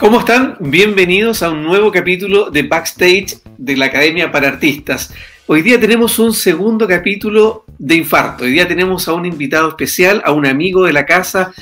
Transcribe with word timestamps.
¿Cómo 0.00 0.20
están? 0.20 0.56
Bienvenidos 0.60 1.42
a 1.42 1.50
un 1.50 1.62
nuevo 1.62 1.92
capítulo 1.92 2.50
de 2.50 2.62
Backstage 2.62 3.36
de 3.58 3.76
la 3.76 3.84
Academia 3.84 4.32
para 4.32 4.48
Artistas. 4.48 5.12
Hoy 5.46 5.60
día 5.60 5.78
tenemos 5.78 6.18
un 6.18 6.32
segundo 6.32 6.88
capítulo 6.88 7.66
de 7.78 7.96
infarto. 7.96 8.44
Hoy 8.44 8.52
día 8.52 8.66
tenemos 8.66 9.06
a 9.08 9.12
un 9.12 9.26
invitado 9.26 9.68
especial, 9.68 10.22
a 10.24 10.32
un 10.32 10.46
amigo 10.46 10.86
de 10.86 10.94
la 10.94 11.04
casa 11.04 11.52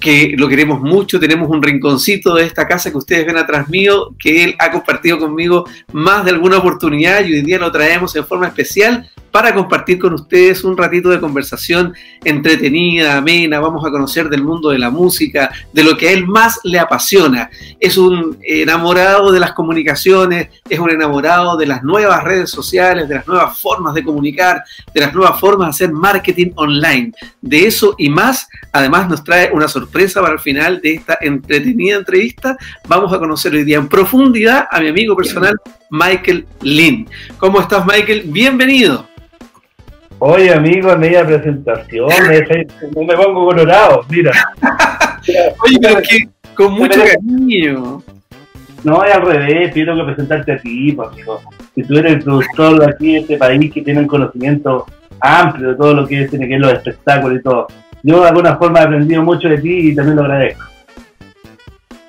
que 0.00 0.34
lo 0.36 0.48
queremos 0.48 0.80
mucho. 0.80 1.20
Tenemos 1.20 1.48
un 1.50 1.62
rinconcito 1.62 2.34
de 2.34 2.44
esta 2.44 2.66
casa 2.66 2.90
que 2.90 2.98
ustedes 2.98 3.26
ven 3.26 3.36
atrás 3.36 3.68
mío, 3.68 4.14
que 4.18 4.44
él 4.44 4.56
ha 4.58 4.70
compartido 4.70 5.18
conmigo 5.18 5.66
más 5.92 6.24
de 6.24 6.30
alguna 6.30 6.58
oportunidad 6.58 7.24
y 7.24 7.34
hoy 7.34 7.42
día 7.42 7.58
lo 7.58 7.70
traemos 7.70 8.16
en 8.16 8.26
forma 8.26 8.48
especial 8.48 9.08
para 9.30 9.54
compartir 9.54 9.98
con 9.98 10.14
ustedes 10.14 10.64
un 10.64 10.76
ratito 10.76 11.08
de 11.08 11.20
conversación 11.20 11.94
entretenida, 12.24 13.16
amena. 13.16 13.60
Vamos 13.60 13.86
a 13.86 13.90
conocer 13.90 14.28
del 14.28 14.42
mundo 14.42 14.70
de 14.70 14.78
la 14.78 14.90
música, 14.90 15.52
de 15.72 15.84
lo 15.84 15.96
que 15.96 16.08
a 16.08 16.12
él 16.12 16.26
más 16.26 16.58
le 16.64 16.80
apasiona. 16.80 17.48
Es 17.78 17.96
un 17.96 18.38
enamorado 18.42 19.30
de 19.30 19.38
las 19.38 19.52
comunicaciones, 19.52 20.48
es 20.68 20.78
un 20.80 20.90
enamorado 20.90 21.56
de 21.56 21.66
las 21.66 21.84
nuevas 21.84 22.24
redes 22.24 22.50
sociales, 22.50 23.08
de 23.08 23.16
las 23.16 23.26
nuevas 23.28 23.56
formas 23.56 23.94
de 23.94 24.02
comunicar, 24.02 24.64
de 24.92 25.00
las 25.00 25.14
nuevas 25.14 25.38
formas 25.38 25.68
de 25.68 25.84
hacer 25.84 25.92
marketing 25.94 26.50
online. 26.56 27.12
De 27.40 27.66
eso 27.66 27.94
y 27.98 28.08
más, 28.08 28.48
además 28.72 29.08
nos 29.08 29.22
trae 29.22 29.50
una 29.52 29.68
sorpresa 29.68 29.89
para 29.90 30.32
el 30.32 30.38
final 30.38 30.80
de 30.80 30.94
esta 30.94 31.18
entretenida 31.20 31.96
entrevista. 31.96 32.56
Vamos 32.88 33.12
a 33.12 33.18
conocer 33.18 33.52
hoy 33.52 33.64
día 33.64 33.78
en 33.78 33.88
profundidad 33.88 34.66
a 34.70 34.80
mi 34.80 34.88
amigo 34.88 35.16
personal, 35.16 35.54
Michael 35.90 36.46
Lin. 36.62 37.08
¿Cómo 37.38 37.60
estás, 37.60 37.84
Michael? 37.84 38.22
Bienvenido. 38.26 39.06
Oye, 40.18 40.52
amigo, 40.52 40.92
en 40.92 41.00
media 41.00 41.26
presentación, 41.26 42.08
no 42.94 43.02
me 43.04 43.16
pongo 43.16 43.46
colorado, 43.46 44.04
mira. 44.10 44.32
Oye, 45.64 45.78
pero 45.80 46.02
que 46.02 46.28
con 46.54 46.72
mucho 46.74 47.00
cariño. 47.02 48.02
No, 48.84 49.04
es 49.04 49.14
al 49.14 49.22
revés, 49.22 49.72
quiero 49.72 49.96
que 49.96 50.04
presentarte 50.04 50.52
a 50.52 50.58
ti, 50.58 50.92
pues, 50.92 51.08
amigo. 51.08 51.40
Si 51.74 51.82
tú 51.82 51.98
eres 51.98 52.12
el 52.12 52.22
productor 52.22 52.80
de 52.80 52.86
aquí 52.86 53.12
de 53.12 53.18
este 53.20 53.36
país 53.36 53.72
que 53.72 53.82
tiene 53.82 54.00
un 54.00 54.06
conocimiento 54.06 54.86
amplio 55.20 55.70
de 55.70 55.74
todo 55.76 55.94
lo 55.94 56.06
que 56.06 56.26
tiene 56.26 56.46
que 56.46 56.52
ver 56.54 56.60
los 56.60 56.72
espectáculos 56.72 57.38
y 57.38 57.42
todo. 57.42 57.66
Yo 58.02 58.20
de 58.22 58.28
alguna 58.28 58.56
forma 58.56 58.80
he 58.80 58.84
aprendido 58.84 59.22
mucho 59.22 59.48
de 59.48 59.58
ti 59.58 59.90
y 59.90 59.94
también 59.94 60.16
lo 60.16 60.22
agradezco. 60.22 60.64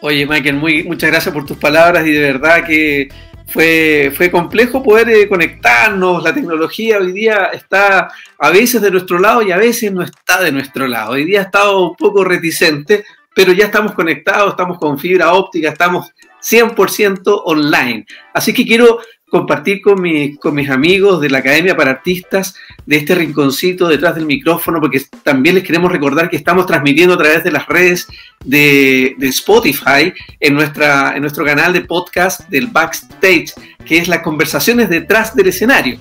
Oye, 0.01 0.25
Michael, 0.25 0.55
muy, 0.55 0.83
muchas 0.83 1.11
gracias 1.11 1.33
por 1.33 1.45
tus 1.45 1.57
palabras 1.57 2.05
y 2.07 2.11
de 2.11 2.19
verdad 2.19 2.65
que 2.65 3.09
fue, 3.51 4.11
fue 4.15 4.31
complejo 4.31 4.81
poder 4.81 5.09
eh, 5.09 5.27
conectarnos, 5.27 6.23
la 6.23 6.33
tecnología 6.33 6.97
hoy 6.97 7.11
día 7.11 7.51
está 7.53 8.09
a 8.39 8.49
veces 8.49 8.81
de 8.81 8.89
nuestro 8.89 9.19
lado 9.19 9.41
y 9.41 9.51
a 9.51 9.57
veces 9.57 9.91
no 9.91 10.01
está 10.01 10.41
de 10.41 10.51
nuestro 10.51 10.87
lado. 10.87 11.11
Hoy 11.11 11.25
día 11.25 11.41
ha 11.41 11.43
estado 11.43 11.89
un 11.89 11.95
poco 11.95 12.23
reticente, 12.23 13.03
pero 13.35 13.51
ya 13.51 13.65
estamos 13.65 13.91
conectados, 13.93 14.51
estamos 14.51 14.79
con 14.79 14.97
fibra 14.97 15.33
óptica, 15.33 15.69
estamos 15.69 16.11
100% 16.41 17.41
online. 17.45 18.05
Así 18.33 18.53
que 18.53 18.65
quiero 18.65 18.99
compartir 19.31 19.81
con, 19.81 20.03
con 20.41 20.53
mis 20.53 20.69
amigos 20.69 21.21
de 21.21 21.29
la 21.29 21.37
Academia 21.37 21.75
para 21.75 21.91
Artistas 21.91 22.53
de 22.85 22.97
este 22.97 23.15
rinconcito 23.15 23.87
detrás 23.87 24.15
del 24.15 24.25
micrófono, 24.25 24.81
porque 24.81 25.01
también 25.23 25.55
les 25.55 25.63
queremos 25.63 25.89
recordar 25.89 26.29
que 26.29 26.35
estamos 26.35 26.65
transmitiendo 26.65 27.13
a 27.13 27.17
través 27.17 27.41
de 27.41 27.51
las 27.51 27.65
redes 27.65 28.09
de, 28.43 29.15
Spotify 29.21 30.13
en, 30.37 30.53
nuestra, 30.53 31.15
en 31.15 31.21
nuestro 31.21 31.45
canal 31.45 31.71
de 31.71 31.79
podcast 31.79 32.41
del 32.49 32.67
Backstage, 32.67 33.53
que 33.85 33.99
es 33.99 34.09
las 34.09 34.19
conversaciones 34.19 34.89
detrás 34.89 35.33
del 35.33 35.47
escenario. 35.47 35.97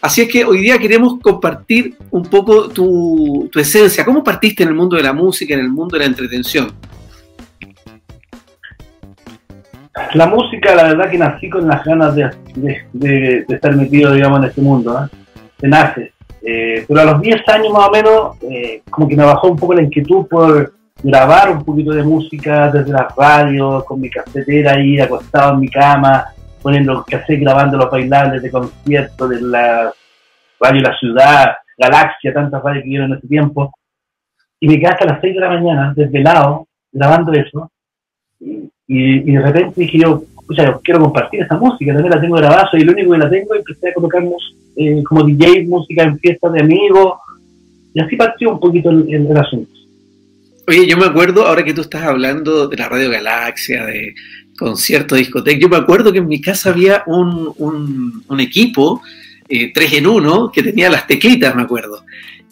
Así 0.00 0.22
es 0.22 0.28
que 0.28 0.44
hoy 0.44 0.60
día 0.60 0.76
queremos 0.76 1.20
compartir 1.20 1.94
un 2.10 2.24
poco 2.24 2.68
tu, 2.68 3.48
tu 3.52 3.60
esencia. 3.60 4.04
¿Cómo 4.04 4.24
partiste 4.24 4.64
en 4.64 4.70
el 4.70 4.74
mundo 4.74 4.96
de 4.96 5.04
la 5.04 5.12
música, 5.12 5.54
en 5.54 5.60
el 5.60 5.70
mundo 5.70 5.96
de 5.96 6.00
la 6.00 6.06
entretención? 6.06 6.72
La 10.14 10.26
música, 10.26 10.74
la 10.74 10.84
verdad 10.84 11.10
que 11.10 11.18
nací 11.18 11.50
con 11.50 11.68
las 11.68 11.84
ganas 11.84 12.14
de, 12.14 12.30
de, 12.92 13.44
estar 13.48 13.74
metido, 13.76 14.12
digamos, 14.12 14.38
en 14.40 14.44
este 14.46 14.60
mundo, 14.60 15.04
¿eh? 15.04 15.16
Se 15.60 15.68
nace. 15.68 16.12
Pero 16.42 17.00
a 17.00 17.04
los 17.04 17.20
10 17.20 17.48
años 17.48 17.72
más 17.72 17.88
o 17.88 17.90
menos, 17.90 18.36
eh, 18.42 18.82
como 18.90 19.06
que 19.06 19.16
me 19.16 19.24
bajó 19.24 19.48
un 19.48 19.56
poco 19.56 19.74
la 19.74 19.82
inquietud 19.82 20.26
por 20.26 20.72
grabar 21.02 21.50
un 21.50 21.64
poquito 21.64 21.92
de 21.92 22.02
música 22.02 22.70
desde 22.70 22.92
las 22.92 23.14
radios, 23.14 23.84
con 23.84 24.00
mi 24.00 24.10
cafetera 24.10 24.72
ahí 24.72 24.98
acostado 25.00 25.54
en 25.54 25.60
mi 25.60 25.68
cama, 25.68 26.26
poniendo 26.60 27.04
cassette, 27.04 27.40
grabando 27.40 27.76
los 27.76 27.90
bailables 27.90 28.42
de 28.42 28.50
conciertos 28.50 29.30
de 29.30 29.40
la 29.40 29.92
radio 30.60 30.80
La 30.80 30.98
Ciudad, 30.98 31.54
Galaxia, 31.76 32.32
tantas 32.32 32.62
radios 32.62 32.84
que 32.84 32.88
vieron 32.88 33.12
en 33.12 33.18
ese 33.18 33.28
tiempo. 33.28 33.72
Y 34.60 34.68
me 34.68 34.78
quedé 34.78 34.88
hasta 34.88 35.06
las 35.06 35.20
6 35.20 35.34
de 35.34 35.40
la 35.40 35.48
mañana, 35.48 35.92
desvelado, 35.94 36.68
grabando 36.92 37.32
eso. 37.32 37.70
Y, 38.86 39.32
de 39.32 39.40
repente 39.40 39.80
dije 39.80 39.98
yo, 39.98 40.24
yo 40.50 40.80
quiero 40.82 41.00
compartir 41.00 41.42
esa 41.42 41.56
música, 41.56 41.92
también 41.92 42.14
la 42.14 42.20
tengo 42.20 42.36
grabada, 42.36 42.68
y 42.74 42.84
lo 42.84 42.92
único 42.92 43.12
que 43.12 43.18
la 43.18 43.30
tengo, 43.30 43.54
y 43.54 43.58
empecé 43.58 43.88
a 43.88 43.94
colocarnos 43.94 44.54
eh, 44.76 45.02
como 45.04 45.24
DJ 45.24 45.66
música 45.66 46.02
en 46.02 46.18
fiestas 46.18 46.52
de 46.52 46.60
amigos, 46.60 47.14
y 47.94 48.00
así 48.00 48.16
partió 48.16 48.50
un 48.50 48.60
poquito 48.60 48.90
el, 48.90 49.36
asunto. 49.36 49.70
Oye, 50.68 50.86
yo 50.86 50.96
me 50.96 51.06
acuerdo, 51.06 51.46
ahora 51.46 51.64
que 51.64 51.74
tú 51.74 51.82
estás 51.82 52.02
hablando 52.02 52.68
de 52.68 52.76
la 52.76 52.88
Radio 52.88 53.10
Galaxia, 53.10 53.86
de 53.86 54.14
concierto, 54.58 55.14
discoteca, 55.14 55.58
yo 55.58 55.68
me 55.68 55.76
acuerdo 55.76 56.12
que 56.12 56.18
en 56.18 56.28
mi 56.28 56.40
casa 56.40 56.70
había 56.70 57.02
un, 57.06 57.52
un, 58.28 58.40
equipo, 58.40 59.02
eh, 59.48 59.72
3 59.72 59.92
en 59.94 60.06
1, 60.06 60.52
que 60.52 60.62
tenía 60.62 60.90
las 60.90 61.06
teclitas, 61.06 61.54
me 61.54 61.62
acuerdo 61.62 62.02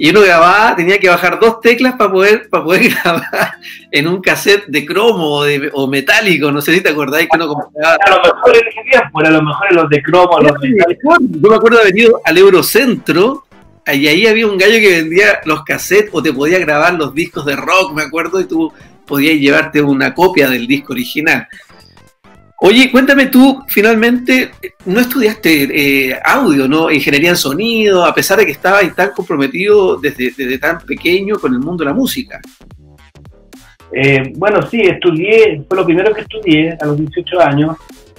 y 0.02 0.08
uno 0.08 0.22
grababa, 0.22 0.74
tenía 0.74 0.98
que 0.98 1.10
bajar 1.10 1.38
dos 1.38 1.60
teclas 1.60 1.94
para 1.96 2.10
poder, 2.10 2.48
para 2.48 2.64
poder 2.64 2.90
grabar 3.04 3.52
en 3.90 4.08
un 4.08 4.22
cassette 4.22 4.64
de 4.68 4.86
cromo 4.86 5.42
o, 5.74 5.86
metálico, 5.88 6.50
no 6.50 6.62
sé 6.62 6.72
si 6.72 6.80
te 6.80 6.88
acordáis 6.88 7.28
que 7.28 7.36
uno 7.36 7.48
compraba. 7.48 7.98
A 8.06 8.10
lo 8.10 8.22
mejor 8.22 8.56
en 8.56 8.66
ese 8.66 8.90
tiempo, 8.90 9.20
a 9.20 9.30
lo 9.30 9.42
mejor 9.42 9.72
los 9.74 9.90
de 9.90 10.02
cromo, 10.02 10.40
los 10.40 10.58
metálicos. 10.58 11.18
Yo 11.20 11.50
me 11.50 11.56
acuerdo 11.56 11.76
de 11.76 11.82
haber 11.82 11.98
ido 11.98 12.18
al 12.24 12.38
Eurocentro, 12.38 13.44
y 13.92 14.06
ahí 14.06 14.26
había 14.26 14.46
un 14.46 14.56
gallo 14.56 14.78
que 14.78 15.02
vendía 15.02 15.40
los 15.44 15.64
cassettes 15.64 16.08
o 16.14 16.22
te 16.22 16.32
podía 16.32 16.58
grabar 16.58 16.94
los 16.94 17.12
discos 17.12 17.44
de 17.44 17.56
rock, 17.56 17.92
me 17.92 18.04
acuerdo, 18.04 18.40
y 18.40 18.46
tú 18.46 18.72
podías 19.06 19.34
llevarte 19.34 19.82
una 19.82 20.14
copia 20.14 20.48
del 20.48 20.66
disco 20.66 20.94
original. 20.94 21.46
Oye, 22.62 22.90
cuéntame 22.90 23.26
tú, 23.26 23.62
finalmente, 23.68 24.50
no 24.84 25.00
estudiaste 25.00 26.10
eh, 26.10 26.20
audio, 26.22 26.68
¿no? 26.68 26.90
Ingeniería 26.90 27.30
en 27.30 27.36
sonido, 27.36 28.04
a 28.04 28.14
pesar 28.14 28.38
de 28.38 28.44
que 28.44 28.52
estabas 28.52 28.94
tan 28.94 29.12
comprometido 29.12 29.96
desde, 29.96 30.58
tan 30.58 30.78
pequeño 30.80 31.38
con 31.38 31.54
el 31.54 31.60
mundo 31.60 31.84
de 31.84 31.90
la 31.90 31.96
música. 31.96 32.38
Eh, 33.92 34.34
bueno, 34.36 34.60
sí, 34.60 34.82
estudié, 34.82 35.64
fue 35.66 35.78
lo 35.78 35.86
primero 35.86 36.12
que 36.12 36.20
estudié 36.20 36.76
a 36.78 36.84
los 36.84 36.98
18 36.98 37.40
años, 37.40 37.76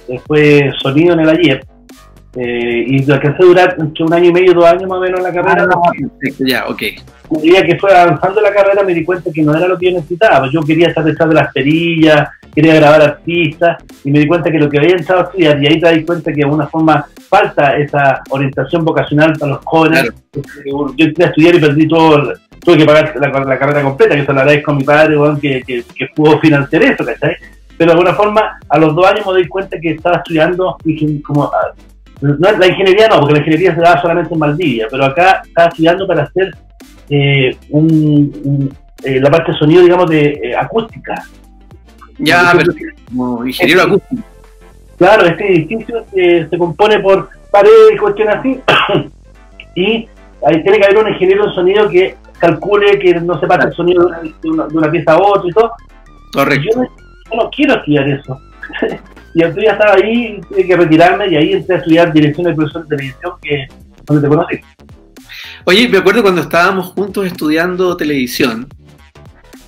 después 0.08 0.74
sonido 0.82 1.14
en 1.14 1.20
el 1.20 1.28
ayer, 1.28 1.64
eh, 2.34 2.84
y 2.88 3.04
lo 3.04 3.14
alcancé 3.14 3.44
a 3.44 3.46
durar 3.46 3.76
entre 3.78 4.04
un 4.04 4.12
año 4.12 4.30
y 4.30 4.32
medio, 4.32 4.54
dos 4.54 4.64
años 4.64 4.88
más 4.88 4.98
o 4.98 5.02
menos 5.02 5.20
en 5.20 5.24
la 5.24 5.32
carrera. 5.32 5.68
Ah, 5.70 5.92
ya, 6.40 6.66
ok. 6.66 6.82
Un 7.28 7.42
día 7.42 7.64
que 7.64 7.78
fue 7.78 7.96
avanzando 7.96 8.40
la 8.40 8.52
carrera 8.52 8.82
me 8.82 8.92
di 8.92 9.04
cuenta 9.04 9.30
que 9.32 9.42
no 9.42 9.54
era 9.56 9.68
lo 9.68 9.78
que 9.78 9.86
yo 9.86 9.92
necesitaba, 9.92 10.50
yo 10.52 10.62
quería 10.62 10.88
estar 10.88 11.04
detrás 11.04 11.28
de 11.28 11.34
las 11.36 11.52
perillas, 11.52 12.28
quería 12.54 12.74
grabar 12.74 13.02
artistas 13.02 13.82
y 14.04 14.10
me 14.10 14.20
di 14.20 14.26
cuenta 14.26 14.50
que 14.50 14.58
lo 14.58 14.68
que 14.68 14.78
había 14.78 14.96
entrado 14.96 15.22
a 15.22 15.24
estudiar 15.24 15.62
y 15.62 15.66
ahí 15.66 15.80
te 15.80 15.92
di 15.92 16.04
cuenta 16.04 16.30
que 16.30 16.36
de 16.36 16.44
alguna 16.44 16.66
forma 16.66 17.06
falta 17.28 17.76
esa 17.76 18.22
orientación 18.30 18.84
vocacional 18.84 19.32
para 19.38 19.52
los 19.52 19.64
jóvenes. 19.64 20.10
Yo 20.64 20.94
entré 20.98 21.24
a 21.24 21.28
estudiar 21.28 21.54
y 21.54 21.60
perdí 21.60 21.88
todo, 21.88 22.34
tuve 22.60 22.78
que 22.78 22.84
pagar 22.84 23.14
la, 23.16 23.58
carrera 23.58 23.82
completa, 23.82 24.14
que 24.14 24.26
se 24.26 24.32
la 24.32 24.42
agradezco 24.42 24.70
a 24.70 24.74
mi 24.74 24.84
padre, 24.84 25.16
que, 25.40 25.62
que, 25.62 25.84
que, 25.94 26.06
pudo 26.14 26.38
financiar 26.40 26.82
eso, 26.82 27.04
¿cachai? 27.04 27.36
Pero 27.76 27.92
de 27.92 27.98
alguna 27.98 28.14
forma, 28.14 28.58
a 28.68 28.78
los 28.78 28.94
dos 28.94 29.06
años 29.06 29.26
me 29.26 29.32
doy 29.32 29.48
cuenta 29.48 29.80
que 29.80 29.92
estaba 29.92 30.16
estudiando 30.16 30.76
como 31.24 31.44
ah, 31.44 31.72
la 32.20 32.66
ingeniería 32.66 33.08
no, 33.08 33.18
porque 33.18 33.34
la 33.34 33.38
ingeniería 33.40 33.74
se 33.74 33.80
daba 33.80 34.00
solamente 34.00 34.32
en 34.32 34.38
Maldivia, 34.38 34.86
pero 34.90 35.04
acá 35.04 35.42
estaba 35.44 35.68
estudiando 35.68 36.06
para 36.06 36.22
hacer 36.22 36.54
eh, 37.08 37.56
un, 37.70 38.72
eh, 39.02 39.20
la 39.20 39.30
parte 39.30 39.52
de 39.52 39.58
sonido, 39.58 39.82
digamos, 39.82 40.08
de 40.08 40.40
eh, 40.42 40.56
acústica. 40.56 41.14
Ya, 42.18 42.52
pero 42.56 42.72
como 43.08 43.46
ingeniero 43.46 43.82
acústico. 43.82 44.22
Claro, 44.98 45.26
este 45.26 45.52
edificio 45.52 46.04
se 46.12 46.58
compone 46.58 47.00
por 47.00 47.28
paredes 47.50 47.94
y 47.94 47.96
cuestiones 47.96 48.36
así, 48.36 48.60
y 49.74 50.08
ahí 50.46 50.62
tiene 50.62 50.78
que 50.78 50.84
haber 50.84 50.98
un 50.98 51.08
ingeniero 51.08 51.46
de 51.46 51.54
sonido 51.54 51.88
que 51.88 52.16
calcule 52.38 52.98
que 52.98 53.14
no 53.20 53.38
se 53.38 53.46
pase 53.46 53.68
el 53.68 53.74
sonido 53.74 54.08
de 54.08 54.50
una, 54.50 54.90
pieza 54.90 55.12
a 55.12 55.18
otra 55.18 55.48
y 55.48 55.52
todo. 55.52 55.72
Correcto. 56.32 56.68
Yo 56.74 57.36
no, 57.36 57.50
quiero 57.50 57.74
estudiar 57.74 58.08
eso. 58.08 58.38
y 59.34 59.42
entonces 59.42 59.64
ya 59.64 59.72
estaba 59.72 59.94
ahí, 59.94 60.40
tuve 60.48 60.66
que 60.66 60.76
retirarme 60.76 61.28
y 61.28 61.36
ahí 61.36 61.52
entré 61.52 61.76
a 61.76 61.78
estudiar 61.78 62.12
dirección 62.12 62.46
de 62.46 62.54
profesor 62.54 62.82
de 62.82 62.96
televisión, 62.96 63.32
que 63.40 63.66
donde 64.04 64.22
te 64.22 64.28
conocí. 64.28 64.60
Oye, 65.64 65.88
me 65.88 65.98
acuerdo 65.98 66.22
cuando 66.22 66.40
estábamos 66.40 66.88
juntos 66.88 67.26
estudiando 67.26 67.96
televisión, 67.96 68.66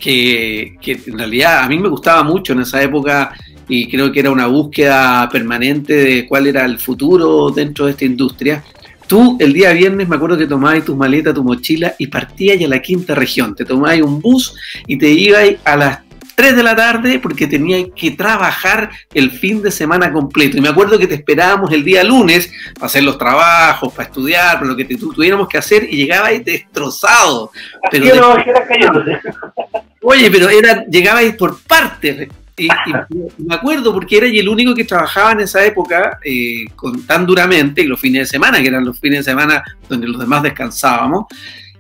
que, 0.05 0.77
en 1.07 1.19
realidad 1.19 1.61
a 1.61 1.69
mí 1.69 1.79
me 1.79 1.89
gustaba 1.89 2.23
mucho 2.23 2.53
en 2.53 2.61
esa 2.61 2.83
época 2.83 3.33
y 3.67 3.89
creo 3.89 4.13
que 4.13 4.21
era 4.21 4.31
una 4.31 4.47
búsqueda 4.47 5.27
permanente 5.33 5.95
de 5.95 6.27
cuál 6.27 6.47
era 6.47 6.67
el 6.67 6.79
futuro 6.79 7.51
dentro 7.51 7.87
de 7.87 7.93
esta 7.93 8.05
industria. 8.05 8.63
Tú 9.07 9.39
el 9.41 9.55
día 9.55 9.73
viernes 9.73 10.07
me 10.07 10.17
acuerdo 10.17 10.37
que 10.37 10.47
tomabas 10.47 10.85
tus 10.85 10.97
maletas, 10.97 11.33
tu 11.33 11.43
mochila 11.43 11.95
y 11.99 12.09
partías 12.09 12.63
a 12.63 12.69
la 12.69 12.83
quinta 12.83 13.15
región. 13.15 13.55
Te 13.55 13.65
tomabas 13.65 14.01
un 14.03 14.21
bus 14.21 14.55
y 14.87 14.99
te 14.99 15.09
ibas 15.09 15.55
a 15.65 15.77
las 15.77 15.99
3 16.35 16.57
de 16.57 16.63
la 16.63 16.77
tarde 16.77 17.19
porque 17.19 17.47
tenía 17.47 17.89
que 17.95 18.11
trabajar 18.11 18.91
el 19.15 19.31
fin 19.31 19.63
de 19.63 19.71
semana 19.71 20.13
completo. 20.13 20.59
Y 20.59 20.61
me 20.61 20.69
acuerdo 20.69 20.99
que 20.99 21.07
te 21.07 21.15
esperábamos 21.15 21.73
el 21.73 21.85
día 21.85 22.05
lunes 22.05 22.53
para 22.75 22.87
hacer 22.87 23.05
los 23.05 23.17
trabajos, 23.17 23.93
para 23.93 24.09
estudiar, 24.09 24.59
para 24.59 24.67
lo 24.67 24.77
que 24.77 24.85
tuviéramos 24.85 25.49
que 25.49 25.59
hacer 25.59 25.87
y 25.91 25.97
llegabais 25.97 26.45
destrozado. 26.45 27.51
Pero 27.91 28.37
Oye, 30.07 30.31
pero 30.31 30.51
era, 30.51 30.85
llegabais 30.85 31.35
por 31.35 31.59
partes. 31.63 32.29
Y, 32.57 32.69
me 33.39 33.55
acuerdo 33.55 33.93
porque 33.93 34.19
era 34.19 34.27
el 34.27 34.49
único 34.49 34.75
que 34.75 34.85
trabajaba 34.85 35.33
en 35.33 35.41
esa 35.41 35.65
época 35.65 36.19
eh, 36.23 36.67
con, 36.77 37.05
tan 37.07 37.27
duramente, 37.27 37.83
los 37.85 37.99
fines 37.99 38.23
de 38.23 38.27
semana, 38.27 38.61
que 38.61 38.69
eran 38.69 38.85
los 38.85 39.01
fines 39.01 39.21
de 39.21 39.31
semana 39.33 39.65
donde 39.89 40.07
los 40.07 40.21
demás 40.21 40.43
descansábamos, 40.43 41.25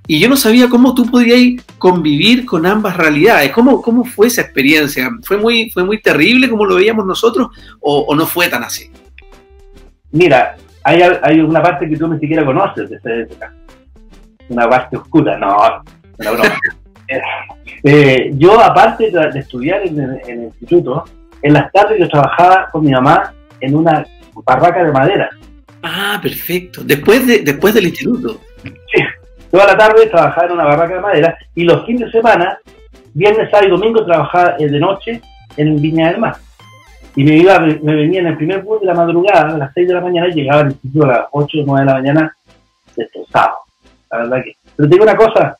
y 0.06 0.18
yo 0.18 0.28
no 0.28 0.36
sabía 0.36 0.68
cómo 0.68 0.94
tú 0.94 1.10
podías 1.10 1.64
convivir 1.78 2.44
con 2.44 2.66
ambas 2.66 2.96
realidades. 2.96 3.52
¿Cómo, 3.52 3.80
cómo 3.80 4.04
fue 4.04 4.26
esa 4.26 4.40
experiencia? 4.40 5.10
¿Fue 5.22 5.36
muy, 5.36 5.70
¿Fue 5.70 5.84
muy 5.84 6.00
terrible 6.00 6.48
como 6.48 6.64
lo 6.64 6.76
veíamos 6.76 7.06
nosotros 7.06 7.48
o, 7.80 8.14
no 8.14 8.26
fue 8.26 8.48
tan 8.48 8.64
así? 8.64 8.90
Mira, 10.12 10.56
hay, 10.82 11.02
hay, 11.02 11.40
una 11.40 11.62
parte 11.62 11.88
que 11.88 11.96
tú 11.96 12.08
ni 12.08 12.18
siquiera 12.18 12.44
conoces 12.44 12.90
de 12.90 12.96
esa 12.96 13.14
época. 13.14 13.54
Una 14.48 14.68
parte 14.68 14.96
oscura, 14.96 15.38
no, 15.38 15.56
una 16.18 16.30
broma. 16.30 16.58
Eh, 17.82 18.30
yo, 18.34 18.60
aparte 18.60 19.10
de, 19.10 19.38
estudiar 19.38 19.86
en, 19.86 19.98
el 20.26 20.42
instituto, 20.44 21.04
en 21.42 21.52
las 21.52 21.70
tardes 21.72 21.98
yo 21.98 22.08
trabajaba 22.08 22.68
con 22.70 22.84
mi 22.84 22.92
mamá 22.92 23.34
en 23.60 23.74
una 23.74 24.06
barraca 24.44 24.82
de 24.82 24.92
madera. 24.92 25.30
Ah, 25.82 26.18
perfecto. 26.22 26.82
Después, 26.82 27.26
de, 27.26 27.40
después 27.40 27.74
del 27.74 27.84
instituto. 27.84 28.40
Sí, 28.62 29.02
toda 29.50 29.66
la 29.66 29.76
tarde 29.76 30.06
trabajaba 30.06 30.46
en 30.46 30.52
una 30.52 30.64
barraca 30.64 30.94
de 30.94 31.00
madera 31.00 31.38
y 31.54 31.64
los 31.64 31.84
fines 31.84 32.06
de 32.06 32.12
semana, 32.12 32.58
viernes, 33.12 33.50
sábado 33.50 33.68
y 33.68 33.70
domingo, 33.70 34.04
trabajaba 34.04 34.56
de 34.58 34.80
noche 34.80 35.20
en 35.56 35.80
Viña 35.80 36.10
del 36.10 36.20
Mar. 36.20 36.36
Y 37.16 37.22
me 37.22 37.36
iba, 37.36 37.58
me, 37.60 37.94
venía 37.94 38.20
en 38.20 38.26
el 38.26 38.36
primer 38.36 38.62
bus 38.62 38.80
de 38.80 38.86
la 38.86 38.94
madrugada, 38.94 39.54
a 39.54 39.58
las 39.58 39.72
6 39.74 39.86
de 39.86 39.94
la 39.94 40.00
mañana, 40.00 40.28
y 40.28 40.32
llegaba 40.32 40.62
al 40.62 40.72
instituto 40.72 41.04
a 41.04 41.08
las 41.08 41.26
8 41.30 41.58
o 41.60 41.64
9 41.64 41.80
de 41.80 41.86
la 41.86 41.98
mañana, 41.98 42.36
destrozado. 42.96 43.58
La 44.10 44.18
verdad 44.18 44.42
que. 44.42 44.56
Pero 44.76 44.88
te 44.88 44.94
digo 44.94 45.04
una 45.04 45.16
cosa, 45.16 45.56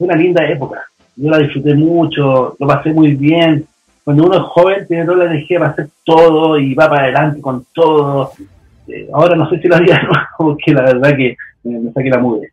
fue 0.00 0.06
una 0.06 0.16
linda 0.16 0.48
época. 0.48 0.80
Yo 1.14 1.28
la 1.28 1.38
disfruté 1.38 1.74
mucho, 1.74 2.56
lo 2.58 2.66
pasé 2.66 2.90
muy 2.90 3.14
bien. 3.14 3.66
Cuando 4.02 4.24
uno 4.24 4.36
es 4.36 4.42
joven, 4.44 4.86
tiene 4.88 5.04
toda 5.04 5.18
la 5.18 5.24
energía 5.26 5.58
para 5.58 5.72
hacer 5.72 5.88
todo 6.04 6.58
y 6.58 6.72
va 6.72 6.88
para 6.88 7.04
adelante 7.04 7.42
con 7.42 7.66
todo. 7.74 8.32
Eh, 8.88 9.06
ahora 9.12 9.36
no 9.36 9.46
sé 9.50 9.60
si 9.60 9.68
lo 9.68 9.76
haría 9.76 10.00
porque 10.38 10.72
la 10.72 10.84
verdad 10.84 11.14
que 11.14 11.36
me, 11.64 11.92
saqué 11.92 12.08
la 12.08 12.18
mugre. 12.18 12.48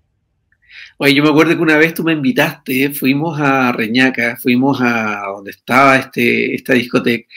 Oye, 0.97 1.15
yo 1.15 1.23
me 1.23 1.29
acuerdo 1.29 1.55
que 1.55 1.61
una 1.61 1.77
vez 1.77 1.93
tú 1.93 2.03
me 2.03 2.11
invitaste, 2.11 2.89
fuimos 2.89 3.39
a 3.39 3.71
Reñaca, 3.71 4.35
fuimos 4.35 4.81
a 4.81 5.21
donde 5.33 5.51
estaba 5.51 5.95
este, 5.95 6.53
esta 6.53 6.73
discoteca, 6.73 7.29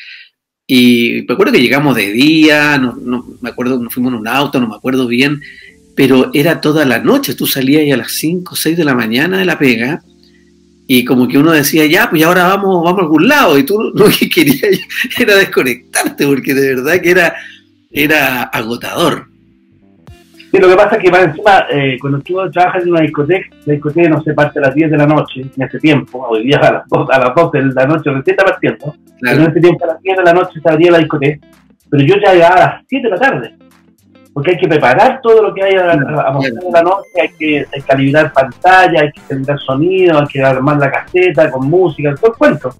y 0.66 1.24
me 1.28 1.34
acuerdo 1.34 1.52
que 1.52 1.60
llegamos 1.60 1.94
de 1.94 2.10
día, 2.10 2.78
no, 2.78 2.96
no, 2.96 3.24
me 3.40 3.50
acuerdo 3.50 3.78
nos 3.78 3.94
fuimos 3.94 4.12
en 4.12 4.18
un 4.20 4.28
auto, 4.28 4.58
no 4.58 4.66
me 4.66 4.76
acuerdo 4.76 5.06
bien, 5.06 5.40
pero 6.00 6.30
era 6.32 6.62
toda 6.62 6.86
la 6.86 6.98
noche, 6.98 7.34
tú 7.34 7.46
salías 7.46 7.82
ahí 7.82 7.92
a 7.92 7.96
las 7.98 8.12
5 8.12 8.54
o 8.54 8.56
6 8.56 8.74
de 8.74 8.84
la 8.86 8.94
mañana 8.94 9.36
de 9.36 9.44
la 9.44 9.58
pega, 9.58 10.00
y 10.86 11.04
como 11.04 11.28
que 11.28 11.36
uno 11.36 11.52
decía, 11.52 11.84
ya, 11.84 12.08
pues 12.08 12.24
ahora 12.24 12.44
vamos, 12.44 12.82
vamos 12.82 13.00
a 13.00 13.02
algún 13.02 13.28
lado, 13.28 13.58
y 13.58 13.64
tú 13.64 13.78
lo 13.94 14.06
que 14.06 14.30
querías 14.30 14.80
era 15.18 15.36
desconectarte, 15.36 16.26
porque 16.26 16.54
de 16.54 16.74
verdad 16.74 17.02
que 17.02 17.10
era, 17.10 17.34
era 17.90 18.44
agotador. 18.44 19.26
Sí, 20.50 20.58
lo 20.58 20.70
que 20.70 20.74
pasa 20.74 20.96
es 20.96 21.02
que 21.02 21.10
más 21.10 21.24
encima, 21.24 21.66
eh, 21.70 21.98
cuando 22.00 22.18
tú 22.20 22.36
trabajas 22.50 22.82
en 22.82 22.92
una 22.92 23.02
discoteca, 23.02 23.54
la 23.66 23.74
discoteca 23.74 24.08
no 24.08 24.22
se 24.22 24.32
parte 24.32 24.58
a 24.58 24.62
las 24.62 24.74
10 24.74 24.92
de 24.92 24.96
la 24.96 25.06
noche, 25.06 25.42
en 25.54 25.62
ese 25.62 25.78
tiempo, 25.80 26.26
hoy 26.30 26.44
día 26.44 26.56
a 26.62 26.72
las 26.72 26.88
2, 26.88 27.08
a 27.10 27.18
las 27.18 27.34
12 27.34 27.58
de 27.58 27.74
la 27.74 27.84
noche 27.84 28.10
recién 28.10 28.38
está 28.38 28.44
partiendo, 28.46 28.94
pero 29.20 29.42
en 29.42 29.50
ese 29.50 29.60
tiempo 29.60 29.84
a 29.84 29.88
las 29.88 30.00
10 30.00 30.16
de 30.16 30.24
la 30.24 30.32
noche 30.32 30.60
se 30.62 30.70
abría 30.70 30.92
la 30.92 30.98
discoteca, 31.00 31.46
pero 31.90 32.02
yo 32.04 32.14
ya 32.24 32.32
llegaba 32.32 32.54
a 32.54 32.60
las 32.60 32.84
7 32.88 33.06
de 33.06 33.10
la 33.10 33.20
tarde, 33.20 33.54
porque 34.32 34.52
hay 34.52 34.58
que 34.58 34.68
preparar 34.68 35.20
todo 35.22 35.42
lo 35.42 35.54
que 35.54 35.62
hay 35.62 35.74
a, 35.74 35.92
a, 35.92 36.38
la 36.72 36.82
noche, 36.82 37.08
hay 37.20 37.28
que, 37.30 37.66
calibrar 37.86 38.32
pantalla, 38.32 39.02
hay 39.02 39.12
que 39.12 39.20
calibrar 39.28 39.58
sonido, 39.60 40.18
hay 40.18 40.26
que 40.26 40.42
armar 40.42 40.76
la 40.78 40.90
caseta 40.90 41.50
con 41.50 41.68
música, 41.68 42.14
todo 42.14 42.32
el 42.32 42.38
cuento. 42.38 42.74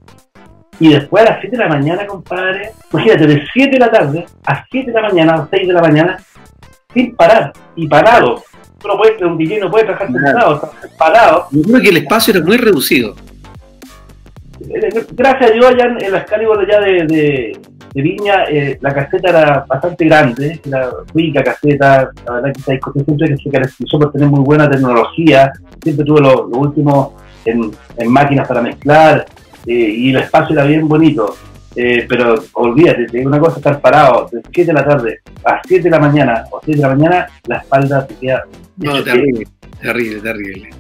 Y 0.79 0.89
después 0.89 1.27
a 1.27 1.33
las 1.33 1.41
7 1.41 1.57
de 1.57 1.63
la 1.63 1.69
mañana, 1.69 2.07
compadre, 2.07 2.71
imagínate, 2.93 3.27
de 3.27 3.47
7 3.53 3.71
de 3.71 3.79
la 3.79 3.91
tarde 3.91 4.27
a 4.47 4.65
7 4.71 4.91
de 4.91 5.01
la 5.01 5.09
mañana, 5.09 5.35
a 5.35 5.49
6 5.51 5.69
de 5.69 5.75
la 5.75 5.83
mañana, 5.83 6.19
sin 6.95 7.15
parar 7.15 7.53
y 7.77 7.87
parado. 7.87 8.43
Tú 8.79 8.89
no 8.89 8.97
puedes, 8.97 9.21
un 9.21 9.37
DJ 9.37 9.61
no 9.61 9.71
puede 9.71 9.85
trabajar 9.85 10.09
sentado, 10.11 10.73
parado. 10.97 11.47
Yo 11.51 11.63
creo 11.63 11.81
que 11.83 11.89
el 11.91 11.97
espacio 11.99 12.35
era 12.35 12.45
muy 12.45 12.57
reducido. 12.57 13.15
Eh, 14.73 15.07
gracias 15.13 15.51
a 15.51 15.55
Dios, 15.55 15.67
allá 15.67 15.85
en, 15.85 16.13
las 16.13 16.23
Excalibur 16.23 16.67
ya 16.69 16.81
de, 16.81 17.05
de, 17.05 18.03
Viña, 18.03 18.45
eh, 18.45 18.79
la 18.81 18.95
caseta 18.95 19.31
era 19.31 19.65
bastante 19.69 20.05
grande, 20.05 20.61
era 20.65 20.91
rica 21.13 21.43
caseta, 21.43 22.13
la 22.25 22.33
verdad 22.35 22.53
que 22.53 22.61
esta 22.61 22.73
discoteca 22.73 23.05
siempre 23.05 23.37
se 23.37 23.51
caracterizó 23.51 23.99
por 23.99 24.13
tener 24.13 24.29
muy 24.29 24.45
buena 24.45 24.71
tecnología, 24.71 25.53
siempre 25.83 26.05
tuvo 26.05 26.21
lo, 26.21 26.47
último 26.47 27.17
en, 27.45 27.73
máquinas 28.09 28.47
para 28.47 28.63
mezclar, 28.63 29.27
eh, 29.67 29.73
y 29.73 30.11
el 30.11 30.19
espacio 30.19 30.55
era 30.55 30.65
bien 30.65 30.87
bonito. 30.87 31.35
Eh, 31.77 32.05
pero 32.09 32.35
olvídate, 32.55 33.07
te 33.07 33.25
una 33.25 33.39
cosa, 33.39 33.59
estar 33.59 33.81
parado 33.81 34.29
de 34.33 34.43
7 34.53 34.67
de 34.67 34.73
la 34.73 34.85
tarde 34.85 35.21
a 35.45 35.61
7 35.65 35.85
de 35.85 35.91
la 35.91 36.01
mañana 36.01 36.45
o 36.51 36.61
7 36.65 36.81
de 36.81 36.89
la 36.89 36.95
mañana, 36.95 37.27
la 37.47 37.59
espalda 37.59 38.07
te 38.07 38.15
queda... 38.17 38.45
No, 38.77 38.95
terrible, 39.81 40.21
terrible. 40.21 40.71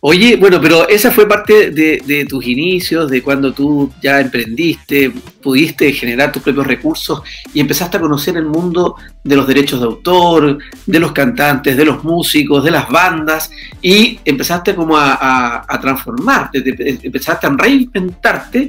Oye, 0.00 0.36
bueno, 0.36 0.60
pero 0.60 0.88
esa 0.88 1.10
fue 1.10 1.28
parte 1.28 1.70
de, 1.70 2.26
tus 2.28 2.44
inicios, 2.46 3.10
de 3.10 3.22
cuando 3.22 3.52
tú 3.52 3.92
ya 4.02 4.20
emprendiste, 4.20 5.12
pudiste 5.40 5.92
generar 5.92 6.32
tus 6.32 6.42
propios 6.42 6.66
recursos 6.66 7.22
y 7.54 7.60
empezaste 7.60 7.96
a 7.96 8.00
conocer 8.00 8.36
el 8.36 8.46
mundo 8.46 8.96
de 9.22 9.36
los 9.36 9.46
derechos 9.46 9.80
de 9.80 9.86
autor, 9.86 10.58
de 10.86 10.98
los 10.98 11.12
cantantes, 11.12 11.76
de 11.76 11.84
los 11.84 12.02
músicos, 12.02 12.64
de 12.64 12.72
las 12.72 12.88
bandas 12.88 13.50
y 13.80 14.18
empezaste 14.24 14.74
como 14.74 14.96
a, 14.96 15.64
a 15.68 15.80
transformarte, 15.80 16.62
empezaste 17.04 17.46
a 17.46 17.50
reinventarte 17.50 18.68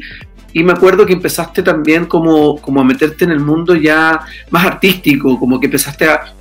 y 0.53 0.63
me 0.63 0.73
acuerdo 0.73 1.05
que 1.05 1.13
empezaste 1.13 1.63
también 1.63 2.05
como, 2.05 2.61
como 2.61 2.79
a 2.79 2.83
meterte 2.83 3.25
en 3.25 3.31
el 3.31 3.39
mundo 3.39 3.75
ya 3.75 4.21
más 4.51 4.65
artístico, 4.65 5.39
como 5.39 5.59
que 5.59 5.65
empezaste 5.65 6.07
a, 6.07 6.33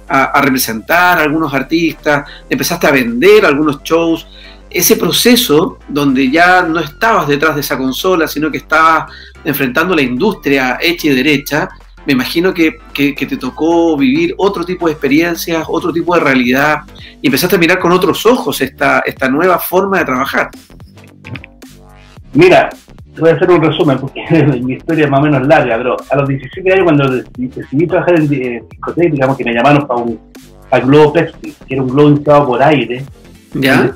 representar 0.43 1.19
a 1.19 1.23
algunos 1.23 1.55
artistas, 1.55 2.29
empezaste 2.51 2.87
a 2.87 2.91
vender 2.91 3.47
algunos 3.47 3.83
shows. 3.83 4.27
Ese 4.69 4.97
proceso 4.97 5.79
donde 5.89 6.31
ya 6.31 6.63
no 6.63 6.81
estabas 6.81 7.27
detrás 7.27 7.55
de 7.55 7.63
esa 7.63 7.79
consola, 7.79 8.29
sino 8.29 8.51
que 8.51 8.59
estabas 8.59 9.11
enfrentando 9.43 9.95
la 9.95 10.03
industria 10.03 10.79
hecha 10.83 11.09
y 11.09 11.15
derecha, 11.15 11.71
me 12.05 12.13
imagino 12.13 12.53
que, 12.53 12.79
que, 12.93 13.15
te 13.15 13.37
tocó 13.39 13.97
vivir 13.97 14.35
otro 14.37 14.65
tipo 14.65 14.87
de 14.87 14.93
experiencias, 14.93 15.65
otro 15.69 15.93
tipo 15.93 16.15
de 16.15 16.21
realidad, 16.21 16.81
y 17.23 17.29
empezaste 17.29 17.57
a 17.57 17.59
mirar 17.59 17.79
con 17.79 17.93
otros 17.93 18.27
ojos 18.27 18.61
esta, 18.61 19.03
esta 19.07 19.29
nueva 19.29 19.59
forma 19.59 20.01
de 20.01 20.05
trabajar. 20.05 20.51
Mira, 22.35 22.71
voy 23.19 23.31
a 23.31 23.35
hacer 23.35 23.51
un 23.51 23.63
resumen 23.63 23.99
porque 23.99 24.23
mi 24.63 24.75
historia 24.75 25.05
es 25.05 25.11
más 25.11 25.21
o 25.21 25.25
menos 25.25 25.47
larga, 25.47 25.77
pero 25.77 25.97
a 26.11 26.17
los 26.17 26.29
17 26.29 26.73
años 26.73 26.85
cuando 26.85 27.11
decidí, 27.11 27.87
trabajar 27.87 28.19
en, 28.19 28.29
discoteca, 28.29 29.11
digamos 29.11 29.37
que 29.37 29.45
me 29.45 29.55
llamaron 29.55 29.87
para 29.87 30.01
un 30.01 30.19
para 30.69 30.87
Globo 30.87 31.13
Pepsi, 31.13 31.55
que 31.67 31.75
era 31.75 31.83
un 31.83 31.91
globo 31.91 32.09
inflado 32.09 32.47
por 32.47 32.63
aire, 32.63 33.05
¿Ya? 33.53 33.93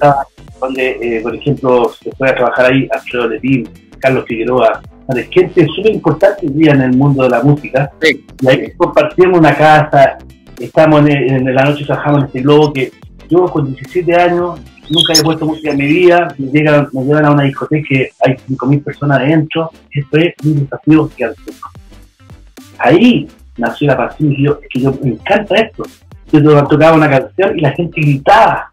donde, 0.61 0.99
eh, 1.01 1.21
por 1.23 1.35
ejemplo, 1.35 1.91
se 2.03 2.11
puede 2.11 2.35
trabajar 2.35 2.71
ahí 2.71 2.87
Alfredo 2.93 3.29
Letín, 3.29 3.67
Carlos 3.99 4.27
Figueroa, 4.29 4.83
gente 5.31 5.67
súper 5.75 5.93
importante 5.93 6.47
día 6.47 6.73
en 6.73 6.83
el 6.83 6.93
mundo 6.95 7.23
de 7.23 7.31
la 7.31 7.43
música, 7.43 7.91
y 8.03 8.47
ahí 8.47 8.73
compartíamos 8.77 9.39
una 9.39 9.57
casa, 9.57 10.19
estamos 10.61 11.01
en, 11.09 11.47
en 11.47 11.55
la 11.55 11.65
noche 11.65 11.87
trabajamos 11.87 12.21
en 12.21 12.27
este 12.27 12.41
globo 12.43 12.73
que 12.75 12.93
yo 13.31 13.47
con 13.47 13.73
17 13.73 14.15
años 14.15 14.61
nunca 14.91 15.13
he 15.13 15.23
puesto 15.23 15.47
música 15.47 15.71
en 15.71 15.79
mi 15.79 15.87
vida, 15.87 16.35
me, 16.39 16.51
llegan, 16.51 16.89
me 16.93 17.05
llevan 17.05 17.25
a 17.27 17.31
una 17.31 17.45
discoteca 17.45 17.87
que 17.89 18.11
hay 18.25 18.35
5.000 18.35 18.85
personas 18.85 19.19
adentro, 19.19 19.71
esto 19.91 20.17
es 20.19 20.35
un 20.45 20.61
desafío 20.61 21.09
gigantesco. 21.09 21.71
Ahí 22.79 23.29
nació 23.57 23.89
la 23.89 23.97
pasión 23.97 24.33
y 24.33 24.45
yo, 24.45 24.59
es 24.63 24.69
que 24.69 24.81
yo 24.81 24.93
me 25.03 25.11
encanta 25.11 25.55
esto. 25.57 25.85
Yo 26.33 26.65
tocaba 26.67 26.97
una 26.97 27.09
canción 27.09 27.59
y 27.59 27.63
la 27.63 27.71
gente 27.73 28.01
gritaba. 28.01 28.71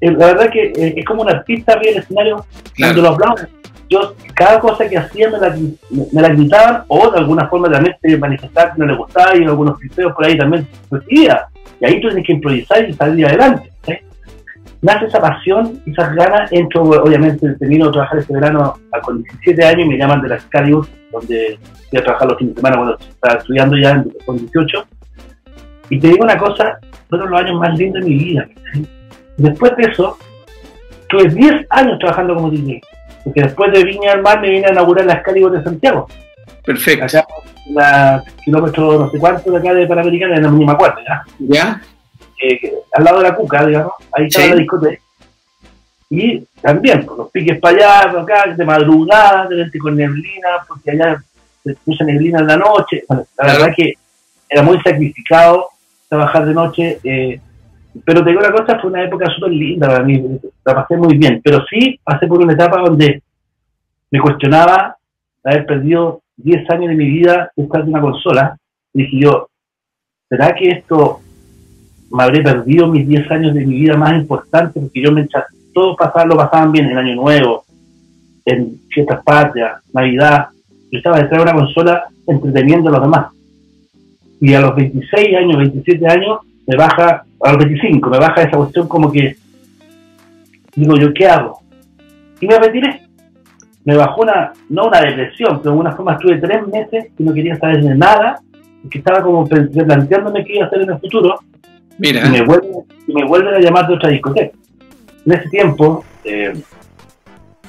La 0.00 0.26
verdad 0.26 0.50
que 0.50 0.72
es 0.74 1.04
como 1.04 1.22
un 1.22 1.28
artista 1.28 1.72
arriba 1.72 1.92
del 1.92 2.02
escenario 2.02 2.44
cuando 2.78 3.02
los 3.02 3.14
aplauden. 3.14 3.48
Yo, 3.90 4.14
cada 4.34 4.60
cosa 4.60 4.88
que 4.88 4.96
hacía 4.96 5.28
me 5.28 5.38
la, 5.38 5.56
me, 5.90 6.22
la 6.22 6.28
gritaban 6.28 6.84
o 6.86 7.10
de 7.10 7.18
alguna 7.18 7.48
forma 7.48 7.68
también 7.68 7.96
manifestar 8.20 8.72
que 8.72 8.78
no 8.78 8.86
le 8.86 8.96
gustaba 8.96 9.36
y 9.36 9.44
algunos 9.44 9.78
criterios 9.78 10.14
por 10.14 10.24
ahí 10.24 10.38
también 10.38 10.66
Y 11.08 11.26
ahí 11.26 12.00
tú 12.00 12.08
tienes 12.08 12.24
que 12.24 12.32
improvisar 12.32 12.88
y 12.88 12.92
salir 12.92 13.26
adelante 13.26 13.69
nace 14.82 15.06
esa 15.06 15.20
pasión, 15.20 15.80
esas 15.86 16.14
ganas, 16.14 16.50
entro, 16.52 16.82
obviamente, 16.82 17.54
termino 17.54 17.86
de 17.86 17.92
trabajar 17.92 18.18
este 18.18 18.34
verano 18.34 18.74
con 19.02 19.22
17 19.22 19.64
años 19.64 19.86
y 19.86 19.88
me 19.88 19.98
llaman 19.98 20.22
de 20.22 20.28
la 20.28 20.34
Excalibur, 20.36 20.86
donde 21.12 21.58
voy 21.90 22.00
a 22.00 22.04
trabajar 22.04 22.28
los 22.28 22.38
fines 22.38 22.54
de 22.54 22.60
semana 22.60 22.76
cuando 22.76 22.98
estaba 22.98 23.38
estudiando 23.38 23.76
ya 23.76 24.04
con 24.24 24.38
18. 24.38 24.86
Y 25.90 25.98
te 25.98 26.08
digo 26.08 26.24
una 26.24 26.38
cosa, 26.38 26.78
fueron 27.08 27.30
los 27.30 27.40
años 27.40 27.60
más 27.60 27.76
lindos 27.78 28.02
de 28.02 28.08
mi 28.08 28.16
vida. 28.16 28.48
Después 29.36 29.76
de 29.76 29.84
eso, 29.84 30.16
tuve 31.08 31.28
10 31.28 31.66
años 31.70 31.98
trabajando 31.98 32.34
como 32.34 32.50
DJ. 32.50 32.80
porque 33.24 33.42
después 33.42 33.72
de 33.72 33.84
Viña 33.84 34.12
del 34.12 34.22
Mar 34.22 34.40
me 34.40 34.50
vine 34.50 34.66
a 34.66 34.72
inaugurar 34.72 35.04
la 35.04 35.14
Excalibur 35.14 35.52
de 35.52 35.62
Santiago. 35.62 36.06
Perfecto. 36.64 37.04
Acá, 37.04 37.26
la 37.70 38.22
kilómetro 38.44 38.98
no 38.98 39.10
sé 39.10 39.18
cuánto 39.18 39.50
de 39.50 39.58
acá 39.58 39.74
de 39.74 39.86
Panamericana, 39.86 40.36
en 40.36 40.42
la 40.42 40.50
misma 40.50 40.76
cuarta, 40.76 41.00
¿ya? 41.06 41.22
¿Ya? 41.38 41.80
Eh, 42.42 42.72
al 42.92 43.04
lado 43.04 43.18
de 43.18 43.28
la 43.28 43.34
Cuca, 43.34 43.66
digamos, 43.66 43.92
ahí 44.12 44.26
estaba 44.26 44.46
Sí. 44.46 44.50
la 44.52 44.56
discoteca. 44.56 45.02
Y 46.12 46.44
también, 46.60 47.04
pues, 47.06 47.18
los 47.18 47.30
piques 47.30 47.60
para 47.60 47.76
allá, 47.76 48.12
para 48.12 48.22
acá, 48.22 48.54
de 48.54 48.64
madrugada, 48.64 49.46
de 49.46 49.56
repente 49.56 49.78
con 49.78 49.96
neblina, 49.96 50.48
porque 50.66 50.90
allá 50.90 51.22
se 51.62 51.74
puso 51.84 52.04
neblina 52.04 52.40
en 52.40 52.46
la 52.46 52.56
noche. 52.56 53.04
Bueno, 53.06 53.24
la 53.38 53.44
Claro. 53.44 53.60
verdad 53.60 53.74
que 53.76 53.94
era 54.48 54.62
muy 54.62 54.80
sacrificado 54.80 55.68
trabajar 56.08 56.46
de 56.46 56.54
noche, 56.54 56.98
eh, 57.04 57.40
pero 58.04 58.24
te 58.24 58.30
digo 58.30 58.40
una 58.40 58.50
cosa, 58.52 58.78
fue 58.80 58.90
una 58.90 59.04
época 59.04 59.26
súper 59.32 59.50
linda 59.52 59.86
para 59.86 60.02
mí, 60.02 60.20
la 60.64 60.74
pasé 60.74 60.96
muy 60.96 61.16
bien, 61.16 61.40
pero 61.44 61.64
sí 61.70 62.00
pasé 62.02 62.26
por 62.26 62.40
una 62.40 62.54
etapa 62.54 62.80
donde 62.80 63.22
me 64.10 64.20
cuestionaba 64.20 64.96
haber 65.44 65.66
perdido 65.66 66.22
10 66.36 66.68
años 66.70 66.88
de 66.88 66.96
mi 66.96 67.06
vida 67.06 67.52
de 67.54 67.62
una 67.64 68.00
consola, 68.00 68.56
y 68.92 69.04
dije 69.04 69.18
yo, 69.20 69.48
¿será 70.28 70.52
que 70.54 70.68
esto 70.70 71.20
me 72.10 72.22
habré 72.22 72.42
perdido 72.42 72.86
mis 72.88 73.06
10 73.06 73.30
años 73.30 73.54
de 73.54 73.64
mi 73.64 73.74
vida 73.80 73.96
más 73.96 74.14
importantes? 74.14 74.82
Porque 74.82 75.02
yo 75.02 75.12
me 75.12 75.28
todos 75.72 75.96
pasaban, 75.96 76.28
lo 76.28 76.36
pasaban 76.36 76.72
bien 76.72 76.86
en 76.90 76.98
Año 76.98 77.14
Nuevo, 77.14 77.64
en 78.44 78.80
fiestas 78.88 79.22
patrias, 79.22 79.80
Navidad, 79.92 80.48
yo 80.90 80.98
estaba 80.98 81.18
detrás 81.20 81.38
de 81.38 81.50
una 81.50 81.54
consola 81.60 82.04
entreteniendo 82.26 82.88
a 82.88 82.92
los 82.92 83.02
demás. 83.02 83.26
Y 84.40 84.54
a 84.54 84.60
los 84.60 84.74
26 84.74 85.36
años, 85.36 85.56
27 85.58 86.06
años, 86.08 86.40
me 86.66 86.76
baja, 86.76 87.22
a 87.42 87.52
los 87.52 87.58
25, 87.58 88.10
me 88.10 88.18
baja 88.18 88.42
esa 88.42 88.56
cuestión 88.56 88.88
como 88.88 89.12
que, 89.12 89.36
digo 90.74 90.96
yo, 90.96 91.12
¿qué 91.14 91.26
hago? 91.28 91.60
Y 92.40 92.46
me 92.46 92.58
retiré. 92.58 93.02
Me 93.84 93.96
bajó 93.96 94.22
una, 94.22 94.52
no 94.68 94.86
una 94.86 95.00
depresión, 95.00 95.58
pero 95.58 95.62
de 95.62 95.68
alguna 95.70 95.92
forma 95.92 96.12
estuve 96.14 96.38
tres 96.38 96.66
meses 96.66 97.06
que 97.16 97.24
no 97.24 97.32
quería 97.32 97.56
saber 97.56 97.82
de 97.82 97.94
nada, 97.94 98.40
que 98.90 98.98
estaba 98.98 99.22
como 99.22 99.46
pe- 99.46 99.62
planteándome 99.68 100.44
qué 100.44 100.56
iba 100.56 100.64
a 100.64 100.66
hacer 100.68 100.82
en 100.82 100.90
el 100.90 100.98
futuro, 100.98 101.38
Mira. 102.00 102.26
y 102.26 102.30
me 102.30 102.42
vuelven, 102.42 102.70
me 103.08 103.24
vuelven 103.26 103.54
a 103.54 103.58
llamar 103.60 103.86
de 103.86 103.94
otra 103.94 104.08
discoteca. 104.08 104.56
En 105.26 105.32
ese 105.32 105.48
tiempo, 105.50 106.02
eh, 106.24 106.54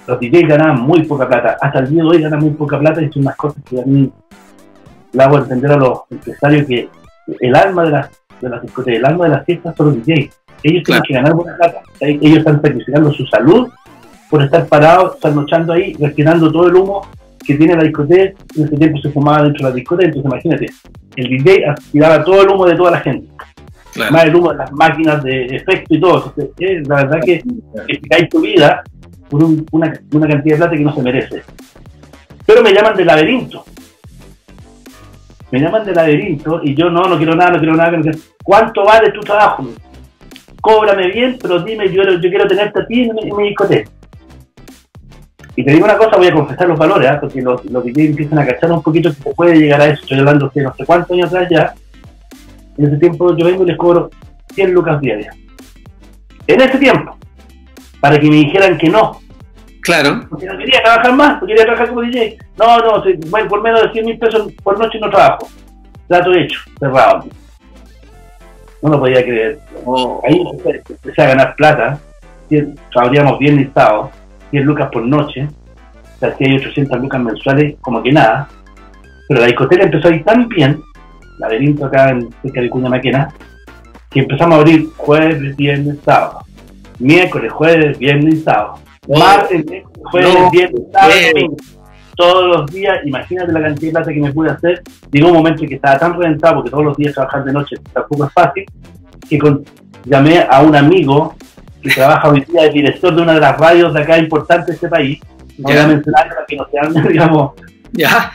los 0.07 0.19
DJs 0.19 0.47
ganaban 0.47 0.81
muy 0.81 1.03
poca 1.03 1.27
plata. 1.27 1.57
Hasta 1.61 1.79
el 1.79 1.89
día 1.89 2.01
de 2.01 2.07
hoy 2.09 2.21
ganan 2.21 2.39
muy 2.39 2.51
poca 2.51 2.79
plata 2.79 3.01
y 3.01 3.11
son 3.11 3.23
unas 3.23 3.35
cosas 3.35 3.61
que 3.69 3.81
a 3.81 3.85
mí 3.85 4.09
le 5.11 5.23
hago 5.23 5.37
entender 5.37 5.71
a 5.73 5.75
los 5.77 5.99
empresarios 6.09 6.65
que 6.65 6.89
el 7.41 7.55
alma 7.55 7.83
de 7.83 7.91
las, 7.91 8.09
de 8.41 8.49
las 8.49 8.61
discotecas, 8.61 8.99
el 8.99 9.05
alma 9.05 9.25
de 9.25 9.31
las 9.31 9.45
fiestas 9.45 9.75
son 9.75 9.87
los 9.87 9.95
DJs. 10.05 10.39
Ellos 10.63 10.83
Claro. 10.83 11.01
tienen 11.01 11.03
que 11.03 11.13
ganar 11.13 11.33
buena 11.33 11.57
plata. 11.57 11.81
Ellos 11.99 12.37
están 12.37 12.61
sacrificando 12.61 13.11
su 13.11 13.25
salud 13.27 13.69
por 14.29 14.43
estar 14.43 14.65
parados, 14.67 15.19
trasnochando 15.19 15.73
ahí, 15.73 15.93
respirando 15.99 16.49
todo 16.51 16.67
el 16.67 16.75
humo 16.75 17.01
que 17.45 17.55
tiene 17.55 17.75
la 17.75 17.83
discoteca. 17.83 18.33
En 18.55 18.63
ese 18.63 18.77
tiempo 18.77 18.97
se 19.01 19.09
fumaba 19.11 19.43
dentro 19.43 19.65
de 19.65 19.71
la 19.71 19.75
discoteca, 19.75 20.07
entonces 20.07 20.31
imagínate, 20.31 20.65
el 21.17 21.27
DJ 21.43 21.65
aspiraba 21.65 22.23
todo 22.23 22.41
el 22.43 22.47
humo 22.49 22.65
de 22.65 22.75
toda 22.75 22.91
la 22.91 22.99
gente 23.01 23.27
Claro. 23.93 24.11
más 24.13 24.23
el 24.25 24.35
humo 24.35 24.51
de 24.51 24.57
las 24.57 24.71
máquinas 24.71 25.23
de 25.23 25.45
efecto 25.47 25.93
y 25.95 25.99
todo. 25.99 26.33
Entonces, 26.37 26.49
eh, 26.59 26.83
la 26.87 26.95
verdad 26.95 27.19
que 27.25 27.43
explicáis 27.87 28.29
tu 28.29 28.39
vida 28.41 28.83
por 29.29 29.43
un- 29.43 29.65
una, 29.71 29.93
una 30.13 30.27
cantidad 30.27 30.55
de 30.55 30.57
plata 30.59 30.75
que 30.77 30.83
no 30.83 30.95
se 30.95 31.01
merece. 31.01 31.41
Pero 32.45 32.61
me 32.61 32.73
llaman 32.73 32.95
de 32.95 33.05
laberinto. 33.05 33.65
Me 35.51 35.59
llaman 35.59 35.85
de 35.85 35.93
laberinto 35.93 36.61
y 36.63 36.73
yo 36.75 36.89
no, 36.89 37.01
no 37.03 37.17
quiero 37.17 37.35
nada, 37.35 37.51
no 37.51 37.59
quiero 37.59 37.75
nada. 37.75 37.91
no 37.91 38.01
quiero- 38.01 38.17
¿Cuánto 38.43 38.85
vale 38.85 39.11
tu 39.11 39.19
trabajo? 39.21 39.67
Cóbrame 40.61 41.07
bien, 41.11 41.37
pero 41.41 41.61
dime, 41.63 41.91
yo, 41.91 42.03
yo 42.03 42.19
quiero 42.29 42.47
tenerte 42.47 42.81
a 42.81 42.85
ti 42.85 43.01
en 43.03 43.15
mi, 43.15 43.29
en 43.29 43.35
mi 43.35 43.47
discoteca. 43.49 43.89
Y 45.55 45.65
te 45.65 45.71
digo 45.73 45.83
una 45.85 45.97
cosa, 45.97 46.15
voy 46.17 46.27
a 46.27 46.33
confesar 46.33 46.67
los 46.69 46.79
valores, 46.79 47.09
¿ah? 47.09 47.19
porque 47.19 47.41
los, 47.41 47.65
los 47.65 47.83
DJs 47.83 48.09
empiezan 48.11 48.39
a 48.39 48.45
cachar 48.45 48.71
un 48.71 48.81
poquito 48.81 49.09
que 49.09 49.15
se 49.21 49.33
puede 49.35 49.55
llegar 49.57 49.81
a 49.81 49.87
eso. 49.87 50.01
Estoy 50.03 50.19
hablando 50.19 50.49
de 50.53 50.61
no 50.63 50.73
sé 50.75 50.85
cuántos 50.85 51.11
años 51.11 51.27
atrás 51.27 51.47
ya. 51.51 51.73
En 52.81 52.87
ese 52.87 52.97
tiempo 52.97 53.37
yo 53.37 53.45
vengo 53.45 53.63
y 53.63 53.67
les 53.67 53.77
cobro 53.77 54.09
100 54.55 54.73
lucas 54.73 54.99
diarias. 54.99 55.35
En 56.47 56.61
ese 56.61 56.79
tiempo, 56.79 57.15
para 57.99 58.19
que 58.19 58.27
me 58.27 58.37
dijeran 58.37 58.75
que 58.79 58.89
no, 58.89 59.19
Claro. 59.81 60.25
porque 60.29 60.47
no 60.47 60.57
quería 60.57 60.81
trabajar 60.81 61.13
más, 61.13 61.33
porque 61.39 61.53
quería 61.53 61.65
trabajar 61.65 61.89
como 61.89 62.01
DJ. 62.01 62.37
No, 62.57 62.79
no, 62.79 63.03
si- 63.03 63.13
bueno, 63.29 63.47
por 63.47 63.61
menos 63.61 63.83
de 63.83 63.91
100 63.91 64.05
mil 64.05 64.17
pesos 64.17 64.51
por 64.63 64.79
noche 64.79 64.99
no 64.99 65.11
trabajo. 65.11 65.47
Trato 66.07 66.33
hecho, 66.33 66.59
cerrado. 66.79 67.25
No 68.81 68.89
lo 68.89 68.99
podía 68.99 69.23
creer. 69.23 69.59
Oh, 69.85 70.19
Ahí 70.27 70.41
empecé, 70.89 71.21
a 71.21 71.27
ganar 71.27 71.55
plata, 71.55 71.99
trabajamos 72.91 73.37
bien 73.37 73.57
listados, 73.57 74.09
100 74.49 74.63
lucas 74.63 74.89
por 74.91 75.05
noche, 75.05 75.47
o 76.15 76.19
sea, 76.19 76.29
hacía 76.29 76.47
ahí 76.47 76.55
800 76.57 76.99
lucas 76.99 77.21
mensuales, 77.21 77.75
como 77.81 78.01
que 78.01 78.11
nada. 78.11 78.49
Pero 79.27 79.39
la 79.41 79.45
discoteca 79.47 79.83
empezó 79.83 80.07
a 80.07 80.15
ir 80.15 80.23
tan 80.23 80.49
bien, 80.49 80.81
laberinto 81.41 81.85
acá 81.85 82.09
en 82.11 82.29
cerca 82.41 82.61
de 82.61 82.69
Cuña 82.69 82.89
Maquena, 82.89 83.33
que 84.09 84.21
empezamos 84.21 84.55
a 84.55 84.59
abrir 84.61 84.87
jueves, 84.95 85.55
viernes, 85.57 85.97
sábado. 86.05 86.39
Miércoles, 86.99 87.51
jueves, 87.51 87.97
viernes 87.97 88.35
y 88.35 88.37
sábado. 88.41 88.75
Oh. 89.07 89.17
Martes, 89.19 89.65
jueves, 90.11 90.33
No. 90.39 90.51
viernes, 90.51 90.81
sábado. 90.93 91.55
Todos 92.15 92.45
los 92.55 92.71
días, 92.71 92.99
imagínate 93.05 93.51
la 93.51 93.61
cantidad 93.61 93.87
de 93.89 93.91
plata 93.97 94.13
que 94.13 94.19
me 94.19 94.31
pude 94.33 94.51
hacer. 94.51 94.81
Llegó 95.11 95.29
un 95.29 95.33
momento 95.35 95.63
en 95.63 95.69
que 95.69 95.75
estaba 95.75 95.97
tan 95.97 96.13
reventado, 96.13 96.55
porque 96.55 96.69
todos 96.69 96.83
los 96.83 96.97
días 96.97 97.13
trabajar 97.15 97.43
de 97.43 97.53
noche 97.53 97.75
tampoco 97.93 98.25
es 98.25 98.33
fácil, 98.33 98.65
que 99.29 99.39
con- 99.39 99.63
llamé 100.05 100.45
a 100.47 100.61
un 100.61 100.75
amigo 100.75 101.33
que 101.81 101.89
trabaja 101.95 102.29
hoy 102.29 102.41
día 102.47 102.63
de 102.63 102.69
director 102.69 103.15
de 103.15 103.21
una 103.21 103.33
de 103.33 103.39
las 103.39 103.57
radios 103.57 103.93
de 103.93 104.01
acá 104.01 104.17
importantes 104.19 104.67
de 104.67 104.73
este 104.73 104.87
país, 104.89 105.19
no 105.57 105.63
voy 105.69 105.77
a 105.77 105.87
mencionar 105.87 106.27
para 106.29 106.45
que 106.47 106.55
no 106.57 106.67
sean, 106.69 107.07
digamos, 107.07 107.51
ya. 107.93 108.31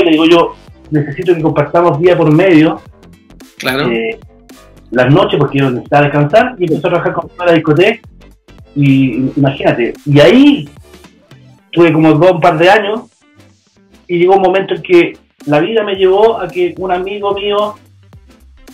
y 0.00 0.04
le 0.04 0.10
digo 0.10 0.24
yo, 0.26 0.54
necesito 0.90 1.34
que 1.34 1.42
compartamos 1.42 2.00
día 2.00 2.16
por 2.16 2.32
medio 2.32 2.80
Claro. 3.58 3.90
eh, 3.90 4.18
las 4.90 5.12
noches 5.12 5.38
porque 5.38 5.58
yo 5.58 5.70
necesitaba 5.70 6.02
descansar 6.04 6.54
y 6.58 6.64
empecé 6.64 6.78
a 6.78 6.90
trabajar 6.90 7.12
con 7.12 7.46
la 7.46 7.52
discoteca 7.52 8.00
y 8.74 9.30
imagínate, 9.36 9.94
y 10.06 10.20
ahí 10.20 10.68
tuve 11.70 11.92
como 11.92 12.12
dos 12.12 12.32
un 12.32 12.40
par 12.40 12.58
de 12.58 12.70
años 12.70 13.02
y 14.06 14.18
llegó 14.18 14.36
un 14.36 14.42
momento 14.42 14.74
en 14.74 14.82
que 14.82 15.16
la 15.46 15.60
vida 15.60 15.84
me 15.84 15.94
llevó 15.94 16.40
a 16.40 16.48
que 16.48 16.74
un 16.78 16.92
amigo 16.92 17.34
mío 17.34 17.74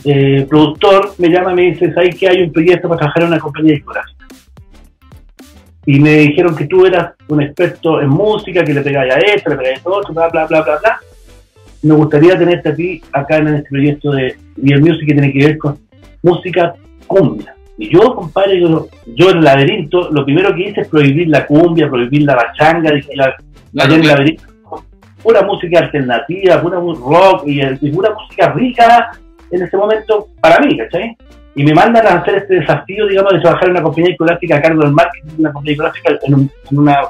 eh, 0.04 0.46
productor 0.48 1.14
me 1.18 1.28
llama 1.28 1.52
y 1.52 1.54
me 1.54 1.62
dice, 1.62 1.92
¿sabes 1.92 2.16
que 2.16 2.28
hay 2.28 2.42
un 2.42 2.52
proyecto 2.52 2.88
para 2.88 2.98
trabajar 2.98 3.22
en 3.24 3.28
una 3.28 3.38
compañía 3.38 3.74
discográfica? 3.74 4.26
Y 5.84 6.00
me 6.00 6.14
dijeron 6.18 6.56
que 6.56 6.66
tú 6.66 6.84
eras 6.84 7.12
un 7.28 7.42
experto 7.42 8.00
en 8.00 8.08
música, 8.08 8.64
que 8.64 8.74
le 8.74 8.82
pegáis 8.82 9.14
a 9.14 9.18
esto, 9.18 9.50
le 9.50 9.56
pegáis 9.56 9.80
a 9.86 10.12
bla, 10.12 10.28
bla, 10.28 10.46
bla, 10.46 10.62
bla, 10.62 10.78
bla. 10.78 11.00
Me 11.82 11.94
gustaría 11.94 12.38
tenerte 12.38 12.68
a 12.68 12.74
ti 12.74 13.00
acá 13.12 13.38
en 13.38 13.48
este 13.48 13.68
proyecto 13.68 14.12
de 14.12 14.36
Real 14.56 14.80
Music 14.80 15.06
que 15.06 15.14
tiene 15.14 15.32
que 15.32 15.46
ver 15.46 15.58
con 15.58 15.78
música 16.22 16.74
cumbia. 17.06 17.54
Y 17.78 17.90
yo, 17.90 18.14
compadre, 18.14 18.60
yo, 18.60 18.88
yo 19.14 19.30
en 19.30 19.38
el 19.38 19.44
laberinto, 19.44 20.10
lo 20.10 20.24
primero 20.24 20.54
que 20.54 20.68
hice 20.68 20.80
es 20.82 20.88
prohibir 20.88 21.28
la 21.28 21.46
cumbia, 21.46 21.88
prohibir 21.88 22.22
la 22.22 22.34
bachanga, 22.34 22.90
dije, 22.90 23.10
ya, 23.16 23.34
Claro, 23.72 23.94
en 23.94 24.00
el 24.00 24.06
laberinto, 24.06 24.44
pura 25.22 25.42
música 25.42 25.80
alternativa, 25.80 26.62
pura 26.62 26.78
rock 26.78 27.46
y, 27.46 27.60
y 27.60 27.90
pura 27.90 28.14
música 28.14 28.52
rica 28.52 29.10
en 29.50 29.62
ese 29.62 29.76
momento 29.76 30.28
para 30.40 30.60
mí, 30.60 30.76
¿cachai? 30.78 31.16
Y 31.54 31.64
me 31.64 31.74
mandan 31.74 32.06
a 32.06 32.20
hacer 32.20 32.36
este 32.36 32.60
desafío, 32.60 33.06
digamos, 33.06 33.32
de 33.32 33.40
trabajar 33.40 33.64
en 33.64 33.70
una 33.72 33.82
compañía 33.82 34.10
discográfica 34.10 34.56
a 34.56 34.62
cargo 34.62 34.82
del 34.82 34.92
marketing 34.92 35.28
de 35.28 35.40
una 35.40 35.52
compañía 35.52 35.72
discográfica 35.72 36.18
en 36.22 36.34
un 36.34 36.50
en 36.70 36.78
una 36.78 37.00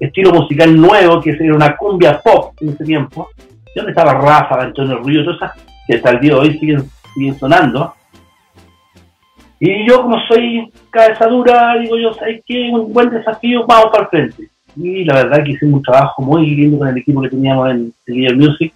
estilo 0.00 0.32
musical 0.32 0.76
nuevo, 0.76 1.20
que 1.20 1.30
era 1.30 1.54
una 1.54 1.76
cumbia 1.76 2.20
pop 2.20 2.54
en 2.60 2.70
ese 2.70 2.84
tiempo, 2.84 3.28
estaba 3.74 4.14
Rafa, 4.14 4.62
Antonio 4.62 5.02
Río, 5.02 5.24
todas 5.24 5.52
que 5.86 5.96
hasta 5.96 6.10
el 6.10 6.20
día 6.20 6.34
de 6.34 6.38
hoy 6.38 6.58
siguen, 6.58 6.84
siguen 7.14 7.38
sonando. 7.38 7.94
Y 9.60 9.86
yo, 9.88 10.02
como 10.02 10.18
soy 10.26 10.70
cabeza 10.90 11.26
dura, 11.26 11.76
digo 11.78 11.96
yo, 11.96 12.12
¿sabes 12.14 12.42
qué? 12.46 12.70
Un 12.70 12.92
buen 12.92 13.10
desafío, 13.10 13.64
vamos 13.66 13.90
para 13.90 14.04
el 14.04 14.08
frente. 14.10 14.48
Y 14.76 15.04
la 15.04 15.14
verdad 15.14 15.44
que 15.44 15.52
hicimos 15.52 15.78
un 15.78 15.82
trabajo 15.82 16.22
muy 16.22 16.46
lindo 16.46 16.78
con 16.78 16.88
el 16.88 16.98
equipo 16.98 17.22
que 17.22 17.30
teníamos 17.30 17.70
en 17.70 17.92
Leader 18.06 18.36
Music 18.36 18.74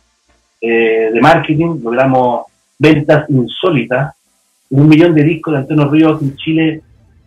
eh, 0.60 1.10
de 1.12 1.20
marketing, 1.20 1.80
logramos 1.82 2.46
ventas 2.78 3.28
insólitas, 3.28 4.14
un 4.70 4.88
millón 4.88 5.14
de 5.14 5.24
discos 5.24 5.54
de 5.54 5.58
Antonio 5.60 5.88
Ríos 5.88 6.22
en 6.22 6.36
Chile 6.36 6.82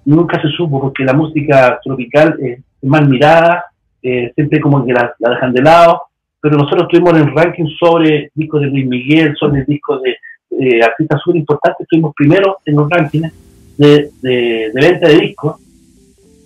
nunca 0.06 0.42
se 0.42 0.50
supo 0.50 0.80
porque 0.80 1.04
la 1.04 1.13
música 1.13 1.80
tropical 1.84 2.38
es 2.42 2.60
mal 2.82 3.08
mirada, 3.08 3.66
eh, 4.01 4.32
siempre 4.34 4.60
como 4.60 4.86
que 4.86 4.94
la 4.94 5.13
dejan 5.20 5.54
de 5.54 5.62
lado, 5.62 6.04
pero 6.41 6.57
nosotros 6.57 6.83
estuvimos 6.83 7.13
en 7.13 7.27
el 7.27 7.36
ranking 7.36 7.67
sobre 7.79 8.31
discos 8.33 8.62
de 8.62 8.67
Luis 8.67 8.88
Miguel, 8.88 9.36
sobre 9.39 9.63
discos 9.65 10.01
de 10.01 10.17
eh, 10.60 10.83
artistas 10.83 11.21
súper 11.24 11.39
importantes, 11.39 11.81
estuvimos 11.81 12.13
primero 12.15 12.57
en 12.65 12.75
los 12.75 12.89
rankings 12.89 13.31
de, 13.77 14.10
de, 14.21 14.71
de 14.74 14.81
venta 14.81 15.07
de 15.07 15.19
discos 15.19 15.55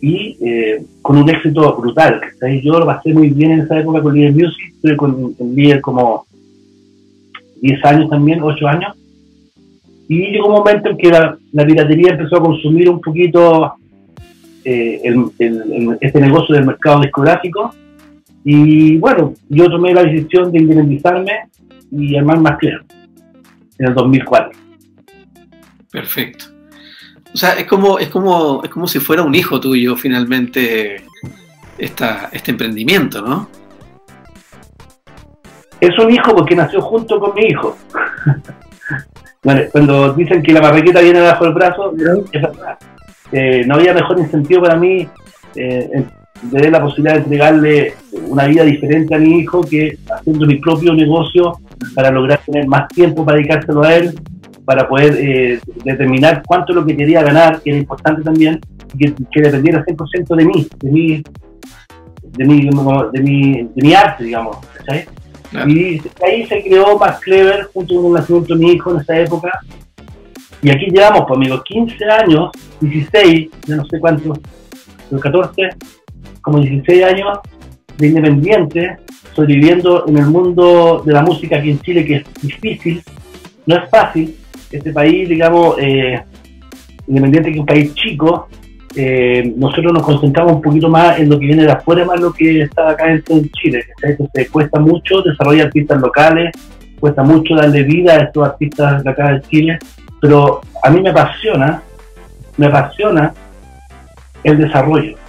y 0.01 0.37
eh, 0.41 0.83
con 1.01 1.17
un 1.17 1.29
éxito 1.29 1.75
brutal. 1.77 2.21
Yo 2.63 2.79
lo 2.79 2.85
pasé 2.85 3.13
muy 3.13 3.29
bien 3.29 3.51
en 3.51 3.59
esa 3.61 3.79
época 3.79 4.01
con 4.01 4.13
Líder 4.13 4.33
Music, 4.33 4.73
estuve 4.75 4.97
con 4.97 5.35
el 5.39 5.55
Líder 5.55 5.81
como 5.81 6.25
10 7.61 7.85
años 7.85 8.09
también, 8.09 8.43
8 8.43 8.67
años, 8.67 8.95
y 10.07 10.31
llegó 10.31 10.47
un 10.47 10.55
momento 10.57 10.89
en 10.89 10.97
que 10.97 11.09
la, 11.09 11.37
la 11.51 11.65
piratería 11.65 12.11
empezó 12.11 12.37
a 12.37 12.41
consumir 12.41 12.89
un 12.89 13.01
poquito 13.01 13.73
eh, 14.63 15.01
este 16.01 16.21
negocio 16.21 16.55
del 16.55 16.65
mercado 16.65 17.01
discográfico. 17.01 17.73
Y 18.47 18.97
bueno, 18.97 19.33
yo 19.49 19.67
tomé 19.67 19.91
la 19.91 20.03
decisión 20.03 20.51
de 20.51 20.59
independizarme 20.59 21.49
y 21.91 22.15
armar 22.15 22.39
más 22.39 22.57
claro 22.59 22.83
en 23.79 23.87
el 23.87 23.93
2004. 23.95 24.51
Perfecto. 25.91 26.45
O 27.33 27.37
sea, 27.37 27.53
es 27.53 27.65
como, 27.65 27.97
es 27.97 28.09
como, 28.09 28.61
es 28.63 28.69
como 28.69 28.87
si 28.87 28.99
fuera 28.99 29.23
un 29.23 29.33
hijo 29.33 29.59
tuyo 29.59 29.95
finalmente 29.95 31.03
esta, 31.79 32.29
este 32.31 32.51
emprendimiento, 32.51 33.23
¿no? 33.23 33.49
Es 35.81 35.97
un 35.97 36.11
hijo 36.11 36.35
porque 36.35 36.55
nació 36.55 36.81
junto 36.81 37.19
con 37.19 37.33
mi 37.33 37.47
hijo. 37.47 37.75
bueno, 39.43 39.61
cuando 39.71 40.13
dicen 40.13 40.43
que 40.43 40.53
la 40.53 40.61
marraqueta 40.61 41.01
viene 41.01 41.19
bajo 41.21 41.45
el 41.45 41.53
brazo, 41.53 41.93
es 42.31 42.41
verdad. 42.41 42.77
Eh, 43.31 43.63
no 43.65 43.75
había 43.75 43.93
mejor 43.95 44.19
incentivo 44.19 44.61
para 44.61 44.75
mí 44.75 45.09
eh, 45.55 46.05
de 46.42 46.70
la 46.70 46.82
posibilidad 46.82 47.15
de 47.15 47.22
entregarle 47.22 47.94
una 48.27 48.46
vida 48.46 48.63
diferente 48.63 49.15
a 49.15 49.20
mi 49.20 49.39
hijo 49.39 49.62
que 49.62 49.98
haciendo 50.10 50.46
mi 50.46 50.56
propio 50.56 50.94
negocio 50.94 51.60
para 51.94 52.12
lograr 52.12 52.42
tener 52.46 52.68
más 52.68 52.88
tiempo 52.89 53.25
para 53.25 53.38
dedicárselo 53.38 53.84
a 53.84 53.96
él, 53.96 54.20
para 54.65 54.88
poder 54.88 55.15
eh, 55.18 55.60
determinar 55.84 56.44
cuánto 56.46 56.72
es 56.72 56.75
lo 56.77 56.86
que 56.86 56.98
quería 56.98 57.24
ganar, 57.24 57.62
que 57.62 57.70
era 57.70 57.80
importante 57.80 58.24
también, 58.24 58.60
y 58.94 59.12
que, 59.12 59.42
dependiera 59.42 59.84
100% 59.86 60.36
de 60.36 60.46
mí, 60.46 60.68
de 60.80 60.92
mi, 60.92 61.24
de 62.32 62.46
mi, 62.46 62.70
de 63.13 63.22
mi, 63.22 63.63
de 63.63 63.82
mi 63.82 63.94
arte, 63.94 64.24
digamos. 64.24 64.58
Y 65.68 66.01
ahí 66.24 66.46
se 66.48 66.63
creó 66.63 66.98
Más 66.98 67.20
Clever 67.20 67.70
junto 67.74 67.96
con 67.96 68.06
el 68.08 68.13
nacimiento 68.13 68.56
de 68.56 68.60
mi 68.60 68.72
hijo 68.74 68.92
en 68.92 69.01
esa 69.01 69.18
época. 69.20 69.51
Y 70.62 70.70
aquí 70.70 70.88
llevamos, 70.89 71.25
pues 71.27 71.38
amigos, 71.38 71.62
15 71.63 72.06
años, 72.06 72.50
16, 72.82 73.50
ya 73.68 73.75
no 73.75 73.86
sé 73.86 74.00
cuántos, 74.00 74.39
14, 75.22 75.70
como 76.45 76.59
16 76.59 77.03
años 77.03 77.39
de 77.97 78.07
independiente, 78.07 78.97
sobreviviendo 79.33 80.05
en 80.07 80.17
el 80.17 80.27
mundo 80.27 81.01
de 81.03 81.11
la 81.11 81.23
música 81.23 81.57
aquí 81.57 81.71
en 81.71 81.79
Chile, 81.81 82.05
que 82.05 82.15
es 82.17 82.23
difícil, 82.41 83.01
no 83.65 83.75
es 83.75 83.89
fácil. 83.89 84.35
Este 84.71 84.93
país, 84.93 85.27
digamos, 85.27 85.75
eh, 85.79 86.21
independiente 87.07 87.49
que 87.49 87.55
es 87.55 87.59
un 87.59 87.65
país 87.65 87.95
chico, 87.95 88.47
eh, 88.95 89.53
nosotros 89.57 89.91
nos 89.91 90.03
concentramos 90.03 90.53
un 90.53 90.61
poquito 90.61 90.87
más 90.87 91.17
en 91.17 91.29
lo 91.29 91.39
que 91.39 91.47
viene 91.47 91.63
de 91.63 91.71
afuera, 91.71 92.05
más 92.05 92.19
lo 92.19 92.31
que 92.31 92.61
está 92.61 92.91
acá 92.91 93.07
de 93.07 93.23
Chile. 93.59 93.83
Entonces, 94.03 94.49
cuesta 94.51 94.79
mucho 94.79 95.23
desarrollar 95.23 95.67
artistas 95.67 95.99
locales, 95.99 96.51
cuesta 96.99 97.23
mucho 97.23 97.55
darle 97.55 97.81
vida 97.83 98.13
a 98.13 98.23
estos 98.25 98.47
artistas 98.47 99.03
de 99.03 99.09
acá 99.09 99.33
de 99.33 99.41
Chile, 99.41 99.79
pero 100.21 100.61
a 100.83 100.91
mí 100.91 101.01
me 101.01 101.09
apasiona, 101.09 101.81
me 102.57 102.67
apasiona 102.67 103.33
el 104.43 104.59
desarrollo 104.59 105.25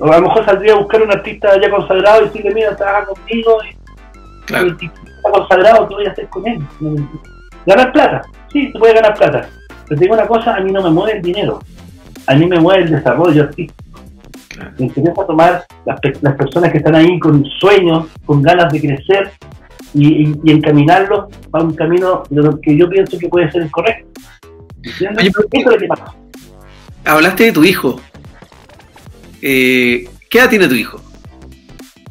a 0.00 0.20
lo 0.20 0.28
mejor 0.28 0.44
saldría 0.44 0.74
a 0.74 0.78
buscar 0.78 1.02
un 1.02 1.10
artista 1.10 1.60
ya 1.60 1.70
consagrado 1.70 2.22
y 2.22 2.24
decirle, 2.26 2.54
mira, 2.54 2.76
trabaja 2.76 3.06
conmigo 3.06 3.58
y, 3.64 4.46
claro. 4.46 4.68
está 4.68 5.30
consagrado, 5.30 5.88
¿qué 5.88 5.94
voy 5.94 6.06
a 6.06 6.10
hacer 6.10 6.28
con 6.28 6.46
él? 6.46 6.60
Ganar 7.64 7.92
plata, 7.92 8.22
sí, 8.52 8.70
se 8.70 8.78
puede 8.78 8.94
ganar 8.94 9.14
plata. 9.14 9.48
Pero 9.88 9.98
te 9.98 10.04
digo 10.04 10.14
una 10.14 10.26
cosa, 10.26 10.54
a 10.54 10.60
mí 10.60 10.72
no 10.72 10.82
me 10.82 10.90
mueve 10.90 11.18
el 11.18 11.22
dinero, 11.22 11.60
a 12.26 12.34
mí 12.34 12.46
me 12.46 12.60
mueve 12.60 12.84
el 12.84 12.90
desarrollo 12.90 13.44
artístico. 13.44 13.84
Me 14.78 14.86
interesa 14.86 15.26
tomar 15.26 15.66
las, 15.84 16.00
las, 16.22 16.34
personas 16.34 16.72
que 16.72 16.78
están 16.78 16.94
ahí 16.94 17.18
con 17.18 17.44
sueños, 17.60 18.06
con 18.24 18.40
ganas 18.40 18.72
de 18.72 18.80
crecer 18.80 19.30
y, 19.92 20.50
encaminarlos 20.50 21.26
a 21.52 21.62
un 21.62 21.74
camino 21.74 22.22
de 22.30 22.42
lo 22.42 22.60
que 22.60 22.76
yo 22.76 22.88
pienso 22.88 23.18
que 23.18 23.28
puede 23.28 23.50
ser 23.50 23.62
el 23.62 23.70
correcto. 23.70 24.08
Oye, 25.18 25.28
Eso 25.28 25.46
es 25.50 25.66
lo 25.66 25.78
que 25.78 25.86
pasa. 25.86 26.14
Hablaste 27.04 27.44
de 27.44 27.52
tu 27.52 27.64
hijo. 27.64 28.00
Eh, 29.42 30.08
¿Qué 30.30 30.38
edad 30.38 30.50
tiene 30.50 30.68
tu 30.68 30.74
hijo? 30.74 31.00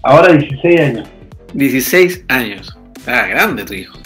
Ahora 0.04 0.34
16 0.34 0.80
años. 0.80 1.08
16 1.54 2.26
años. 2.28 2.78
Ah, 3.08 3.28
grande 3.28 3.64
tu 3.64 3.74
hijo. 3.74 3.98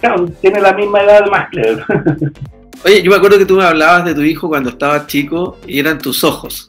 Claro, 0.00 0.26
tiene 0.40 0.60
la 0.60 0.72
misma 0.72 1.02
edad 1.02 1.26
más 1.30 1.48
claro. 1.50 1.84
Oye, 2.84 3.02
yo 3.02 3.10
me 3.10 3.16
acuerdo 3.16 3.38
que 3.38 3.46
tú 3.46 3.56
me 3.56 3.64
hablabas 3.64 4.04
de 4.04 4.14
tu 4.14 4.22
hijo 4.22 4.48
cuando 4.48 4.70
estaba 4.70 5.06
chico 5.06 5.58
y 5.66 5.78
eran 5.78 5.98
tus 5.98 6.24
ojos. 6.24 6.68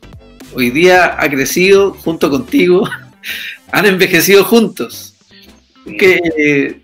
Hoy 0.54 0.70
día 0.70 1.16
ha 1.20 1.30
crecido 1.30 1.94
junto 1.94 2.30
contigo, 2.30 2.88
han 3.72 3.86
envejecido 3.86 4.44
juntos. 4.44 5.16
¿Qué, 5.98 6.82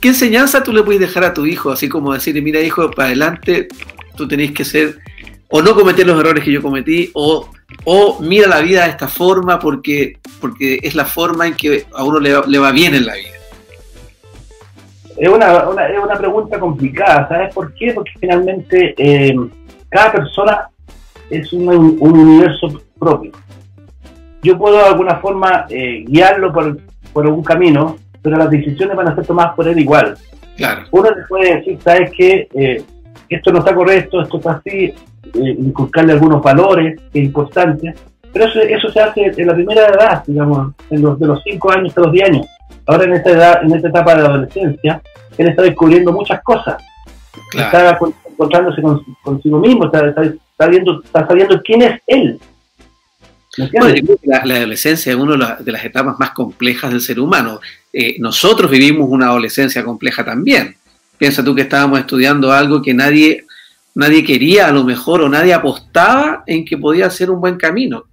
¿Qué 0.00 0.08
enseñanza 0.08 0.62
tú 0.62 0.72
le 0.72 0.82
puedes 0.82 1.00
dejar 1.00 1.24
a 1.24 1.34
tu 1.34 1.46
hijo? 1.46 1.70
Así 1.70 1.88
como 1.88 2.12
decirle, 2.12 2.42
mira 2.42 2.60
hijo, 2.60 2.90
para 2.90 3.08
adelante 3.08 3.68
tú 4.16 4.26
tenés 4.26 4.52
que 4.52 4.64
ser, 4.64 4.98
o 5.48 5.62
no 5.62 5.74
cometer 5.74 6.06
los 6.06 6.18
errores 6.18 6.44
que 6.44 6.52
yo 6.52 6.62
cometí, 6.62 7.10
o 7.14 7.50
o 7.84 8.18
mira 8.20 8.48
la 8.48 8.60
vida 8.60 8.84
de 8.84 8.90
esta 8.90 9.08
forma 9.08 9.58
porque, 9.58 10.18
porque 10.40 10.78
es 10.82 10.94
la 10.94 11.04
forma 11.04 11.46
en 11.46 11.54
que 11.54 11.84
a 11.94 12.04
uno 12.04 12.18
le, 12.20 12.58
va 12.58 12.72
bien 12.72 12.94
en 12.94 13.06
la 13.06 13.14
vida? 13.14 13.30
Es 15.16 15.28
una, 15.28 15.46
es 15.88 15.98
una 15.98 16.16
pregunta 16.16 16.58
complicada, 16.58 17.28
¿sabes 17.28 17.54
por 17.54 17.72
qué? 17.74 17.92
Porque 17.94 18.12
finalmente 18.20 18.94
eh, 18.98 19.34
cada 19.88 20.12
persona 20.12 20.68
es 21.30 21.52
un, 21.52 21.96
universo 21.98 22.82
propio. 22.98 23.32
Yo 24.42 24.58
puedo 24.58 24.76
de 24.76 24.84
alguna 24.84 25.16
forma 25.16 25.66
eh, 25.70 26.04
guiarlo 26.06 26.52
por, 26.52 26.78
por 27.12 27.26
un 27.26 27.42
camino, 27.42 27.96
pero 28.22 28.36
las 28.36 28.50
decisiones 28.50 28.96
van 28.96 29.08
a 29.08 29.14
ser 29.14 29.26
tomadas 29.26 29.54
por 29.54 29.66
él 29.66 29.78
igual. 29.78 30.16
Claro. 30.56 30.84
Uno 30.90 31.10
le 31.10 31.22
puede 31.26 31.56
decir, 31.56 31.78
¿sabes 31.82 32.10
qué? 32.16 32.48
Eh, 32.54 32.84
esto 33.28 33.52
no 33.52 33.58
está 33.60 33.74
correcto, 33.74 34.20
esto 34.22 34.36
está 34.36 34.52
así, 34.52 34.94
eh, 35.34 35.56
inculcarle 35.58 36.12
algunos 36.12 36.42
valores, 36.42 37.00
que 37.12 37.20
es 37.20 37.24
importante, 37.26 37.94
pero 38.32 38.46
eso, 38.46 38.60
eso 38.60 38.90
se 38.90 39.00
hace 39.00 39.32
en 39.36 39.46
la 39.46 39.54
primera 39.54 39.86
edad, 39.86 40.22
digamos, 40.26 40.74
en 40.90 41.02
los, 41.02 41.18
de 41.18 41.26
los 41.26 41.42
5 41.42 41.72
años 41.72 41.96
a 41.96 42.00
los 42.00 42.12
10 42.12 42.28
años. 42.28 42.46
Ahora 42.86 43.04
en 43.04 43.14
esta 43.14 43.30
edad, 43.30 43.64
en 43.64 43.74
esta 43.74 43.88
etapa 43.88 44.14
de 44.14 44.26
adolescencia, 44.26 45.02
él 45.38 45.48
está 45.48 45.62
descubriendo 45.62 46.12
muchas 46.12 46.42
cosas. 46.42 46.76
Está 47.54 47.98
encontrándose 48.28 48.82
consigo 49.22 49.58
mismo, 49.58 49.86
está, 49.86 50.08
está, 50.08 50.66
viendo, 50.68 51.02
está 51.02 51.26
sabiendo 51.26 51.60
quién 51.62 51.82
es 51.82 52.00
él. 52.06 52.38
la, 54.22 54.36
adolescencia 54.38 55.12
es 55.12 55.16
una 55.16 55.56
de 55.56 55.72
las 55.72 55.84
etapas 55.84 56.18
más 56.18 56.30
complejas 56.30 56.90
del 56.90 57.00
ser 57.00 57.18
humano. 57.18 57.60
Eh, 57.92 58.16
nosotros 58.18 58.70
vivimos 58.70 59.08
una 59.08 59.26
adolescencia 59.26 59.84
compleja 59.84 60.24
también. 60.24 60.76
Piensa 61.18 61.42
tú 61.42 61.54
que 61.54 61.62
estábamos 61.62 61.98
estudiando 61.98 62.52
algo 62.52 62.82
que 62.82 62.92
nadie 62.92 63.46
nadie 63.96 64.22
quería 64.22 64.68
a 64.68 64.72
lo 64.72 64.84
mejor 64.84 65.22
o 65.22 65.28
nadie 65.28 65.54
apostaba 65.54 66.44
en 66.46 66.64
que 66.64 66.76
podía 66.76 67.10
ser 67.10 67.30
un 67.30 67.40
buen 67.40 67.56
camino. 67.56 68.04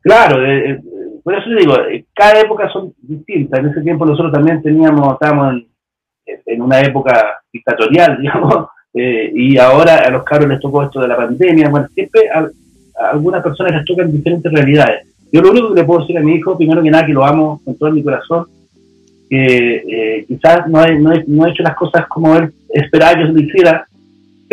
Claro, 0.00 0.44
eh, 0.44 0.70
eh, 0.70 0.80
por 1.22 1.34
eso 1.34 1.48
digo, 1.50 1.76
eh, 1.78 2.04
cada 2.12 2.40
época 2.40 2.68
son 2.70 2.92
distintas. 3.00 3.60
En 3.60 3.66
ese 3.66 3.80
tiempo 3.82 4.04
nosotros 4.04 4.32
también 4.32 4.60
teníamos, 4.60 5.14
estábamos 5.14 5.62
en, 6.46 6.60
una 6.60 6.80
época 6.80 7.40
dictatorial, 7.52 8.18
digamos, 8.20 8.66
y 8.94 9.56
ahora 9.56 9.98
a 9.98 10.10
los 10.10 10.22
caros 10.24 10.48
les 10.48 10.60
tocó 10.60 10.82
esto 10.82 11.00
de 11.00 11.08
la 11.08 11.16
pandemia. 11.16 11.70
Bueno, 11.70 11.86
siempre 11.94 12.28
a, 12.28 12.46
algunas 13.12 13.42
personas 13.42 13.76
les 13.76 13.84
tocan 13.84 14.12
diferentes 14.12 14.52
realidades. 14.52 15.06
Yo 15.32 15.40
lo 15.40 15.50
único 15.50 15.72
que 15.72 15.80
le 15.80 15.86
puedo 15.86 16.00
decir 16.00 16.18
a 16.18 16.20
mi 16.20 16.34
hijo, 16.34 16.58
primero 16.58 16.82
que 16.82 16.90
nada, 16.90 17.06
que 17.06 17.12
lo 17.12 17.24
amo 17.24 17.60
con 17.64 17.78
todo 17.78 17.90
mi 17.92 18.02
corazón, 18.02 18.46
que 19.30 20.26
quizás 20.28 20.68
no 20.68 20.84
he, 20.84 20.98
no, 20.98 21.10
no 21.26 21.46
he 21.46 21.50
hecho 21.50 21.62
las 21.62 21.74
cosas 21.74 22.06
como 22.08 22.36
él 22.36 22.52
esperaba 22.68 23.14
que 23.14 23.26
se 23.26 23.32
lo 23.32 23.40
hiciera, 23.40 23.86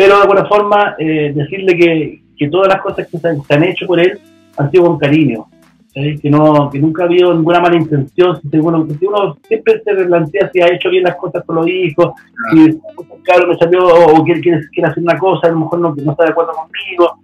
pero 0.00 0.16
de 0.16 0.22
alguna 0.22 0.46
forma 0.46 0.96
eh, 0.98 1.30
decirle 1.34 1.76
que, 1.76 2.22
que, 2.34 2.48
todas 2.48 2.68
las 2.68 2.80
cosas 2.80 3.06
que 3.06 3.18
se 3.18 3.54
han, 3.54 3.64
hecho 3.64 3.86
por 3.86 4.00
él 4.00 4.18
han 4.56 4.70
sido 4.70 4.86
con 4.86 4.98
cariño, 4.98 5.46
que 5.92 6.30
no 6.30 6.70
que 6.70 6.78
nunca 6.78 7.02
ha 7.02 7.04
habido 7.04 7.34
ninguna 7.34 7.60
mala 7.60 7.76
intención, 7.76 8.40
si 8.40 8.56
uno, 8.56 9.36
siempre 9.46 9.82
se 9.84 9.92
replantea 9.92 10.50
si 10.50 10.62
ha 10.62 10.72
hecho 10.72 10.88
bien 10.88 11.04
las 11.04 11.16
cosas 11.16 11.44
con 11.44 11.56
los 11.56 11.68
hijos, 11.68 12.14
si 12.50 12.80
claro 13.24 13.46
me 13.46 13.58
salió 13.58 13.84
o 13.84 14.24
quiere, 14.24 14.40
quiere, 14.40 14.88
hacer 14.88 15.02
una 15.02 15.18
cosa, 15.18 15.48
a 15.48 15.50
lo 15.50 15.60
mejor 15.60 15.80
no, 15.80 15.94
no 15.94 16.12
está 16.12 16.24
de 16.24 16.30
acuerdo 16.30 16.52
conmigo. 16.52 17.20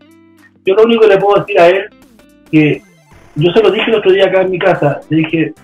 Yo 0.67 0.75
lo 0.75 0.83
único 0.83 1.01
que 1.01 1.09
le 1.09 1.17
puedo 1.17 1.41
decir 1.41 1.59
a 1.59 1.69
él, 1.69 1.85
que 2.53 2.83
yo 3.37 3.53
se 3.53 3.62
lo 3.62 3.71
dije 3.71 3.91
el 3.91 3.97
otro 3.97 4.12
día 4.12 4.27
acá 4.27 4.43
en 4.43 4.51
mi 4.51 4.59
casa, 4.59 5.01
le 5.09 5.17
dije, 5.17 5.55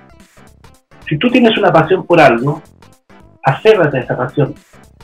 si 1.07 1.19
tú 1.19 1.29
tienes 1.29 1.59
una 1.59 1.71
pasión 1.71 2.07
por 2.07 2.19
algo, 2.19 2.63
acérrate 3.43 3.99
a 3.99 4.01
esa 4.01 4.17
pasión. 4.17 4.55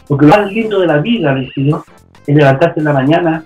Porque 0.09 0.25
lo 0.25 0.35
más 0.35 0.51
lindo 0.51 0.81
de 0.81 0.87
la 0.87 1.03
vida, 1.03 1.35
le 1.35 1.42
dije 1.42 1.71
es 2.29 2.37
levantarte 2.37 2.81
en 2.81 2.85
la 2.85 2.93
mañana 2.93 3.45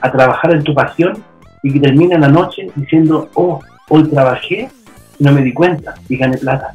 a 0.00 0.10
trabajar 0.10 0.52
en 0.52 0.64
tu 0.64 0.74
pasión 0.74 1.22
y 1.62 1.72
que 1.72 1.80
termine 1.80 2.16
en 2.16 2.20
la 2.22 2.28
noche 2.28 2.66
diciendo, 2.74 3.30
oh, 3.34 3.60
hoy 3.88 4.04
trabajé 4.08 4.68
y 5.18 5.24
no 5.24 5.32
me 5.32 5.42
di 5.42 5.52
cuenta 5.52 5.94
y 6.08 6.16
gané 6.16 6.36
plata. 6.36 6.72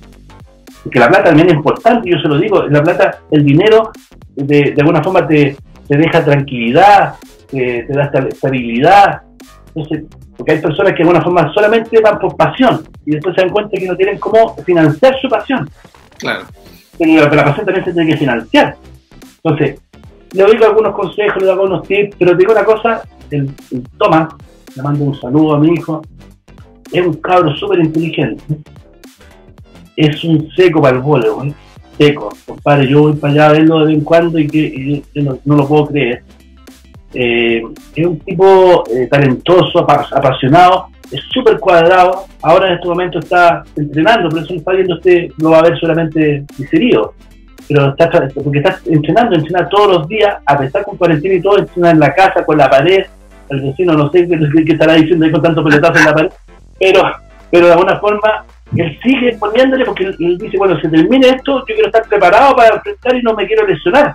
Porque 0.84 1.00
la 1.00 1.10
plata 1.10 1.26
también 1.26 1.50
es 1.50 1.56
importante, 1.56 2.10
yo 2.10 2.18
se 2.20 2.28
lo 2.28 2.38
digo, 2.38 2.64
la 2.64 2.82
plata, 2.82 3.20
el 3.32 3.44
dinero 3.46 3.92
de, 4.36 4.72
de 4.72 4.82
alguna 4.82 5.04
forma 5.04 5.28
te, 5.28 5.58
te 5.88 5.98
deja 5.98 6.24
tranquilidad, 6.24 7.16
te, 7.50 7.84
te, 7.84 7.94
da 7.94 8.10
estabilidad. 8.30 9.22
Entonces, 9.68 10.06
porque 10.38 10.54
hay 10.54 10.62
personas 10.62 10.94
que 10.94 11.04
de 11.04 11.10
alguna 11.10 11.22
forma 11.22 11.54
solamente 11.54 12.00
van 12.02 12.20
por 12.20 12.38
pasión 12.38 12.88
y 13.06 13.12
después 13.12 13.36
se 13.36 13.42
dan 13.42 13.52
cuenta 13.52 13.78
que 13.78 13.88
no 13.88 13.96
tienen 13.98 14.18
cómo 14.18 14.56
financiar 14.64 15.20
su 15.20 15.28
pasión. 15.28 15.70
Claro. 16.18 16.46
Pero 16.98 17.36
la 17.36 17.44
pasión 17.44 17.66
también 17.66 17.86
se 17.86 17.94
tiene 17.94 18.12
que 18.12 18.18
financiar. 18.18 18.76
Entonces, 19.44 19.80
le 20.34 20.44
doy 20.44 20.64
algunos 20.64 20.94
consejos, 20.94 21.38
le 21.38 21.46
doy 21.46 21.54
algunos 21.54 21.88
tips, 21.88 22.16
pero 22.18 22.32
te 22.32 22.38
digo 22.38 22.52
una 22.52 22.66
cosa, 22.66 23.04
el, 23.30 23.52
Tomás, 23.98 24.34
le 24.76 24.84
mando 24.84 25.06
un 25.06 25.20
saludo 25.20 25.56
a 25.56 25.60
mi 25.60 25.74
hijo, 25.74 26.02
es 26.92 27.06
un 27.06 27.14
cabro 27.16 27.56
súper 27.56 27.80
inteligente. 27.80 28.44
Es 29.96 30.24
un 30.24 30.50
seco 30.56 30.82
para 30.82 30.98
el 30.98 31.02
vole, 31.04 31.28
seco. 31.98 32.30
Compadre, 32.46 32.88
yo 32.88 33.04
voy 33.04 33.14
para 33.14 33.34
allá 33.34 33.48
a 33.48 33.52
verlo 33.54 33.80
de 33.80 33.86
vez 33.86 33.96
en 33.96 34.04
cuando 34.04 34.40
y 34.40 34.48
que 34.48 35.04
no, 35.16 35.40
lo 35.46 35.68
puedo 35.68 35.88
creer. 35.88 36.24
Eh, 37.14 37.62
es 37.96 38.06
un 38.06 38.20
tipo 38.20 38.84
eh, 38.90 39.08
talentoso, 39.08 39.80
apasionado, 39.80 40.88
es 41.12 41.22
súper 41.32 41.60
cuadrado. 41.60 42.26
Ahora 42.42 42.70
en 42.70 42.74
este 42.74 42.88
momento 42.88 43.20
está 43.20 43.64
entrenando, 43.76 44.30
pero 44.30 44.42
eso 44.44 44.54
no 44.54 44.60
está 44.60 44.72
viendo 44.72 44.96
usted, 44.96 45.30
lo 45.38 45.52
va 45.52 45.60
a 45.60 45.64
ver 45.64 45.80
solamente 45.80 46.44
diserido. 46.58 47.14
Pero 47.74 47.90
está, 47.90 48.08
porque 48.44 48.60
está 48.60 48.80
entrenando, 48.86 49.36
entrena 49.36 49.68
todos 49.68 49.98
los 49.98 50.08
días, 50.08 50.38
a 50.46 50.58
pesar 50.60 50.84
con 50.84 50.96
cuarentena 50.96 51.34
y 51.34 51.42
todo, 51.42 51.58
entrena 51.58 51.90
en 51.90 52.00
la 52.00 52.14
casa, 52.14 52.46
con 52.46 52.56
la 52.56 52.70
pared. 52.70 53.04
El 53.50 53.62
vecino 53.62 53.94
no 53.94 54.12
sé 54.12 54.28
qué, 54.28 54.74
estará 54.74 54.94
diciendo 54.94 55.26
ahí 55.26 55.32
con 55.32 55.42
tanto 55.42 55.64
pelotazo 55.64 55.98
en 55.98 56.06
la 56.06 56.14
pared, 56.14 56.30
pero, 56.80 57.12
pero 57.50 57.66
de 57.66 57.74
alguna 57.74 58.00
forma 58.00 58.46
él 58.76 59.00
sigue 59.02 59.36
poniéndole 59.40 59.86
porque 59.86 60.04
él, 60.04 60.38
dice, 60.38 60.56
bueno, 60.58 60.80
si 60.80 60.88
termine 60.88 61.30
esto, 61.30 61.60
yo 61.60 61.66
quiero 61.66 61.88
estar 61.88 62.08
preparado 62.08 62.56
para 62.56 62.76
enfrentar 62.76 63.16
y 63.16 63.24
no 63.24 63.34
me 63.34 63.48
quiero 63.48 63.66
lesionar. 63.66 64.14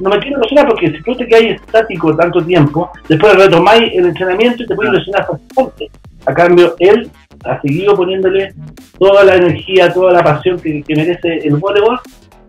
No 0.00 0.10
me 0.10 0.18
quiero 0.18 0.40
lesionar 0.40 0.66
porque 0.66 0.90
si 0.90 1.02
tú 1.02 1.14
te 1.14 1.28
quedas 1.28 1.60
estático 1.60 2.16
tanto 2.16 2.44
tiempo, 2.44 2.90
después 3.08 3.36
retomáis 3.36 3.92
el 3.94 4.06
entrenamiento 4.06 4.64
y 4.64 4.66
te 4.66 4.74
puedes 4.74 4.94
lesionar 4.94 5.26
fácilmente. 5.26 5.90
A 6.26 6.34
cambio, 6.34 6.74
él 6.80 7.10
ha 7.44 7.60
seguido 7.60 7.94
poniéndole 7.94 8.52
toda 8.98 9.24
la 9.24 9.36
energía, 9.36 9.92
toda 9.92 10.12
la 10.12 10.24
pasión 10.24 10.58
que, 10.58 10.82
merece 10.88 11.38
el 11.46 11.56
voleibol 11.56 12.00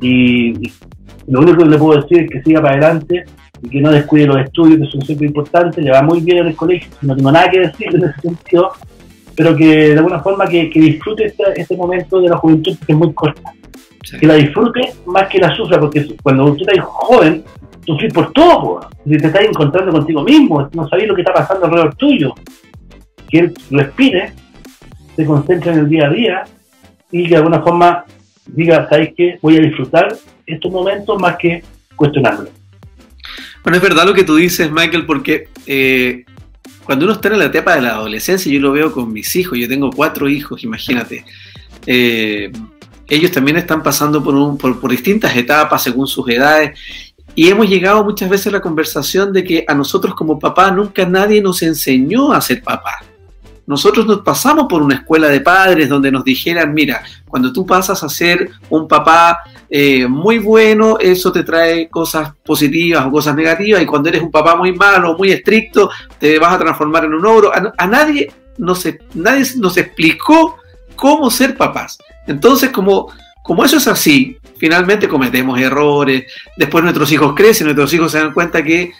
y, 0.01 0.71
lo 1.27 1.39
único 1.39 1.63
que 1.63 1.69
le 1.69 1.77
puedo 1.77 2.01
decir 2.01 2.19
es 2.19 2.29
que 2.29 2.43
siga 2.43 2.61
para 2.61 2.75
adelante 2.75 3.25
y 3.63 3.69
que 3.69 3.81
no 3.81 3.91
descuide 3.91 4.27
los 4.27 4.37
estudios, 4.37 4.79
que 4.79 4.91
son 4.91 5.01
siempre 5.01 5.27
importantes, 5.27 5.83
le 5.83 5.91
va 5.91 6.03
muy 6.03 6.21
bien 6.21 6.39
en 6.39 6.47
el 6.47 6.55
colegio, 6.55 6.89
no 7.01 7.15
tengo 7.15 7.31
nada 7.31 7.49
que 7.49 7.61
decir 7.61 7.87
en 7.95 8.03
ese 8.03 8.21
sentido, 8.21 8.71
pero 9.35 9.55
que 9.55 9.89
de 9.89 9.97
alguna 9.97 10.19
forma 10.19 10.47
que, 10.47 10.69
disfrute 10.73 11.25
este, 11.25 11.43
este, 11.55 11.75
momento 11.75 12.21
de 12.21 12.29
la 12.29 12.37
juventud 12.37 12.77
que 12.85 12.93
es 12.93 12.97
muy 12.97 13.13
corta. 13.13 13.53
Que 14.19 14.27
la 14.27 14.35
disfrute 14.35 14.93
más 15.07 15.27
que 15.29 15.39
la 15.39 15.53
sufra, 15.55 15.79
porque 15.79 16.15
cuando 16.21 16.45
usted 16.45 16.67
está 16.69 16.81
joven, 16.83 17.43
sufrís 17.85 18.13
por 18.13 18.31
todo, 18.33 18.87
si 19.03 19.17
te 19.17 19.27
estás 19.27 19.43
encontrando 19.43 19.91
contigo 19.91 20.23
mismo, 20.23 20.69
no 20.73 20.87
sabés 20.87 21.07
lo 21.07 21.15
que 21.15 21.21
está 21.21 21.33
pasando 21.33 21.65
alrededor 21.65 21.95
tuyo. 21.95 22.33
Que 23.29 23.39
él 23.39 23.53
respire, 23.71 24.31
se 25.15 25.25
concentre 25.25 25.71
en 25.71 25.79
el 25.79 25.89
día 25.89 26.05
a 26.05 26.09
día 26.09 26.43
y 27.11 27.23
que 27.23 27.29
de 27.29 27.37
alguna 27.37 27.61
forma 27.61 28.05
diga, 28.47 28.87
¿sabes 28.89 29.13
qué? 29.15 29.37
Voy 29.41 29.57
a 29.57 29.61
disfrutar 29.61 30.15
estos 30.45 30.71
momentos 30.71 31.19
más 31.19 31.37
que 31.37 31.63
cuestionarlo. 31.95 32.49
Bueno, 33.63 33.77
es 33.77 33.83
verdad 33.83 34.05
lo 34.05 34.13
que 34.13 34.23
tú 34.23 34.35
dices, 34.35 34.71
Michael, 34.71 35.05
porque 35.05 35.49
eh, 35.65 36.23
cuando 36.83 37.05
uno 37.05 37.13
está 37.15 37.29
en 37.29 37.39
la 37.39 37.45
etapa 37.45 37.75
de 37.75 37.81
la 37.81 37.95
adolescencia, 37.95 38.51
yo 38.51 38.59
lo 38.59 38.71
veo 38.71 38.91
con 38.91 39.11
mis 39.11 39.35
hijos, 39.35 39.57
yo 39.57 39.67
tengo 39.67 39.89
cuatro 39.89 40.29
hijos, 40.29 40.63
imagínate. 40.63 41.25
Eh, 41.87 42.51
ellos 43.07 43.31
también 43.31 43.57
están 43.57 43.83
pasando 43.83 44.23
por, 44.23 44.79
por, 44.79 44.91
distintas 44.91 45.35
etapas 45.35 45.83
según 45.83 46.07
sus 46.07 46.27
edades 46.29 46.79
y 47.35 47.49
hemos 47.49 47.69
llegado 47.69 48.03
muchas 48.03 48.29
veces 48.29 48.47
a 48.47 48.51
la 48.51 48.61
conversación 48.61 49.33
de 49.33 49.43
que 49.43 49.65
a 49.67 49.75
nosotros 49.75 50.15
como 50.15 50.39
papá 50.39 50.71
nunca 50.71 51.05
nadie 51.05 51.41
nos 51.41 51.61
enseñó 51.61 52.31
a 52.33 52.41
ser 52.41 52.63
papá. 52.63 53.03
Nosotros 53.67 54.05
nos 54.05 54.21
pasamos 54.21 54.67
por 54.69 54.81
una 54.81 54.95
escuela 54.95 55.27
de 55.27 55.41
padres 55.41 55.89
donde 55.89 56.11
nos 56.11 56.23
dijeran, 56.23 56.73
mira, 56.73 57.03
cuando 57.27 57.51
tú 57.51 57.65
pasas 57.65 58.03
a 58.03 58.09
ser 58.09 58.51
un 58.69 58.87
papá 58.87 59.39
eh, 59.69 60.07
muy 60.07 60.37
bueno, 60.37 60.97
eso 60.99 61.31
te 61.31 61.43
trae 61.43 61.89
cosas 61.89 62.33
positivas 62.45 63.05
o 63.05 63.11
cosas 63.11 63.35
negativas, 63.35 63.81
y 63.81 63.85
cuando 63.85 64.09
eres 64.09 64.21
un 64.21 64.31
papá 64.31 64.55
muy 64.55 64.73
malo, 64.73 65.17
muy 65.17 65.31
estricto, 65.31 65.89
te 66.19 66.37
vas 66.37 66.53
a 66.53 66.59
transformar 66.59 67.05
en 67.05 67.15
un 67.15 67.25
ogro. 67.25 67.51
A, 67.53 67.87
nadie, 67.87 68.31
nos, 68.57 68.87
nadie 69.13 69.45
nos 69.57 69.77
explicó 69.77 70.57
cómo 70.95 71.31
ser 71.31 71.57
papás. 71.57 71.97
Entonces, 72.27 72.69
como, 72.69 73.11
como 73.43 73.65
eso 73.65 73.77
es 73.77 73.87
así, 73.87 74.37
finalmente 74.57 75.07
cometemos 75.07 75.59
errores, 75.59 76.25
después 76.55 76.83
nuestros 76.83 77.11
hijos 77.11 77.33
crecen, 77.35 77.65
nuestros 77.65 77.93
hijos 77.93 78.11
se 78.11 78.19
dan 78.19 78.33
cuenta 78.33 78.63
que 78.63 78.93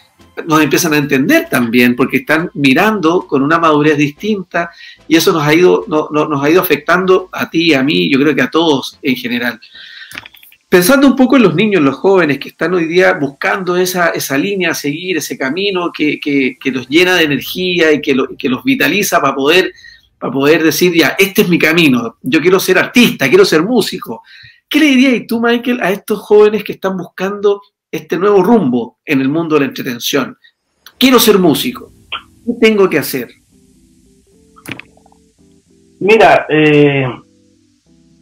nos 0.47 0.61
empiezan 0.61 0.93
a 0.93 0.97
entender 0.97 1.47
también, 1.49 1.95
porque 1.95 2.17
están 2.17 2.49
mirando 2.53 3.25
con 3.27 3.41
una 3.41 3.59
madurez 3.59 3.97
distinta 3.97 4.71
y 5.07 5.15
eso 5.15 5.31
nos 5.31 5.43
ha 5.43 5.53
ido, 5.53 5.85
nos 5.87 6.43
ha 6.43 6.49
ido 6.49 6.61
afectando 6.61 7.29
a 7.31 7.49
ti, 7.49 7.73
a 7.73 7.83
mí, 7.83 8.09
yo 8.09 8.19
creo 8.19 8.35
que 8.35 8.41
a 8.41 8.51
todos 8.51 8.97
en 9.01 9.15
general. 9.15 9.59
Pensando 10.67 11.07
un 11.07 11.15
poco 11.15 11.37
en 11.37 11.43
los 11.43 11.55
niños, 11.55 11.81
los 11.81 11.95
jóvenes 11.95 12.39
que 12.39 12.49
están 12.49 12.73
hoy 12.73 12.85
día 12.85 13.13
buscando 13.13 13.77
esa, 13.77 14.09
esa 14.09 14.37
línea 14.37 14.71
a 14.71 14.75
seguir, 14.75 15.17
ese 15.17 15.37
camino 15.37 15.91
que, 15.91 16.57
los 16.65 16.89
llena 16.89 17.15
de 17.15 17.23
energía 17.23 17.93
y 17.93 18.01
que, 18.01 18.15
que 18.37 18.49
los 18.49 18.63
vitaliza 18.63 19.21
para 19.21 19.35
poder, 19.35 19.71
para 20.19 20.33
poder 20.33 20.63
decir, 20.63 20.93
ya, 20.93 21.15
este 21.17 21.43
es 21.43 21.49
mi 21.49 21.57
camino, 21.57 22.17
yo 22.21 22.41
quiero 22.41 22.59
ser 22.59 22.77
artista, 22.77 23.29
quiero 23.29 23.45
ser 23.45 23.63
músico. 23.63 24.23
¿Qué 24.67 24.79
le 24.79 24.87
dirías 24.87 25.27
tú, 25.27 25.39
Michael, 25.39 25.79
a 25.81 25.91
estos 25.91 26.19
jóvenes 26.19 26.63
que 26.63 26.73
están 26.73 26.97
buscando 26.97 27.61
este 27.95 28.17
nuevo 28.17 28.43
rumbo 28.43 28.97
en 29.05 29.21
el 29.21 29.29
mundo 29.29 29.55
de 29.55 29.61
la 29.61 29.67
entretención. 29.67 30.37
Quiero 30.97 31.19
ser 31.19 31.39
músico. 31.39 31.91
¿Qué 32.45 32.53
tengo 32.59 32.89
que 32.89 32.99
hacer? 32.99 33.29
Mira, 35.99 36.45
eh, 36.49 37.07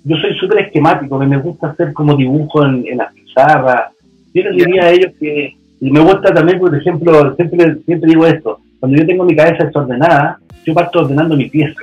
yo 0.04 0.16
soy 0.18 0.36
súper 0.38 0.66
esquemático, 0.66 1.18
me 1.20 1.38
gusta 1.38 1.70
hacer 1.70 1.92
como 1.94 2.16
dibujo 2.16 2.64
en, 2.66 2.86
en 2.88 2.98
las 2.98 3.14
pizarras. 3.14 3.92
Yo 4.34 4.44
les 4.44 4.56
diría 4.56 4.84
a 4.84 4.92
ellos 4.92 5.12
que, 5.20 5.56
y 5.80 5.92
me 5.92 6.00
gusta 6.00 6.34
también, 6.34 6.60
por 6.60 6.76
ejemplo, 6.76 7.36
siempre, 7.36 7.78
siempre 7.86 8.10
digo 8.10 8.26
esto, 8.26 8.60
cuando 8.80 8.98
yo 8.98 9.06
tengo 9.06 9.26
mi 9.26 9.36
cabeza 9.36 9.66
desordenada, 9.66 10.40
yo 10.66 10.74
parto 10.74 11.00
ordenando 11.00 11.36
mi 11.36 11.50
pieza. 11.50 11.82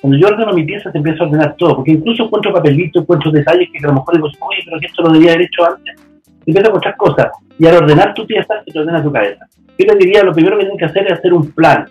Cuando 0.00 0.18
yo 0.18 0.26
ordeno 0.26 0.52
mi 0.52 0.64
pieza, 0.64 0.90
se 0.90 0.98
empieza 0.98 1.22
a 1.22 1.26
ordenar 1.26 1.54
todo, 1.56 1.76
porque 1.76 1.92
incluso 1.92 2.24
encuentro 2.24 2.52
papelitos, 2.52 3.02
encuentro 3.02 3.30
detalles 3.30 3.68
que 3.70 3.78
a 3.78 3.88
lo 3.88 3.94
mejor 3.94 4.14
digo, 4.14 4.26
oye, 4.26 4.62
pero 4.64 4.80
que 4.80 4.86
esto 4.86 5.02
lo 5.02 5.12
debía 5.12 5.32
haber 5.32 5.46
hecho 5.46 5.64
antes 5.64 6.01
empieza 6.46 6.70
a 6.70 6.74
muchas 6.74 6.96
cosas. 6.96 7.28
Y 7.58 7.66
al 7.66 7.76
ordenar 7.76 8.14
tu 8.14 8.26
pieza, 8.26 8.62
se 8.64 8.72
te 8.72 8.78
ordena 8.78 9.02
tu 9.02 9.12
cabeza. 9.12 9.46
Yo 9.78 9.86
les 9.86 9.98
diría, 9.98 10.22
lo 10.22 10.32
primero 10.32 10.56
que 10.56 10.64
tienen 10.64 10.78
que 10.78 10.84
hacer 10.84 11.06
es 11.06 11.18
hacer 11.18 11.32
un 11.32 11.50
plan. 11.52 11.88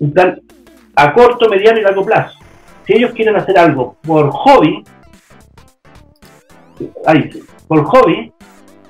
Un 0.00 0.12
plan 0.12 0.40
a 0.96 1.12
corto, 1.12 1.48
mediano 1.48 1.78
y 1.78 1.82
largo 1.82 2.04
plazo. 2.04 2.38
Si 2.86 2.94
ellos 2.94 3.12
quieren 3.12 3.36
hacer 3.36 3.58
algo 3.58 3.96
por 4.02 4.30
hobby, 4.30 4.82
ahí 7.06 7.30
por 7.66 7.84
hobby, 7.84 8.32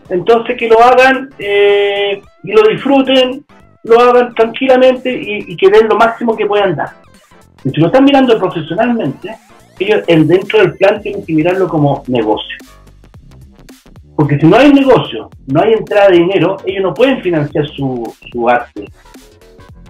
entonces 0.08 0.56
que 0.56 0.68
lo 0.68 0.80
hagan 0.82 1.30
eh, 1.38 2.22
y 2.44 2.52
lo 2.52 2.62
disfruten, 2.62 3.44
lo 3.84 4.00
hagan 4.00 4.34
tranquilamente 4.34 5.10
y, 5.12 5.56
que 5.56 5.68
den 5.68 5.88
lo 5.88 5.96
máximo 5.96 6.36
que 6.36 6.46
puedan 6.46 6.76
dar. 6.76 6.90
Y 7.64 7.70
si 7.70 7.80
lo 7.80 7.88
están 7.88 8.04
mirando 8.04 8.38
profesionalmente, 8.38 9.34
ellos 9.78 10.02
dentro 10.06 10.60
del 10.60 10.74
plan 10.76 11.00
tienen 11.02 11.24
que 11.24 11.32
mirarlo 11.32 11.68
como 11.68 12.02
negocio. 12.06 12.56
Porque 14.18 14.36
si 14.36 14.46
no 14.46 14.56
hay 14.56 14.72
negocio, 14.72 15.30
no 15.46 15.62
hay 15.62 15.74
entrada 15.74 16.08
de 16.08 16.16
dinero, 16.16 16.56
ellos 16.66 16.82
no 16.82 16.92
pueden 16.92 17.22
financiar 17.22 17.64
su, 17.68 18.12
su 18.32 18.48
arte. 18.48 18.84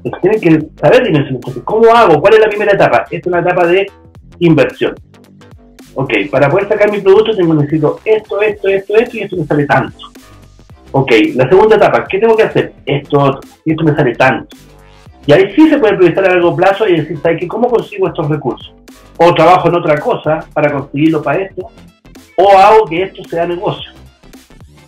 Entonces 0.04 0.20
tienen 0.20 0.40
que 0.60 0.82
saber 0.82 1.02
dimensionar. 1.04 1.64
¿cómo 1.64 1.96
hago? 1.96 2.20
¿Cuál 2.20 2.34
es 2.34 2.40
la 2.40 2.50
primera 2.50 2.72
etapa? 2.72 3.06
Esta 3.10 3.16
es 3.16 3.26
una 3.26 3.38
etapa 3.38 3.66
de 3.66 3.86
inversión. 4.40 4.94
Ok, 5.94 6.12
para 6.30 6.50
poder 6.50 6.68
sacar 6.68 6.92
mi 6.92 7.00
producto 7.00 7.34
tengo 7.34 7.54
necesito 7.54 8.00
esto, 8.04 8.42
esto, 8.42 8.68
esto, 8.68 8.96
esto 8.96 9.16
y 9.16 9.20
esto 9.20 9.36
me 9.38 9.46
sale 9.46 9.64
tanto. 9.64 9.96
Ok, 10.92 11.10
la 11.34 11.48
segunda 11.48 11.76
etapa, 11.76 12.04
¿qué 12.04 12.18
tengo 12.18 12.36
que 12.36 12.42
hacer? 12.42 12.74
Esto, 12.84 13.18
otro, 13.18 13.40
y 13.64 13.70
esto 13.70 13.82
me 13.82 13.96
sale 13.96 14.14
tanto. 14.14 14.54
Y 15.24 15.32
ahí 15.32 15.54
sí 15.56 15.70
se 15.70 15.78
puede 15.78 15.96
proyectar 15.96 16.26
a 16.26 16.34
largo 16.34 16.54
plazo 16.54 16.86
y 16.86 17.00
decir, 17.00 17.18
¿sabes 17.22 17.40
qué? 17.40 17.48
¿Cómo 17.48 17.70
consigo 17.70 18.08
estos 18.08 18.28
recursos? 18.28 18.74
O 19.16 19.32
trabajo 19.32 19.68
en 19.68 19.76
otra 19.76 19.98
cosa 19.98 20.44
para 20.52 20.70
conseguirlo 20.70 21.22
para 21.22 21.44
esto, 21.44 21.70
o 22.36 22.58
hago 22.58 22.84
que 22.84 23.04
esto 23.04 23.24
sea 23.24 23.46
negocio. 23.46 23.97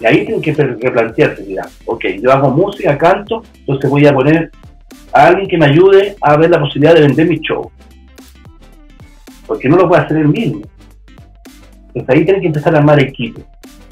Y 0.01 0.07
ahí 0.07 0.25
tienen 0.25 0.41
que 0.41 0.55
replantearse, 0.55 1.45
mira, 1.47 1.69
ok, 1.85 2.05
yo 2.23 2.33
hago 2.33 2.51
música, 2.51 2.97
canto, 2.97 3.43
entonces 3.59 3.91
voy 3.91 4.07
a 4.07 4.15
poner 4.15 4.51
a 5.13 5.27
alguien 5.27 5.47
que 5.47 5.59
me 5.59 5.67
ayude 5.67 6.17
a 6.23 6.37
ver 6.39 6.49
la 6.49 6.59
posibilidad 6.59 6.95
de 6.95 7.03
vender 7.03 7.29
mi 7.29 7.39
show. 7.41 7.71
Porque 9.47 9.69
no 9.69 9.77
lo 9.77 9.89
puede 9.89 10.03
hacer 10.03 10.17
él 10.17 10.29
mismo. 10.29 10.63
Entonces 11.89 12.09
ahí 12.09 12.25
tienen 12.25 12.41
que 12.41 12.47
empezar 12.47 12.75
a 12.75 12.79
armar 12.79 12.99
equipo. 13.01 13.43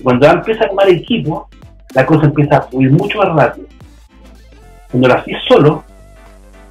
cuando 0.03 0.27
empieza 0.27 0.65
a 0.65 0.69
armar 0.69 0.89
equipo, 0.89 1.49
la 1.95 2.07
cosa 2.07 2.27
empieza 2.27 2.57
a 2.57 2.63
fluir 2.63 2.91
mucho 2.91 3.19
más 3.19 3.35
rápido. 3.35 3.67
Cuando 4.91 5.09
lo 5.09 5.15
haces 5.15 5.37
solo, 5.47 5.85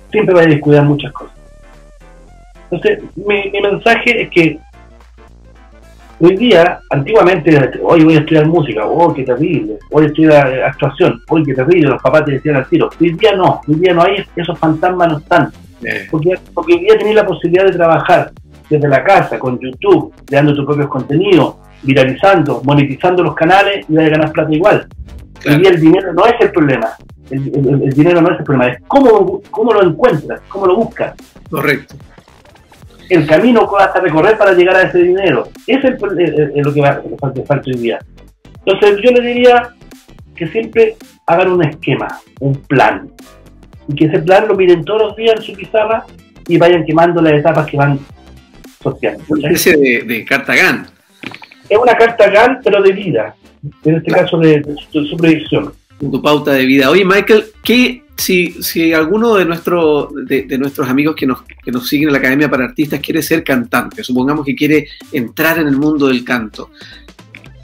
siempre 0.10 0.34
va 0.34 0.42
a 0.42 0.46
descuidar 0.46 0.84
muchas 0.86 1.12
cosas. 1.12 1.38
Entonces, 2.72 3.04
mi 3.16 3.52
mensaje 3.62 4.24
es 4.24 4.30
que 4.32 4.60
Hoy 6.20 6.36
día, 6.36 6.80
antiguamente, 6.90 7.80
hoy 7.84 8.04
voy 8.04 8.16
a 8.16 8.20
estudiar 8.20 8.48
música, 8.48 8.88
oh, 8.88 9.14
qué 9.14 9.24
terrible, 9.24 9.78
voy 9.92 10.06
a 10.06 10.08
estudiar 10.08 10.64
actuación, 10.64 11.22
hoy 11.30 11.44
qué 11.44 11.54
terrible, 11.54 11.90
los 11.90 12.02
papás 12.02 12.26
te 12.26 12.32
decían 12.32 12.56
al 12.56 12.68
tiro. 12.68 12.90
Hoy 13.00 13.12
día 13.12 13.36
no, 13.36 13.62
hoy 13.68 13.76
día 13.76 13.94
no 13.94 14.02
hay, 14.02 14.26
esos 14.36 14.58
fantasmas 14.58 15.12
no 15.12 15.18
están. 15.20 15.52
Porque, 16.10 16.34
porque 16.56 16.74
hoy 16.74 16.80
día 16.80 16.98
tenés 16.98 17.14
la 17.14 17.26
posibilidad 17.26 17.66
de 17.66 17.74
trabajar 17.74 18.32
desde 18.68 18.88
la 18.88 19.04
casa, 19.04 19.38
con 19.38 19.60
YouTube, 19.60 20.12
creando 20.26 20.56
tus 20.56 20.66
propios 20.66 20.88
contenidos, 20.88 21.58
viralizando, 21.84 22.62
monetizando 22.64 23.22
los 23.22 23.36
canales 23.36 23.86
y 23.88 23.94
vas 23.94 24.08
a 24.08 24.10
ganar 24.10 24.32
plata 24.32 24.52
igual. 24.52 24.88
Hoy 25.48 25.58
día 25.58 25.70
el 25.70 25.80
dinero 25.80 26.14
no 26.14 26.26
es 26.26 26.34
el 26.40 26.52
problema, 26.52 26.90
el, 27.30 27.92
dinero 27.92 28.22
no 28.22 28.32
es 28.32 28.40
el 28.40 28.44
problema, 28.44 28.72
es 28.72 28.82
cómo, 28.88 29.40
cómo 29.52 29.72
lo 29.72 29.84
encuentras, 29.84 30.42
cómo 30.50 30.66
lo 30.66 30.78
buscas. 30.78 31.14
Correcto. 31.48 31.96
El 33.10 33.26
camino 33.26 33.68
que 33.68 33.76
vas 33.76 33.96
a 33.96 34.00
recorrer 34.00 34.38
para 34.38 34.54
llegar 34.54 34.76
a 34.76 34.84
ese 34.84 35.00
dinero. 35.00 35.48
Eso 35.66 35.88
es, 35.88 36.02
lo 36.66 36.74
que 36.74 36.82
va 36.82 37.02
falta, 37.20 37.42
falta 37.44 37.70
hoy 37.70 37.78
día. 37.78 38.00
Entonces 38.66 39.00
yo 39.04 39.12
le 39.12 39.22
diría 39.22 39.70
que 40.36 40.48
siempre 40.48 40.96
hagan 41.26 41.52
un 41.52 41.64
esquema, 41.64 42.08
un 42.40 42.56
plan. 42.56 43.10
Y 43.88 43.96
que 43.96 44.06
ese 44.06 44.20
plan 44.20 44.48
lo 44.48 44.56
miren 44.56 44.84
todos 44.84 45.02
los 45.04 45.16
días 45.16 45.36
en 45.38 45.42
su 45.42 45.54
pizarra 45.54 46.06
y 46.48 46.58
vayan 46.58 46.86
quemando 46.86 47.22
las 47.22 47.34
etapas 47.34 47.66
que 47.68 47.78
van 47.78 48.00
sorteando. 48.82 49.24
Una 49.30 49.48
especie 49.48 49.78
de, 49.78 50.04
de 50.04 50.26
carta 50.26 50.56
GAN. 50.56 50.88
Es 51.70 51.78
una 51.78 51.96
carta 51.96 52.30
GAN, 52.30 52.60
pero 52.64 52.82
de 52.82 52.92
vida. 52.92 53.36
En 53.84 53.96
este 53.96 54.12
caso 54.12 54.38
de, 54.38 54.64
su 54.92 55.18
predicción. 55.18 55.74
Tu 56.00 56.22
pauta 56.22 56.52
de 56.54 56.66
vida. 56.66 56.90
Oye, 56.90 57.04
Michael, 57.04 57.46
¿qué, 57.64 58.04
si, 58.18 58.52
si 58.62 58.94
alguno 58.94 59.36
de, 59.36 59.46
nuestro, 59.46 60.10
de, 60.26 60.58
nuestros 60.58 60.90
amigos 60.90 61.16
que 61.16 61.26
nos, 61.26 61.44
que 61.44 61.72
nos 61.72 61.88
siguen 61.88 62.10
en 62.10 62.14
la 62.14 62.20
Academia 62.20 62.50
para 62.50 62.66
Artistas 62.66 63.00
quiere 63.00 63.22
ser 63.22 63.44
cantante, 63.44 64.04
supongamos 64.04 64.46
que 64.46 64.56
quiere 64.56 64.88
entrar 65.12 65.60
en 65.60 65.68
el 65.68 65.78
mundo 65.78 66.08
del 66.08 66.24
canto, 66.24 66.70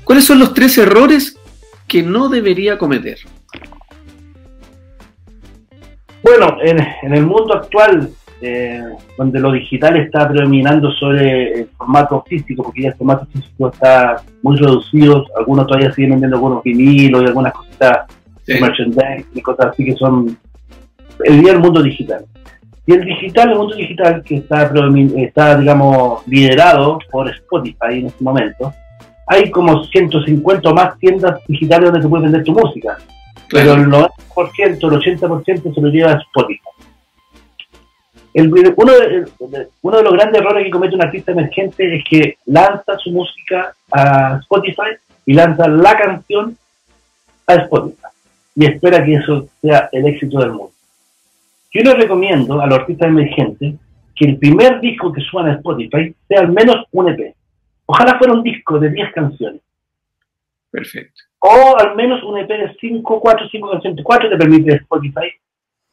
¿cuáles 0.04 0.26
son 0.26 0.39
los 0.39 0.54
tres 0.54 0.78
errores 0.78 1.38
que 1.88 2.04
no 2.04 2.30
debería 2.30 2.78
cometer? 2.78 3.19
Bueno, 6.24 6.58
en, 6.63 7.13
el 7.13 7.26
mundo 7.26 7.54
actual, 7.54 8.10
eh, 8.41 8.82
donde 9.17 9.39
lo 9.39 9.52
digital 9.52 9.98
está 9.98 10.30
predominando 10.30 10.89
sobre 10.91 11.60
el 11.60 11.67
formato 11.78 12.24
físico, 12.28 12.63
porque 12.63 12.84
ya 12.84 12.89
el 12.89 12.96
formato 12.96 13.26
físico 13.26 13.69
está 13.69 14.24
muy 14.41 14.56
reducido, 14.58 15.26
algunos 15.38 15.67
todavía 15.67 15.91
siguen 15.91 16.12
vendiendo 16.12 16.38
algunos 16.38 16.63
vinilos 16.63 17.24
y 17.24 17.26
algunas 17.26 17.54
cositas 17.54 18.08
de 18.45 18.60
merchandising 18.60 19.27
y 19.34 19.41
cosas 19.41 19.67
así 19.67 19.86
que 19.86 19.95
son 19.95 20.38
el 21.23 21.41
día 21.41 21.53
del 21.53 21.62
mundo 21.62 21.82
digital. 21.82 22.25
Y 22.86 22.93
el 22.93 23.06
digital, 23.06 23.51
el 23.51 23.58
mundo 23.58 23.75
digital 23.75 24.23
que 24.23 24.38
está, 24.38 24.69
está 25.15 25.58
digamos, 25.58 26.27
liderado 26.27 26.99
por 27.10 27.29
Spotify 27.29 27.99
en 27.99 28.08
este 28.08 28.23
momento, 28.23 28.73
hay 29.27 29.49
como 29.51 29.86
150 29.86 30.73
más 30.73 30.99
tiendas 30.99 31.39
digitales 31.47 31.91
donde 31.91 32.01
se 32.01 32.10
puede 32.10 32.23
vender 32.23 32.43
tu 32.43 32.51
música. 32.51 32.97
Pero 33.49 33.73
el 33.73 33.86
90%, 33.86 34.10
el 34.36 35.17
80% 35.19 35.73
se 35.73 35.82
lo 35.82 35.89
lleva 35.89 36.12
a 36.12 36.17
Spotify. 36.17 36.62
El, 38.34 38.51
uno, 38.51 38.91
de, 38.91 39.67
uno 39.84 39.97
de 39.97 40.03
los 40.03 40.13
grandes 40.13 40.41
errores 40.41 40.65
que 40.65 40.71
comete 40.71 40.95
un 40.95 41.03
artista 41.03 41.32
emergente 41.32 41.97
es 41.97 42.03
que 42.10 42.38
lanza 42.47 42.97
su 42.97 43.12
música 43.12 43.73
a 43.91 44.39
Spotify 44.41 44.97
y 45.25 45.34
lanza 45.34 45.67
la 45.67 45.95
canción 45.95 46.58
a 47.45 47.53
Spotify 47.53 48.12
y 48.56 48.66
espera 48.66 49.04
que 49.04 49.16
eso 49.16 49.48
sea 49.62 49.89
el 49.92 50.06
éxito 50.08 50.39
del 50.39 50.52
mundo. 50.52 50.72
Yo 51.74 51.82
les 51.82 51.96
recomiendo 51.96 52.62
a 52.62 52.68
los 52.68 52.80
artistas 52.80 53.08
emergentes 53.08 53.76
que 54.16 54.26
el 54.26 54.38
primer 54.38 54.80
disco 54.80 55.12
que 55.12 55.22
suban 55.22 55.48
a 55.48 55.54
Spotify 55.54 56.13
sea 56.28 56.42
al 56.42 56.52
menos 56.52 56.86
un 56.92 57.10
EP. 57.10 57.36
Ojalá 57.86 58.18
fuera 58.18 58.34
un 58.34 58.44
disco 58.44 58.80
de 58.80 58.92
10 58.92 59.12
canciones. 59.12 59.62
Perfecto. 60.70 61.22
O 61.39 61.78
al 61.78 61.96
menos 61.96 62.24
un 62.24 62.38
EP 62.38 62.48
de 62.48 62.76
5, 62.80 63.20
4, 63.20 63.48
5 63.50 63.72
canciones. 63.72 64.04
4 64.04 64.30
te 64.30 64.38
permite 64.38 64.76
Spotify. 64.76 65.32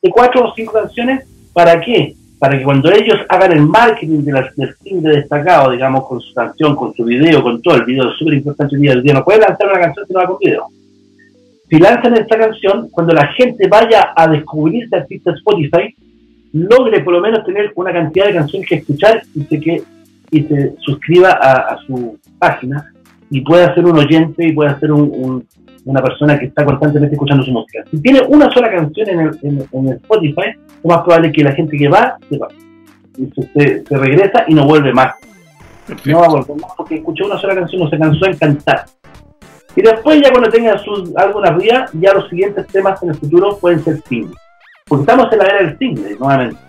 De 0.03 0.11
4 0.11 0.45
o 0.45 0.55
5 0.55 0.73
canciones, 0.73 1.27
¿para 1.53 1.81
qué? 1.81 2.15
Para 2.39 2.59
que 2.59 2.65
cuando 2.65 2.91
ellos 2.91 3.19
hagan 3.29 3.53
el 3.53 3.63
marketing 3.63 4.25
de 4.25 4.33
la, 4.33 4.51
del 4.57 4.75
single 4.77 5.17
destacado, 5.17 5.73
digamos, 5.73 6.07
con 6.07 6.21
su 6.21 6.33
canción, 6.33 6.75
con 6.77 6.95
su 6.95 7.05
video, 7.05 7.43
con 7.43 7.61
todo 7.61 7.77
el 7.77 7.85
video, 7.85 8.11
es 8.11 8.17
súper 8.17 8.35
importante 8.35 8.77
el 8.77 8.83
día 8.83 8.93
del 8.93 9.03
día. 9.03 9.15
No 9.15 9.25
puede 9.25 9.41
lanzar 9.41 9.69
una 9.69 9.81
canción 9.81 10.07
si 10.07 10.13
no 10.13 10.21
va 10.21 10.27
con 10.27 10.39
video. 10.39 10.67
Si 11.71 11.79
lanzan 11.79 12.17
esta 12.17 12.37
canción, 12.37 12.89
cuando 12.91 13.15
la 13.15 13.29
gente 13.29 13.69
vaya 13.69 14.13
a 14.17 14.27
descubrir 14.27 14.85
este 14.85 14.97
artista 14.97 15.31
Spotify, 15.31 15.95
logre 16.53 17.01
por 17.01 17.15
lo 17.15 17.21
menos 17.21 17.45
tener 17.45 17.73
una 17.77 17.93
cantidad 17.93 18.27
de 18.27 18.35
canciones 18.35 18.69
que 18.69 18.75
escuchar 18.77 19.23
y 19.37 19.45
se, 19.45 19.61
que, 19.61 19.83
y 20.33 20.43
se 20.43 20.75
suscriba 20.81 21.31
a, 21.31 21.79
su 21.87 22.19
página 22.41 22.93
y 23.31 23.43
pueda 23.43 23.73
ser 23.73 23.85
un 23.85 23.99
oyente 23.99 24.49
y 24.49 24.53
pueda 24.53 24.81
ser 24.81 24.91
una 24.93 26.03
persona 26.03 26.41
que 26.41 26.47
está 26.47 26.65
constantemente 26.65 27.15
escuchando 27.15 27.45
su 27.45 27.53
música. 27.53 27.85
Si 27.89 28.03
tiene 28.03 28.23
una 28.23 28.51
sola 28.51 28.69
canción 28.69 29.09
en 29.09 29.21
el, 29.21 29.93
Spotify, 29.93 30.51
lo 30.83 30.91
más 30.91 31.03
probable 31.03 31.31
que 31.31 31.45
la 31.45 31.53
gente 31.53 31.79
que 31.79 31.89
va 31.89 32.17
se 32.29 32.37
va. 32.37 32.49
Y 33.17 33.27
se, 33.53 33.85
regresa 33.91 34.45
y 34.49 34.55
no 34.55 34.67
vuelve 34.67 34.93
más. 34.93 35.15
No 36.05 36.19
va 36.19 36.27
a 36.27 36.31
volver 36.31 36.57
más 36.57 36.73
porque 36.77 36.97
escuchó 36.97 37.27
una 37.27 37.39
sola 37.39 37.55
canción, 37.55 37.83
no 37.83 37.91
se 37.91 37.99
cansó 37.99 38.27
en 38.27 38.37
cantar. 38.37 38.87
Y 39.77 39.83
después, 39.83 40.21
ya 40.23 40.31
cuando 40.31 40.51
tenga 40.51 40.77
sus 40.79 41.15
algunas 41.17 41.57
vías, 41.57 41.91
ya 41.93 42.13
los 42.13 42.29
siguientes 42.29 42.67
temas 42.69 43.03
en 43.03 43.11
el 43.11 43.15
futuro 43.17 43.57
pueden 43.59 43.83
ser 43.85 44.03
singles. 44.09 44.39
Porque 44.87 45.03
estamos 45.03 45.33
en 45.33 45.39
la 45.39 45.45
era 45.45 45.63
del 45.65 45.79
single, 45.79 46.17
nuevamente. 46.19 46.61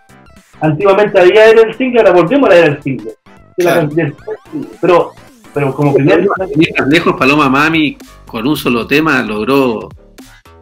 Antiguamente 0.59 1.19
había 1.19 1.45
era 1.45 1.61
del 1.61 1.75
single, 1.75 1.99
ahora 2.01 2.11
volvemos 2.11 2.49
a 2.49 2.53
la 2.53 2.59
era 2.59 2.69
del 2.69 2.83
single. 2.83 3.11
Pero, 4.79 5.11
pero 5.53 5.73
como 5.73 5.95
que... 5.95 6.03
lejos, 6.03 7.15
Paloma 7.17 7.49
Mami, 7.49 7.97
con 8.27 8.47
un 8.47 8.55
solo 8.55 8.85
tema, 8.85 9.23
logró 9.23 9.89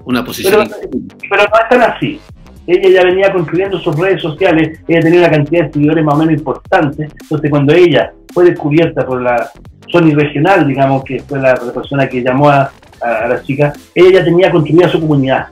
una 0.06 0.24
posición. 0.24 0.70
Pero, 0.70 0.90
pero 1.30 1.44
no 1.44 1.60
es 1.60 1.70
tan 1.70 1.82
así. 1.82 2.20
Ella 2.72 3.02
ya 3.02 3.04
venía 3.04 3.34
construyendo 3.34 3.80
sus 3.80 3.96
redes 3.96 4.22
sociales, 4.22 4.80
ella 4.88 5.00
tenía 5.00 5.22
una 5.22 5.32
cantidad 5.32 5.66
de 5.66 5.74
seguidores 5.74 6.06
más 6.06 6.14
o 6.14 6.18
menos 6.20 6.36
importante. 6.36 7.10
Entonces, 7.20 7.50
cuando 7.50 7.74
ella 7.74 8.14
fue 8.32 8.46
descubierta 8.46 9.04
por 9.08 9.24
la 9.24 9.50
Sony 9.88 10.14
Regional, 10.14 10.68
digamos, 10.68 11.04
que 11.04 11.20
fue 11.24 11.40
la, 11.40 11.56
persona 11.56 12.08
que 12.08 12.22
llamó 12.22 12.48
a, 12.48 12.72
la 13.02 13.42
chica, 13.42 13.74
ella 13.96 14.20
ya 14.20 14.24
tenía 14.24 14.52
construida 14.52 14.88
su 14.88 15.00
comunidad. 15.00 15.48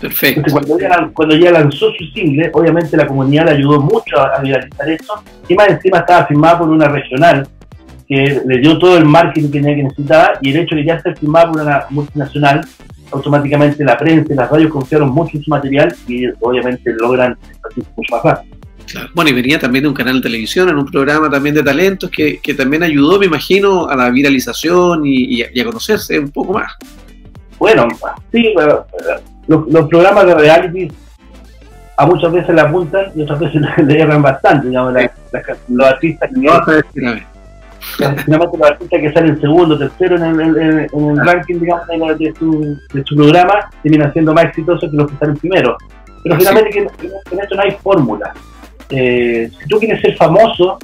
Perfecto. 0.00 0.40
Entonces, 0.46 1.10
cuando 1.14 1.34
ella, 1.34 1.50
lanzó 1.50 1.90
su 1.98 2.04
single, 2.14 2.48
obviamente 2.54 2.96
la 2.96 3.08
comunidad 3.08 3.46
le 3.46 3.50
ayudó 3.52 3.80
mucho 3.80 4.20
a, 4.20 4.40
viralizar 4.40 4.88
eso. 4.88 5.24
Y 5.48 5.54
más 5.54 5.68
encima 5.68 5.98
estaba 5.98 6.26
firmada 6.26 6.60
por 6.60 6.68
una 6.68 6.86
regional 6.86 7.48
que 8.06 8.40
le 8.46 8.58
dio 8.58 8.78
todo 8.78 8.96
el 8.96 9.04
marketing 9.04 9.50
que 9.50 9.60
que 9.62 9.82
necesitaba 9.82 10.32
y 10.40 10.50
el 10.50 10.58
hecho 10.58 10.76
de 10.76 10.84
ya 10.84 10.94
estar 10.94 11.16
firmada 11.18 11.50
por 11.50 11.60
una 11.60 11.86
multinacional, 11.90 12.60
automáticamente 13.12 13.84
la 13.84 13.98
prensa 13.98 14.32
y 14.32 14.36
las 14.36 14.50
radios 14.50 14.70
confiaron 14.70 15.10
mucho 15.10 15.36
en 15.36 15.44
su 15.44 15.50
material 15.50 15.94
y 16.06 16.26
obviamente 16.40 16.92
logran 16.92 17.36
mucho 17.96 18.16
más 18.16 18.22
rápido. 18.22 18.60
Bueno, 19.14 19.30
y 19.30 19.34
venía 19.34 19.58
también 19.58 19.84
de 19.84 19.88
un 19.88 19.94
canal 19.94 20.16
de 20.16 20.22
televisión, 20.22 20.68
en 20.68 20.76
un 20.76 20.86
programa 20.86 21.30
también 21.30 21.54
de 21.54 21.62
talentos 21.62 22.10
que, 22.10 22.40
también 22.56 22.82
ayudó, 22.82 23.18
me 23.18 23.26
imagino, 23.26 23.88
a 23.88 23.96
la 23.96 24.10
viralización 24.10 25.02
y, 25.04 25.42
a, 25.42 25.64
conocerse 25.64 26.18
un 26.18 26.30
poco 26.30 26.54
más. 26.54 26.72
Bueno, 27.58 27.86
sí, 28.32 28.52
los, 29.46 29.88
programas 29.88 30.26
de 30.26 30.34
reality 30.34 30.92
a 31.96 32.06
muchas 32.06 32.32
veces 32.32 32.54
le 32.54 32.60
apuntan 32.62 33.12
y 33.14 33.22
otras 33.22 33.38
veces 33.38 33.60
le 33.86 34.00
erran 34.00 34.22
bastante, 34.22 34.68
digamos, 34.68 34.94
los 35.68 35.86
artistas 35.86 36.30
que... 36.94 37.22
los 37.98 38.70
artistas 38.70 39.00
que 39.00 39.12
salen 39.12 39.40
segundo, 39.40 39.78
tercero 39.78 40.16
en 40.16 40.40
el, 40.40 40.58
en, 40.58 41.18
ah. 41.18 41.24
ranking, 41.24 41.58
digamos, 41.60 41.86
de 42.18 42.34
su, 42.38 42.78
de 42.92 43.04
su 43.04 43.16
programa, 43.16 43.70
terminan 43.82 44.12
siendo 44.12 44.32
más 44.32 44.44
exitosos 44.46 44.90
que 44.90 44.96
los 44.96 45.10
que 45.10 45.16
salen 45.18 45.36
primero. 45.36 45.76
Pero 46.22 46.36
finalmente 46.36 46.78
en 46.78 47.40
esto 47.40 47.56
no 47.56 47.62
hay 47.62 47.70
fórmula. 47.82 48.32
Eh, 48.90 49.50
si 49.58 49.68
tú 49.68 49.78
quieres 49.78 50.00
ser 50.00 50.16
famoso, 50.16 50.78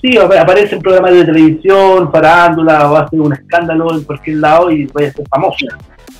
sí, 0.00 0.16
aparece 0.18 0.74
en 0.74 0.82
programas 0.82 1.12
de 1.12 1.24
televisión, 1.24 2.10
farándula, 2.10 2.90
o 2.90 2.96
hace 2.96 3.18
un 3.18 3.32
escándalo 3.32 3.94
en 3.94 4.04
cualquier 4.04 4.38
lado 4.38 4.70
y 4.70 4.86
voy 4.86 5.04
a 5.04 5.12
ser 5.12 5.26
famoso. 5.28 5.66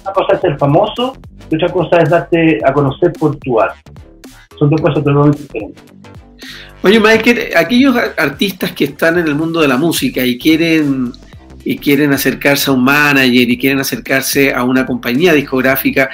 Una 0.02 0.12
cosa 0.12 0.34
es 0.34 0.40
ser 0.40 0.58
famoso 0.58 1.16
y 1.50 1.56
otra 1.56 1.68
cosa 1.68 1.98
es 1.98 2.10
darte 2.10 2.58
a 2.64 2.72
conocer 2.72 3.12
por 3.12 3.36
tu 3.36 3.60
arte. 3.60 3.80
Son 4.58 4.70
dos 4.70 4.80
cosas 4.80 5.02
totalmente 5.02 5.42
diferentes. 5.42 6.01
Oye, 6.82 6.98
Michael, 6.98 7.50
aquellos 7.56 7.96
artistas 8.16 8.72
que 8.72 8.84
están 8.84 9.18
en 9.18 9.28
el 9.28 9.34
mundo 9.34 9.60
de 9.60 9.68
la 9.68 9.76
música 9.76 10.24
y 10.24 10.36
quieren 10.36 11.12
y 11.64 11.78
quieren 11.78 12.12
acercarse 12.12 12.70
a 12.70 12.72
un 12.72 12.82
manager 12.82 13.48
y 13.48 13.56
quieren 13.56 13.78
acercarse 13.78 14.52
a 14.52 14.64
una 14.64 14.84
compañía 14.84 15.32
discográfica, 15.32 16.10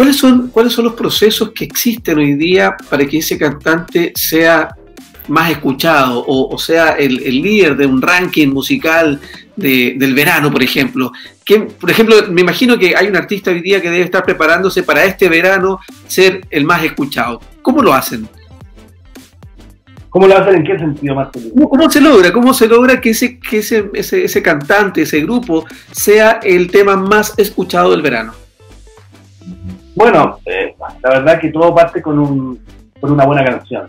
¿Cuáles 0.00 0.16
son, 0.16 0.48
¿Cuáles 0.48 0.72
son 0.72 0.86
los 0.86 0.94
procesos 0.94 1.52
que 1.52 1.64
existen 1.64 2.18
hoy 2.18 2.34
día 2.34 2.74
para 2.88 3.06
que 3.06 3.18
ese 3.18 3.36
cantante 3.36 4.12
sea 4.14 4.74
más 5.28 5.50
escuchado 5.50 6.24
o, 6.26 6.58
sea 6.58 6.92
el, 6.92 7.16
líder 7.16 7.76
de 7.76 7.84
un 7.84 8.00
ranking 8.00 8.48
musical 8.48 9.20
del 9.56 10.14
verano, 10.14 10.50
por 10.50 10.62
ejemplo? 10.62 11.12
Que, 11.44 11.60
por 11.60 11.90
ejemplo, 11.90 12.16
me 12.30 12.40
imagino 12.40 12.78
que 12.78 12.96
hay 12.96 13.08
un 13.08 13.16
artista 13.16 13.50
hoy 13.50 13.60
día 13.60 13.82
que 13.82 13.90
debe 13.90 14.04
estar 14.04 14.24
preparándose 14.24 14.82
para 14.84 15.04
este 15.04 15.28
verano 15.28 15.80
ser 16.06 16.46
el 16.48 16.64
más 16.64 16.82
escuchado. 16.82 17.42
¿Cómo 17.60 17.82
lo 17.82 17.92
hacen? 17.92 18.26
¿Cómo 20.10 20.26
lo 20.26 20.36
hacen? 20.36 20.56
¿En 20.56 20.64
qué 20.64 20.78
sentido, 20.78 21.14
más 21.14 21.28
¿Cómo, 21.54 21.68
¿Cómo, 21.68 21.90
se 21.90 22.00
logra? 22.00 22.32
¿Cómo 22.32 22.52
se 22.52 22.66
logra 22.66 23.00
que, 23.00 23.10
ese, 23.10 23.38
que 23.38 23.58
ese, 23.58 23.90
ese, 23.94 24.24
ese 24.24 24.42
cantante, 24.42 25.02
ese 25.02 25.20
grupo, 25.20 25.64
sea 25.92 26.40
el 26.42 26.70
tema 26.70 26.96
más 26.96 27.38
escuchado 27.38 27.92
del 27.92 28.02
verano? 28.02 28.32
Bueno, 29.94 30.38
eh, 30.46 30.74
la 31.02 31.10
verdad 31.10 31.40
que 31.40 31.50
todo 31.50 31.74
parte 31.74 32.02
con, 32.02 32.18
un, 32.18 32.60
con 33.00 33.12
una 33.12 33.24
buena 33.24 33.44
canción. 33.44 33.88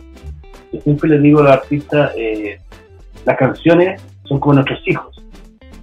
Yo 0.71 0.79
siempre 0.81 1.10
les 1.10 1.21
digo 1.21 1.39
a 1.39 1.43
los 1.43 1.51
artistas, 1.53 2.12
eh, 2.15 2.60
las 3.25 3.38
canciones 3.38 4.01
son 4.23 4.39
como 4.39 4.55
nuestros 4.55 4.79
hijos. 4.88 5.23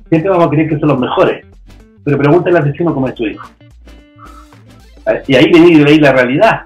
Siempre 0.09 0.31
vamos 0.31 0.47
a 0.47 0.51
creer 0.51 0.69
que 0.69 0.79
son 0.79 0.89
los 0.89 0.99
mejores, 0.99 1.45
pero 2.05 2.17
pregúntale 2.17 2.59
al 2.59 2.65
vecino 2.65 2.95
cómo 2.95 3.09
es 3.09 3.15
tu 3.15 3.27
hijo. 3.27 3.49
Y 5.27 5.35
ahí 5.35 5.47
le 5.47 5.91
ahí 5.91 5.99
la 5.99 6.13
realidad. 6.13 6.63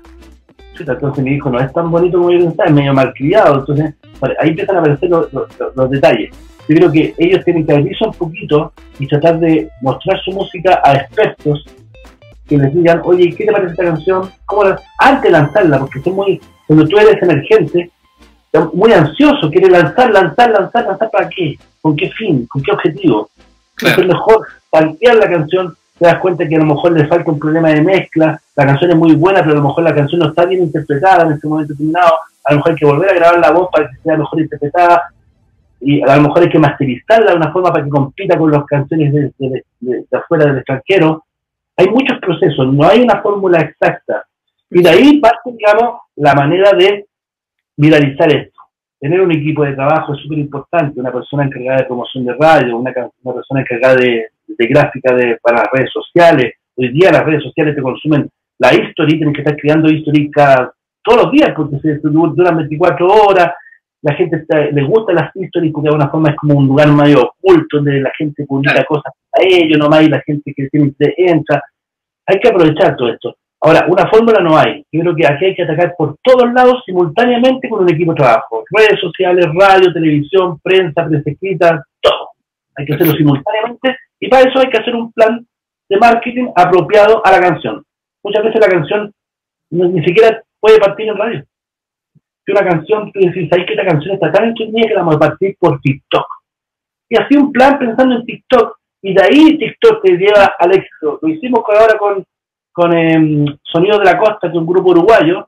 Entonces 0.78 1.24
mi 1.24 1.32
hijo 1.32 1.50
no 1.50 1.61
es 1.61 1.72
tan 1.72 1.90
bonito 1.90 2.18
como 2.18 2.30
yo 2.30 2.38
pensaba, 2.38 2.68
es 2.68 2.74
medio 2.74 2.94
malcriado. 2.94 3.61
Entonces, 3.61 3.94
ahí 4.40 4.50
empiezan 4.50 4.76
a 4.76 4.78
aparecer 4.80 5.11
los, 5.11 5.90
detalles. 5.90 6.35
Yo 6.68 6.76
creo 6.76 6.92
que 6.92 7.14
ellos 7.18 7.44
tienen 7.44 7.66
que 7.66 7.72
abrirse 7.72 8.04
un 8.04 8.14
poquito 8.14 8.72
y 8.98 9.06
tratar 9.06 9.38
de 9.38 9.68
mostrar 9.80 10.18
su 10.20 10.30
música 10.32 10.80
a 10.85 10.94
expertos 10.94 11.66
que 12.48 12.56
les 12.56 12.74
digan, 12.74 13.00
oye, 13.04 13.35
¿qué 13.37 13.44
te 13.44 13.52
parece 13.52 13.72
esta 13.72 13.85
canción? 13.85 14.30
¿Cómo 14.46 14.62
Antes 14.98 15.22
de 15.22 15.30
lanzarla, 15.30 15.78
porque 15.78 16.00
son 16.00 16.14
muy, 16.14 16.40
cuando 16.66 16.87
tú 16.87 16.98
eres 16.98 17.22
emergente, 17.22 17.90
muy 18.74 18.92
ansioso, 18.92 19.50
quiere 19.50 19.70
lanzar, 19.70 20.11
lanzar, 20.11 20.50
lanzar, 20.50 20.87
lanzar, 20.87 21.11
¿para 21.11 21.28
qué? 21.28 21.58
¿Con 21.80 21.96
qué 21.96 22.11
fin? 22.11 22.46
¿Con 22.46 22.62
qué 22.62 22.72
objetivo? 22.72 23.30
Claro. 23.74 24.02
Es 24.02 24.08
mejor 24.08 24.46
plantear 24.70 25.16
la 25.16 25.30
canción, 25.30 25.74
te 26.03 26.09
das 26.09 26.19
cuenta 26.19 26.49
que 26.49 26.57
a 26.57 26.59
lo 26.59 26.67
mejor 26.67 26.91
le 26.91 27.07
falta 27.07 27.31
un 27.31 27.38
problema 27.38 27.69
de 27.69 27.81
mezcla, 27.81 28.41
la 28.57 28.67
canción 28.67 28.91
es 28.91 28.97
muy 28.97 29.15
buena, 29.15 29.38
pero 29.38 29.53
a 29.53 29.59
lo 29.59 29.69
mejor 29.69 29.85
la 29.85 29.95
canción 29.95 30.19
no 30.19 30.31
está 30.31 30.45
bien 30.47 30.65
interpretada 30.65 31.27
en 31.27 31.35
este 31.35 31.47
momento 31.47 31.75
determinado, 31.75 32.15
a 32.43 32.53
lo 32.53 32.57
mejor 32.57 32.73
hay 32.73 32.77
que 32.77 32.87
volver 32.87 33.11
a 33.11 33.15
grabar 33.15 33.38
la 33.38 33.51
voz 33.53 33.69
para 33.71 33.88
que 33.88 33.97
sea 33.99 34.17
mejor 34.17 34.41
interpretada, 34.41 35.03
y 35.81 36.03
a 36.03 36.17
lo 36.17 36.23
mejor 36.23 36.43
hay 36.43 36.49
que 36.49 36.59
masterizarla 36.59 37.31
de 37.31 37.37
una 37.37 37.53
forma 37.53 37.71
para 37.73 37.85
que 37.85 37.91
compita 37.91 38.37
con 38.37 38.51
las 38.51 38.65
canciones 38.65 39.33
de, 39.38 39.65
afuera 40.11 40.47
del 40.47 40.59
extranjero. 40.59 41.25
Hay 41.77 41.88
muchos 41.88 42.19
procesos, 42.19 42.75
no 42.75 42.85
hay 42.85 43.03
una 43.03 43.23
fórmula 43.23 43.61
exacta. 43.61 44.25
Y 44.71 44.83
de 44.83 44.91
ahí 44.91 45.21
parte, 45.21 45.53
digamos, 45.53 46.01
la 46.17 46.35
manera 46.35 46.73
de 46.73 47.07
viralizar 47.77 48.33
esto. 48.33 48.61
Tener 48.99 49.21
un 49.21 49.31
equipo 49.31 49.65
de 49.65 49.75
trabajo 49.75 50.15
es 50.15 50.21
súper 50.21 50.38
importante, 50.38 50.99
una 50.99 51.12
persona 51.12 51.45
encargada 51.45 51.79
de 51.79 51.85
promoción 51.85 52.25
de 52.25 52.35
radio, 52.35 52.77
una, 52.77 52.93
persona 52.93 53.61
encargada 53.61 53.97
de, 53.97 54.27
gráfica 54.59 55.15
de, 55.15 55.38
para 55.43 55.59
las 55.59 55.69
redes 55.73 55.91
sociales. 55.93 56.55
Hoy 56.77 56.88
día 56.88 57.11
las 57.12 57.25
redes 57.25 57.43
sociales 57.43 57.75
te 57.75 57.83
consumen 57.83 58.29
la 58.59 58.73
history, 58.75 59.17
tienes 59.17 59.35
que 59.35 59.43
estar 59.43 59.57
creando 59.57 59.91
history 59.91 60.31
todos 61.03 61.25
los 61.25 61.33
días 61.33 61.53
porque 61.55 61.79
se 61.81 61.99
duran 62.03 62.57
24 62.57 63.07
horas, 63.07 63.53
la 64.03 64.15
gente 64.15 64.45
le 64.73 64.83
gusta 64.85 65.12
las 65.12 65.35
historias 65.35 65.73
porque 65.73 65.88
de 65.88 65.95
alguna 65.95 66.11
forma 66.11 66.31
es 66.31 66.37
como 66.37 66.59
un 66.59 66.67
lugar 66.67 66.88
medio 66.93 67.23
oculto 67.23 67.77
donde 67.77 68.01
la 68.01 68.12
gente 68.17 68.45
publica 68.47 68.85
cosas 68.85 69.12
a 69.33 69.43
ellos 69.43 69.79
nomás 69.79 70.03
y 70.03 70.09
la 70.09 70.21
gente 70.23 70.53
que 70.55 70.69
tiene 70.69 70.93
entra. 71.17 71.62
Hay 72.27 72.38
que 72.41 72.49
aprovechar 72.49 72.97
todo 72.97 73.09
esto. 73.09 73.37
Ahora, 73.61 73.87
una 73.88 74.09
fórmula 74.09 74.41
no 74.41 74.59
hay. 74.59 74.85
Yo 74.91 75.03
creo 75.03 75.15
que 75.15 75.27
aquí 75.27 75.45
hay 75.45 75.55
que 75.55 75.62
atacar 75.62 75.95
por 75.97 76.17
todos 76.21 76.53
lados 76.53 76.83
simultáneamente 76.85 77.69
con 77.69 77.83
un 77.83 77.91
equipo 77.91 78.12
de 78.12 78.17
trabajo. 78.17 78.65
Redes 78.71 78.99
sociales, 79.01 79.47
radio, 79.55 79.93
televisión, 79.93 80.59
prensa, 80.61 81.07
prensa 81.07 81.31
escrita, 81.31 81.85
todo. 82.01 82.31
Hay 82.77 82.87
que 82.87 82.95
hacerlo 82.95 83.15
simultáneamente 83.15 83.97
y 84.22 84.28
para 84.28 84.48
eso 84.48 84.61
hay 84.61 84.70
que 84.70 84.78
hacer 84.78 84.94
un 84.94 85.12
plan 85.12 85.44
de 85.88 85.96
marketing 85.98 86.48
apropiado 86.54 87.20
a 87.26 87.32
la 87.32 87.40
canción. 87.40 87.85
Muchas 88.22 88.44
veces 88.44 88.61
la 88.61 88.68
canción 88.68 89.12
ni 89.70 90.04
siquiera 90.04 90.40
puede 90.61 90.78
partir 90.78 91.08
en 91.08 91.16
radio. 91.16 91.44
Que 92.44 92.52
una 92.52 92.64
canción, 92.64 93.11
tú 93.11 93.18
decís, 93.18 93.48
¿sabes 93.50 93.66
que 93.66 93.72
esta 93.72 93.87
canción 93.87 94.14
está 94.14 94.30
tan 94.30 94.48
entretenida 94.48 94.87
que 94.87 94.94
la 94.94 95.00
vamos 95.00 95.16
a 95.16 95.18
partir 95.18 95.56
por 95.58 95.80
TikTok? 95.80 96.26
Y 97.08 97.20
así 97.20 97.37
un 97.37 97.50
plan 97.52 97.78
pensando 97.80 98.14
en 98.14 98.24
TikTok 98.24 98.78
y 99.02 99.12
de 99.12 99.22
ahí 99.22 99.58
TikTok 99.58 100.02
te 100.02 100.12
lleva 100.16 100.54
al 100.56 100.72
éxito. 100.72 101.18
Lo 101.20 101.28
hicimos 101.28 101.61
ahora 101.66 101.98
con 101.98 102.24
con 102.72 102.96
eh, 102.96 103.44
Sonido 103.62 103.98
de 103.98 104.04
la 104.04 104.18
Costa, 104.18 104.38
que 104.40 104.48
es 104.48 104.54
un 104.54 104.66
grupo 104.66 104.90
uruguayo, 104.90 105.46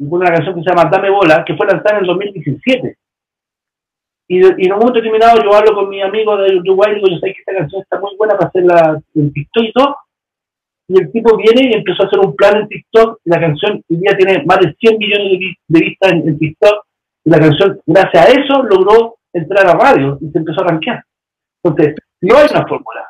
una 0.00 0.32
canción 0.32 0.54
que 0.54 0.62
se 0.62 0.70
llama 0.70 0.88
Dame 0.90 1.10
Bola, 1.10 1.44
que 1.44 1.54
fue 1.54 1.66
lanzada 1.66 1.98
en 1.98 2.04
el 2.04 2.06
2017. 2.06 2.96
Y, 4.26 4.38
y 4.38 4.66
en 4.66 4.72
un 4.72 4.78
momento 4.78 5.00
determinado 5.00 5.42
yo 5.42 5.54
hablo 5.54 5.74
con 5.74 5.88
mi 5.88 6.00
amigo 6.00 6.36
de 6.36 6.56
Uruguay 6.56 6.92
y 6.92 6.94
digo, 6.94 7.08
yo 7.08 7.18
sé 7.18 7.32
que 7.32 7.40
esta 7.40 7.54
canción 7.54 7.82
está 7.82 8.00
muy 8.00 8.16
buena 8.16 8.36
para 8.36 8.48
hacerla 8.48 9.00
en 9.14 9.32
TikTok 9.32 9.64
y 9.64 9.72
todo. 9.72 9.96
Y 10.88 11.00
el 11.00 11.10
tipo 11.12 11.36
viene 11.36 11.70
y 11.70 11.74
empezó 11.74 12.02
a 12.02 12.06
hacer 12.06 12.18
un 12.20 12.34
plan 12.36 12.58
en 12.58 12.68
TikTok. 12.68 13.20
Y 13.24 13.30
la 13.30 13.40
canción 13.40 13.82
hoy 13.88 13.96
día 13.96 14.16
tiene 14.16 14.44
más 14.44 14.60
de 14.60 14.74
100 14.74 14.98
millones 14.98 15.40
de, 15.68 15.80
vistas 15.80 16.12
en, 16.12 16.38
TikTok. 16.38 16.84
Y 17.24 17.30
la 17.30 17.40
canción, 17.40 17.80
gracias 17.86 18.26
a 18.26 18.32
eso, 18.32 18.62
logró 18.62 19.16
entrar 19.32 19.66
a 19.66 19.72
radio 19.72 20.18
y 20.20 20.30
se 20.30 20.38
empezó 20.38 20.60
a 20.60 20.68
rankear. 20.68 21.02
Entonces, 21.62 21.94
no 22.20 22.36
hay 22.36 22.46
una 22.50 22.66
fórmula. 22.66 23.08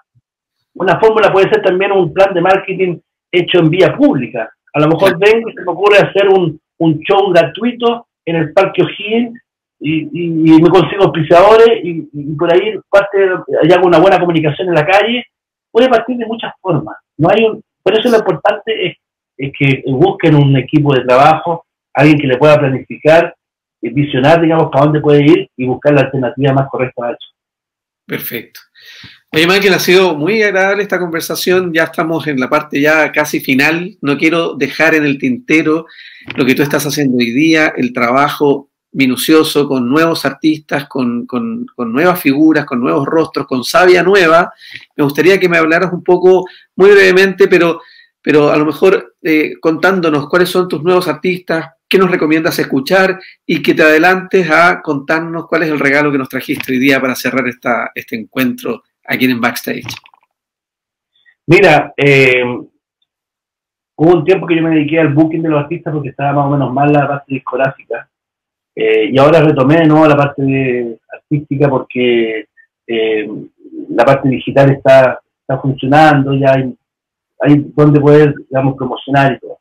Una 0.75 1.01
fórmula 1.01 1.33
puede 1.33 1.49
ser 1.49 1.63
también 1.63 1.93
un 1.93 2.13
plan 2.13 2.33
de 2.35 2.41
marketing 2.41 2.99
hecho 3.31 3.59
en 3.59 3.71
vía 3.71 3.97
pública. 3.97 4.51
A 4.73 4.81
lo 4.81 4.89
mejor 4.89 5.19
vengo 5.19 5.49
y 5.49 5.55
se 5.55 5.63
me 5.63 5.73
ocurre 5.73 5.99
hacer 5.99 6.29
un, 6.29 6.61
show 7.09 7.31
gratuito 7.31 8.07
en 8.27 8.37
el 8.37 8.53
Parque 8.53 8.83
O'Higgins 8.83 9.41
y, 9.81 10.61
me 10.61 10.69
consigo 10.69 11.05
auspiciadores 11.05 11.81
y, 11.83 12.03
por 12.37 12.53
ahí 12.53 12.79
parte, 12.89 13.19
hay 13.63 13.73
hago 13.73 13.87
una 13.87 13.99
buena 13.99 14.19
comunicación 14.19 14.69
en 14.69 14.75
la 14.75 14.87
calle. 14.87 15.25
Puede 15.71 15.89
partir 15.89 16.17
de 16.17 16.27
muchas 16.27 16.53
formas. 16.61 16.97
No 17.17 17.29
hay 17.31 17.45
un, 17.45 17.63
por 17.83 17.99
eso 17.99 18.09
lo 18.09 18.19
importante 18.19 18.87
es, 18.87 18.97
que 19.37 19.83
busquen 19.87 20.37
un 20.37 20.57
equipo 20.57 20.95
de 20.95 21.05
trabajo, 21.05 21.67
alguien 21.93 22.19
que 22.19 22.29
le 22.29 22.39
pueda 22.39 22.59
planificar, 22.59 23.35
visionar, 23.83 24.41
digamos, 24.41 24.71
para 24.71 24.85
dónde 24.85 25.01
puede 25.01 25.25
ir 25.25 25.49
y 25.57 25.67
buscar 25.67 25.93
la 25.93 26.03
alternativa 26.03 26.53
más 26.53 26.69
correcta 26.71 27.07
a 27.07 27.11
eso. 27.11 27.35
Perfecto. 28.07 28.61
Oye, 29.33 29.47
Michael, 29.49 29.75
ha 29.75 29.79
sido 29.81 30.15
muy 30.15 30.43
agradable 30.43 30.85
esta 30.85 31.01
conversación. 31.01 31.73
Ya 31.75 31.85
estamos 31.85 32.27
en 32.29 32.39
la 32.39 32.49
parte 32.49 32.81
ya 32.81 33.11
casi 33.11 33.41
final. 33.41 33.97
No 34.01 34.17
quiero 34.17 34.55
dejar 34.55 34.95
en 34.95 35.05
el 35.05 35.19
tintero 35.19 35.87
lo 36.37 36.45
que 36.45 36.55
tú 36.55 36.63
estás 36.63 36.87
haciendo 36.87 37.19
hoy 37.19 37.33
día, 37.33 37.73
el 37.77 37.93
trabajo 37.93 38.71
minucioso 38.95 39.69
con 39.69 39.89
nuevos 39.89 40.25
artistas, 40.25 40.89
con, 40.89 41.27
nuevas 41.79 42.21
figuras, 42.21 42.65
con 42.65 42.81
nuevos 42.81 43.07
rostros, 43.07 43.47
con 43.47 43.63
sabia 43.65 44.03
nueva. 44.03 44.53
Me 44.97 45.05
gustaría 45.05 45.39
que 45.39 45.49
me 45.49 45.59
hablaras 45.59 45.93
un 45.93 46.03
poco, 46.03 46.47
muy 46.77 46.91
brevemente, 46.91 47.49
pero, 47.49 47.81
pero 48.23 48.51
a 48.51 48.57
lo 48.57 48.65
mejor 48.65 49.17
eh, 49.23 49.55
contándonos 49.61 50.29
cuáles 50.29 50.49
son 50.49 50.69
tus 50.69 50.83
nuevos 50.83 51.09
artistas, 51.09 51.73
qué 51.89 51.99
nos 51.99 52.11
recomiendas 52.11 52.59
escuchar 52.59 53.19
y 53.45 53.63
que 53.63 53.75
te 53.75 53.83
adelantes 53.83 54.51
a 54.51 54.81
contarnos 54.81 55.47
cuál 55.49 55.65
es 55.65 55.71
el 55.71 55.81
regalo 55.81 56.11
que 56.11 56.19
nos 56.19 56.29
trajiste 56.29 56.73
hoy 56.73 56.79
día 56.79 57.01
para 57.01 57.15
cerrar 57.15 57.47
esta, 57.49 57.91
este 57.95 58.17
encuentro 58.17 58.83
aquí 59.05 59.25
en 59.27 59.41
Backstage? 59.41 59.95
Mira, 61.47 61.93
eh, 61.97 62.43
hubo 63.97 64.13
un 64.13 64.25
tiempo 64.25 64.47
que 64.47 64.57
yo 64.57 64.63
me 64.63 64.71
dediqué 64.71 65.01
al 65.01 65.13
booking 65.13 65.43
de 65.43 65.49
los 65.49 65.63
artistas 65.63 65.93
porque 65.93 66.09
estaba 66.11 66.33
más 66.33 66.47
o 66.47 66.51
menos 66.51 66.73
mal 66.73 66.93
la 66.93 67.07
parte 67.07 67.35
discográfica. 67.35 68.09
Eh, 68.77 69.11
y 69.13 69.19
ahora 69.19 69.41
retomé 69.41 69.77
de 69.77 69.87
nuevo 69.87 70.07
la 70.07 70.17
parte 70.17 70.99
artística 71.13 71.69
porque 71.69 72.47
eh, 72.87 73.31
la 73.91 74.05
parte 74.05 74.29
digital 74.29 74.71
está, 74.73 75.21
está 75.41 75.61
funcionando, 75.61 76.35
ya 76.35 76.55
hay, 76.55 76.75
hay 77.41 77.67
donde 77.75 78.01
poder, 78.01 78.35
digamos, 78.49 78.77
promocionar 78.77 79.35
y 79.35 79.39
todo. 79.39 79.59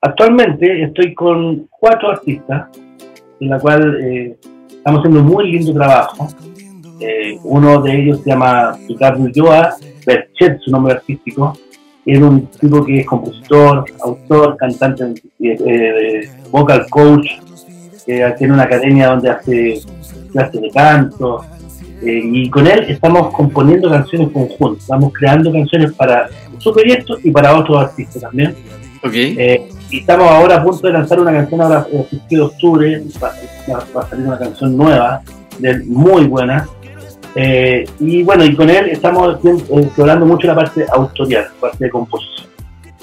actualmente 0.00 0.84
estoy 0.84 1.14
con 1.14 1.68
cuatro 1.70 2.10
artistas, 2.10 2.68
en 3.40 3.48
la 3.48 3.58
cual 3.58 4.36
estamos 4.70 5.00
haciendo 5.00 5.20
un 5.20 5.26
muy 5.26 5.50
lindo 5.50 5.72
trabajo. 5.74 6.28
Eh, 7.00 7.38
uno 7.44 7.80
de 7.80 7.94
ellos 7.94 8.20
se 8.22 8.30
llama 8.30 8.76
Ricardo 8.88 9.22
Ulloa, 9.22 9.76
Berchet, 10.04 10.60
su 10.60 10.70
nombre 10.70 10.94
artístico. 10.94 11.56
Es 12.08 12.18
un 12.22 12.46
tipo 12.46 12.82
que 12.86 13.00
es 13.00 13.06
compositor, 13.06 13.84
autor, 14.00 14.56
cantante, 14.56 15.12
eh, 15.40 16.30
vocal 16.50 16.86
coach, 16.88 17.26
tiene 18.06 18.54
una 18.54 18.62
academia 18.62 19.08
donde 19.08 19.28
hace 19.28 19.82
clases 20.32 20.58
de 20.58 20.70
canto. 20.70 21.44
Eh, 22.00 22.22
y 22.24 22.48
con 22.48 22.66
él 22.66 22.86
estamos 22.88 23.30
componiendo 23.34 23.90
canciones 23.90 24.30
conjuntas, 24.30 24.84
estamos 24.84 25.12
creando 25.12 25.52
canciones 25.52 25.92
para 25.92 26.30
su 26.56 26.72
proyecto 26.72 27.18
y 27.22 27.30
para 27.30 27.54
otros 27.54 27.78
artistas 27.78 28.22
también. 28.22 28.54
y 29.90 29.98
estamos 29.98 30.30
ahora 30.30 30.56
a 30.56 30.64
punto 30.64 30.86
de 30.86 30.94
lanzar 30.94 31.20
una 31.20 31.32
canción 31.32 31.60
ahora 31.60 31.86
el 31.92 32.20
de 32.30 32.40
octubre, 32.40 33.02
va, 33.22 33.34
va, 33.94 34.00
a 34.00 34.08
salir 34.08 34.26
una 34.26 34.38
canción 34.38 34.74
nueva, 34.78 35.20
de, 35.58 35.84
muy 35.84 36.24
buena, 36.24 36.66
eh, 37.34 37.84
y 38.00 38.22
bueno, 38.22 38.44
y 38.44 38.54
con 38.54 38.70
él 38.70 38.88
estamos 38.88 39.38
explorando 39.44 40.26
mucho 40.26 40.46
la 40.46 40.54
parte 40.54 40.86
autorial, 40.90 41.48
la 41.54 41.60
parte 41.60 41.84
de 41.84 41.90
composición. 41.90 42.48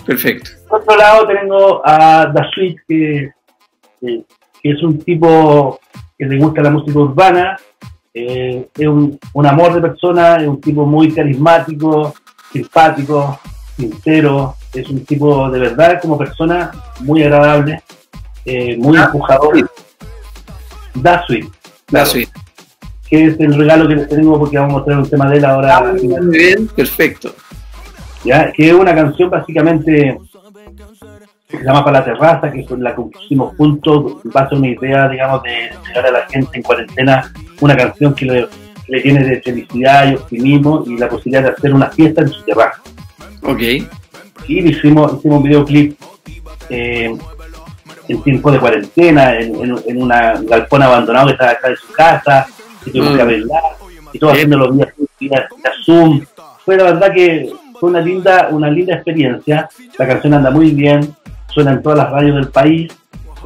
Perfecto. 0.06 0.52
Por 0.68 0.82
otro 0.82 0.98
lado 0.98 1.28
tengo 1.28 1.82
a 1.84 2.28
Da 2.28 2.50
Sweet, 2.54 2.78
que, 2.88 3.32
es 4.64 4.84
un 4.84 5.00
tipo 5.00 5.80
que 6.18 6.26
le 6.26 6.38
gusta 6.38 6.62
la 6.62 6.70
música 6.70 7.00
urbana, 7.00 7.58
eh, 8.14 8.68
es 8.78 8.88
un, 8.88 9.20
amor 9.46 9.74
de 9.74 9.82
persona, 9.82 10.38
es 10.38 10.48
un 10.48 10.62
tipo 10.62 10.86
muy 10.86 11.12
carismático, 11.12 12.14
simpático, 12.52 13.40
sincero, 13.76 14.56
es 14.74 14.90
un 14.90 15.04
tipo 15.06 15.50
de 15.50 15.60
verdad 15.60 16.00
como 16.02 16.18
persona 16.18 16.72
muy 17.02 17.24
agradable, 17.24 17.82
eh, 18.46 18.78
muy 18.78 18.98
ah, 18.98 19.06
empujador. 19.06 19.70
Da 20.94 21.26
Sweet 21.26 22.45
que 23.10 23.26
es 23.26 23.40
el 23.40 23.54
regalo 23.56 23.88
que 23.88 23.96
les 23.96 24.10
tenemos 24.10 24.40
porque 24.40 24.58
vamos 24.58 24.74
a 24.74 24.78
mostrar 24.78 24.98
un 24.98 25.10
tema 25.10 25.30
de 25.30 25.38
él 25.38 25.46
ahora. 25.46 25.78
Ah, 25.78 25.94
muy 25.94 26.38
bien, 26.38 26.68
perfecto. 26.68 27.34
¿Ya? 28.24 28.52
Que 28.52 28.70
es 28.70 28.74
una 28.74 28.96
canción 28.96 29.30
básicamente 29.30 30.18
que 31.48 31.58
se 31.58 31.64
llama 31.64 31.86
Para 31.86 32.00
la 32.00 32.06
Terraza, 32.06 32.52
que 32.52 32.62
es 32.62 32.72
la 32.72 32.96
que 32.96 33.02
pusimos 33.04 33.56
juntos, 33.56 34.18
base 34.24 34.56
una 34.56 34.68
idea, 34.68 35.08
digamos, 35.08 35.44
de 35.44 35.70
llegar 35.88 36.08
a 36.08 36.12
la 36.12 36.26
gente 36.28 36.58
en 36.58 36.64
cuarentena 36.64 37.32
una 37.62 37.78
canción 37.78 38.16
que 38.16 38.26
le, 38.26 38.48
le 38.88 39.02
tiene 39.02 39.24
de 39.24 39.42
felicidad 39.42 40.12
y 40.12 40.16
optimismo 40.16 40.84
y 40.88 40.98
la 40.98 41.08
posibilidad 41.08 41.44
de 41.44 41.50
hacer 41.50 41.74
una 41.74 41.90
fiesta 41.90 42.22
en 42.22 42.30
su 42.30 42.44
terraza. 42.44 42.82
Ok. 43.44 43.62
videoclip, 44.48 44.70
hicimos, 44.70 45.14
hicimos 45.18 45.38
un 45.38 45.44
videoclip 45.44 46.00
eh, 46.70 47.16
en 48.08 48.24
tiempo 48.24 48.52
de 48.52 48.60
cuarentena, 48.60 49.40
en, 49.40 49.56
en, 49.88 50.02
una 50.02 50.34
galpón 50.42 50.84
abandonado 50.84 51.28
que 51.28 51.34
estaba 51.34 51.52
acá 51.52 51.70
de 51.70 51.76
su 51.76 51.92
casa, 51.94 52.46
y 52.48 52.55
tuvimos 52.92 53.18
que 53.18 53.24
mm. 53.24 53.28
arreglar, 53.28 53.64
y 54.14 54.20
todo 54.20 54.32
haciendo 54.32 54.58
los 54.58 54.76
días 54.76 54.90
vía 55.20 55.48
Zoom. 55.86 56.22
Fue 56.64 56.78
la 56.78 56.84
verdad 56.86 57.14
que 57.14 57.52
fue 57.80 57.90
una 57.90 58.02
linda, 58.02 58.50
una 58.52 58.70
linda 58.70 58.96
experiencia. 58.96 59.70
La 59.98 60.08
canción 60.08 60.34
anda 60.34 60.52
muy 60.52 60.72
bien, 60.72 61.16
suena 61.48 61.74
en 61.74 61.84
todas 61.84 62.00
las 62.00 62.12
radios 62.12 62.36
del 62.36 62.48
país. 62.50 62.92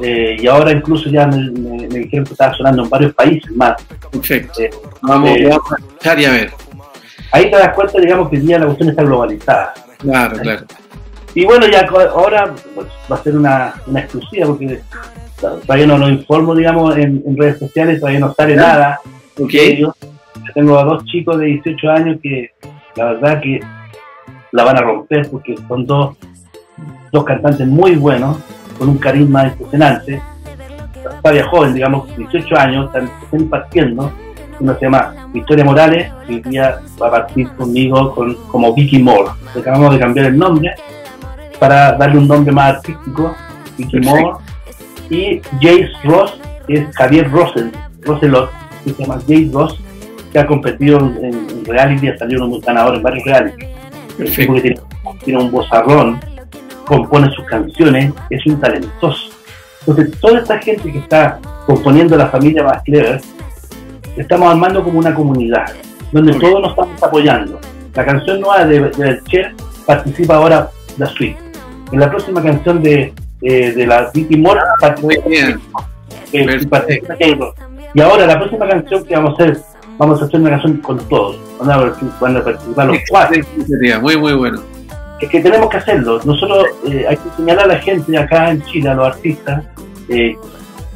Eh, 0.02 0.36
y 0.40 0.46
ahora 0.46 0.72
incluso 0.72 1.10
ya 1.10 1.26
me, 1.26 1.50
dijeron 1.88 2.24
que 2.24 2.32
estaba 2.32 2.54
sonando 2.54 2.84
en 2.84 2.88
varios 2.88 3.12
países 3.12 3.50
más. 3.52 3.82
Perfecto. 4.10 4.62
Eh, 4.62 4.70
vamos, 5.02 5.30
eh, 5.30 5.48
vamos, 5.48 5.72
a 5.72 5.76
escuchar 5.76 6.20
y 6.20 6.24
a 6.24 6.30
ver. 6.30 6.50
Ahí 7.32 7.50
te 7.50 7.56
das 7.56 7.74
cuenta, 7.74 8.00
digamos, 8.00 8.30
que 8.30 8.38
día 8.38 8.58
la 8.58 8.66
cuestión 8.66 8.88
está 8.88 9.02
globalizada. 9.02 9.74
Claro, 9.98 10.38
claro. 10.38 10.66
Y 11.34 11.44
bueno, 11.44 11.66
ya 11.68 11.86
ahora 12.12 12.54
pues, 12.74 12.88
va 13.10 13.16
a 13.16 13.22
ser 13.22 13.36
una, 13.36 13.74
una 13.86 14.00
exclusiva 14.00 14.46
porque 14.46 14.80
todavía 15.40 15.86
no 15.86 15.98
lo 15.98 16.08
informo, 16.08 16.54
digamos, 16.54 16.96
en, 16.96 17.22
redes 17.36 17.58
sociales, 17.58 18.00
todavía 18.00 18.20
no 18.20 18.34
sale 18.34 18.56
nada. 18.56 19.00
Okay. 19.38 19.78
Yo 19.78 19.92
tengo 20.54 20.78
a 20.78 20.84
dos 20.84 21.04
chicos 21.04 21.38
de 21.38 21.46
18 21.46 21.90
años 21.90 22.18
que 22.22 22.50
la 22.96 23.12
verdad 23.12 23.40
que 23.40 23.60
la 24.52 24.64
van 24.64 24.76
a 24.76 24.82
romper 24.82 25.28
porque 25.30 25.54
son 25.68 25.86
dos, 25.86 26.16
dos 27.12 27.24
cantantes 27.24 27.66
muy 27.66 27.96
buenos, 27.96 28.38
con 28.78 28.88
un 28.88 28.98
carisma 28.98 29.46
impresionante. 29.46 30.20
Todavía 31.22 31.46
joven, 31.48 31.74
digamos, 31.74 32.14
18 32.16 32.56
años, 32.58 32.86
están, 32.86 33.10
están 33.22 33.48
partiendo. 33.48 34.12
Uno 34.58 34.74
se 34.74 34.80
llama 34.80 35.14
Victoria 35.32 35.64
Morales, 35.64 36.12
que 36.26 36.34
hoy 36.34 36.42
día 36.42 36.80
va 37.00 37.08
a 37.08 37.10
partir 37.10 37.48
conmigo 37.52 38.14
con, 38.14 38.34
como 38.48 38.74
Vicky 38.74 39.02
Moore. 39.02 39.30
Acabamos 39.58 39.94
de 39.94 40.00
cambiar 40.00 40.26
el 40.26 40.38
nombre 40.38 40.74
para 41.58 41.92
darle 41.92 42.18
un 42.18 42.28
nombre 42.28 42.52
más 42.52 42.76
artístico, 42.76 43.34
Vicky 43.78 44.00
Moore. 44.00 44.32
Y 45.08 45.40
Jace 45.60 45.90
Ross, 46.04 46.38
que 46.66 46.74
es 46.74 46.96
Javier 46.96 47.30
Rossel, 47.30 47.72
Rosselot, 48.02 48.50
que 48.84 48.90
se 48.90 49.02
llama 49.02 49.20
Jace 49.20 49.50
Ross, 49.52 49.80
que 50.32 50.38
ha 50.38 50.46
competido 50.46 50.98
en, 50.98 51.64
reality, 51.64 52.08
ha 52.08 52.18
salido 52.18 52.46
un 52.46 52.60
ganador 52.60 52.96
en 52.96 53.02
varios 53.02 53.24
reality. 53.24 53.66
Porque 54.16 54.60
tiene, 54.60 54.80
tiene 55.24 55.42
un 55.42 55.50
vozarrón, 55.50 56.20
compone 56.84 57.30
sus 57.34 57.44
canciones, 57.46 58.12
es 58.30 58.46
un 58.46 58.60
talentoso. 58.60 59.30
Entonces, 59.80 60.18
toda 60.20 60.40
esta 60.40 60.58
gente 60.58 60.92
que 60.92 60.98
está 60.98 61.38
componiendo 61.66 62.16
la 62.16 62.28
familia 62.28 62.64
más 62.64 62.82
clever, 62.82 63.20
estamos 64.16 64.50
armando 64.50 64.84
como 64.84 64.98
una 64.98 65.14
comunidad, 65.14 65.72
donde 66.12 66.34
todos 66.34 66.60
nos 66.60 66.70
estamos 66.70 67.02
apoyando. 67.02 67.58
La 67.94 68.04
canción 68.04 68.40
nueva 68.40 68.64
de, 68.64 68.80
de 68.80 69.20
Cher 69.28 69.54
participa 69.86 70.36
ahora 70.36 70.70
la 70.98 71.06
suite. 71.06 71.38
En 71.92 71.98
la 71.98 72.10
próxima 72.10 72.42
canción 72.42 72.82
de, 72.82 73.12
eh, 73.42 73.72
de 73.72 73.86
la 73.86 74.10
Vicky 74.12 74.36
Moore 74.36 74.60
participa, 74.80 75.24
y 77.94 78.00
ahora 78.00 78.26
la 78.26 78.38
próxima 78.38 78.68
canción 78.68 79.04
que 79.04 79.14
vamos 79.14 79.38
a 79.38 79.42
hacer 79.42 79.62
vamos 80.00 80.22
a 80.22 80.24
hacer 80.24 80.40
una 80.40 80.50
canción 80.50 80.78
con 80.78 80.98
todos, 81.08 81.38
van 81.58 81.70
a, 81.70 82.42
participar 82.42 82.86
los 82.86 82.98
cuatro. 83.10 83.42
Muy, 84.00 84.16
muy 84.16 84.32
bueno. 84.32 84.60
Es 85.20 85.28
que 85.28 85.40
tenemos 85.40 85.68
que 85.68 85.76
hacerlo. 85.76 86.18
Nosotros 86.24 86.68
eh, 86.86 87.04
hay 87.06 87.18
que 87.18 87.28
señalar 87.36 87.66
a 87.66 87.74
la 87.74 87.78
gente 87.80 88.16
acá 88.16 88.50
en 88.50 88.62
Chile, 88.62 88.88
a 88.88 88.94
los 88.94 89.08
artistas, 89.08 89.62
eh, 90.08 90.34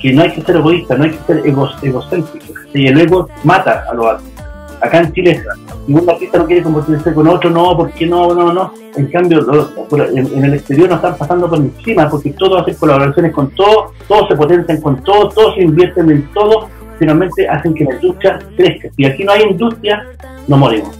que 0.01 0.12
no 0.14 0.22
hay 0.22 0.32
que 0.32 0.40
ser 0.40 0.57
egoísta, 0.57 0.97
no 0.97 1.05
hay 1.05 1.11
que 1.11 1.18
ser 1.26 1.42
egocéntrico. 1.82 2.55
Y 2.72 2.86
el 2.86 2.99
ego 2.99 3.28
mata 3.45 3.84
a 3.90 3.92
los 3.92 4.07
artistas. 4.07 4.47
Acá 4.80 5.01
en 5.01 5.12
Chile, 5.12 5.45
ningún 5.86 6.09
artista 6.09 6.38
no 6.38 6.47
quiere 6.47 6.62
convertirse 6.62 7.12
con 7.12 7.28
otro, 7.28 7.51
no, 7.51 7.76
porque 7.76 8.07
no, 8.07 8.34
no, 8.34 8.55
no. 8.55 8.72
En 8.97 9.07
cambio, 9.09 9.47
en, 9.92 10.45
el 10.45 10.55
exterior 10.55 10.88
nos 10.88 10.97
están 10.97 11.18
pasando 11.18 11.51
por 11.51 11.59
encima, 11.59 12.09
porque 12.09 12.30
todos 12.30 12.62
hacen 12.62 12.74
colaboraciones 12.76 13.34
con 13.34 13.51
todos, 13.51 13.92
todos 14.09 14.28
se 14.28 14.36
potencian 14.36 14.80
con 14.80 15.03
todos, 15.03 15.34
todos 15.34 15.55
se 15.57 15.62
invierten 15.62 16.11
en 16.11 16.32
todo 16.32 16.68
finalmente 17.05 17.46
hacen 17.46 17.74
que 17.74 17.84
la 17.84 17.94
industria 17.94 18.38
crezca. 18.57 18.88
Si 18.96 19.05
aquí 19.05 19.24
no 19.24 19.32
hay 19.32 19.42
industria, 19.42 20.07
no 20.48 20.57
morimos. 20.57 20.96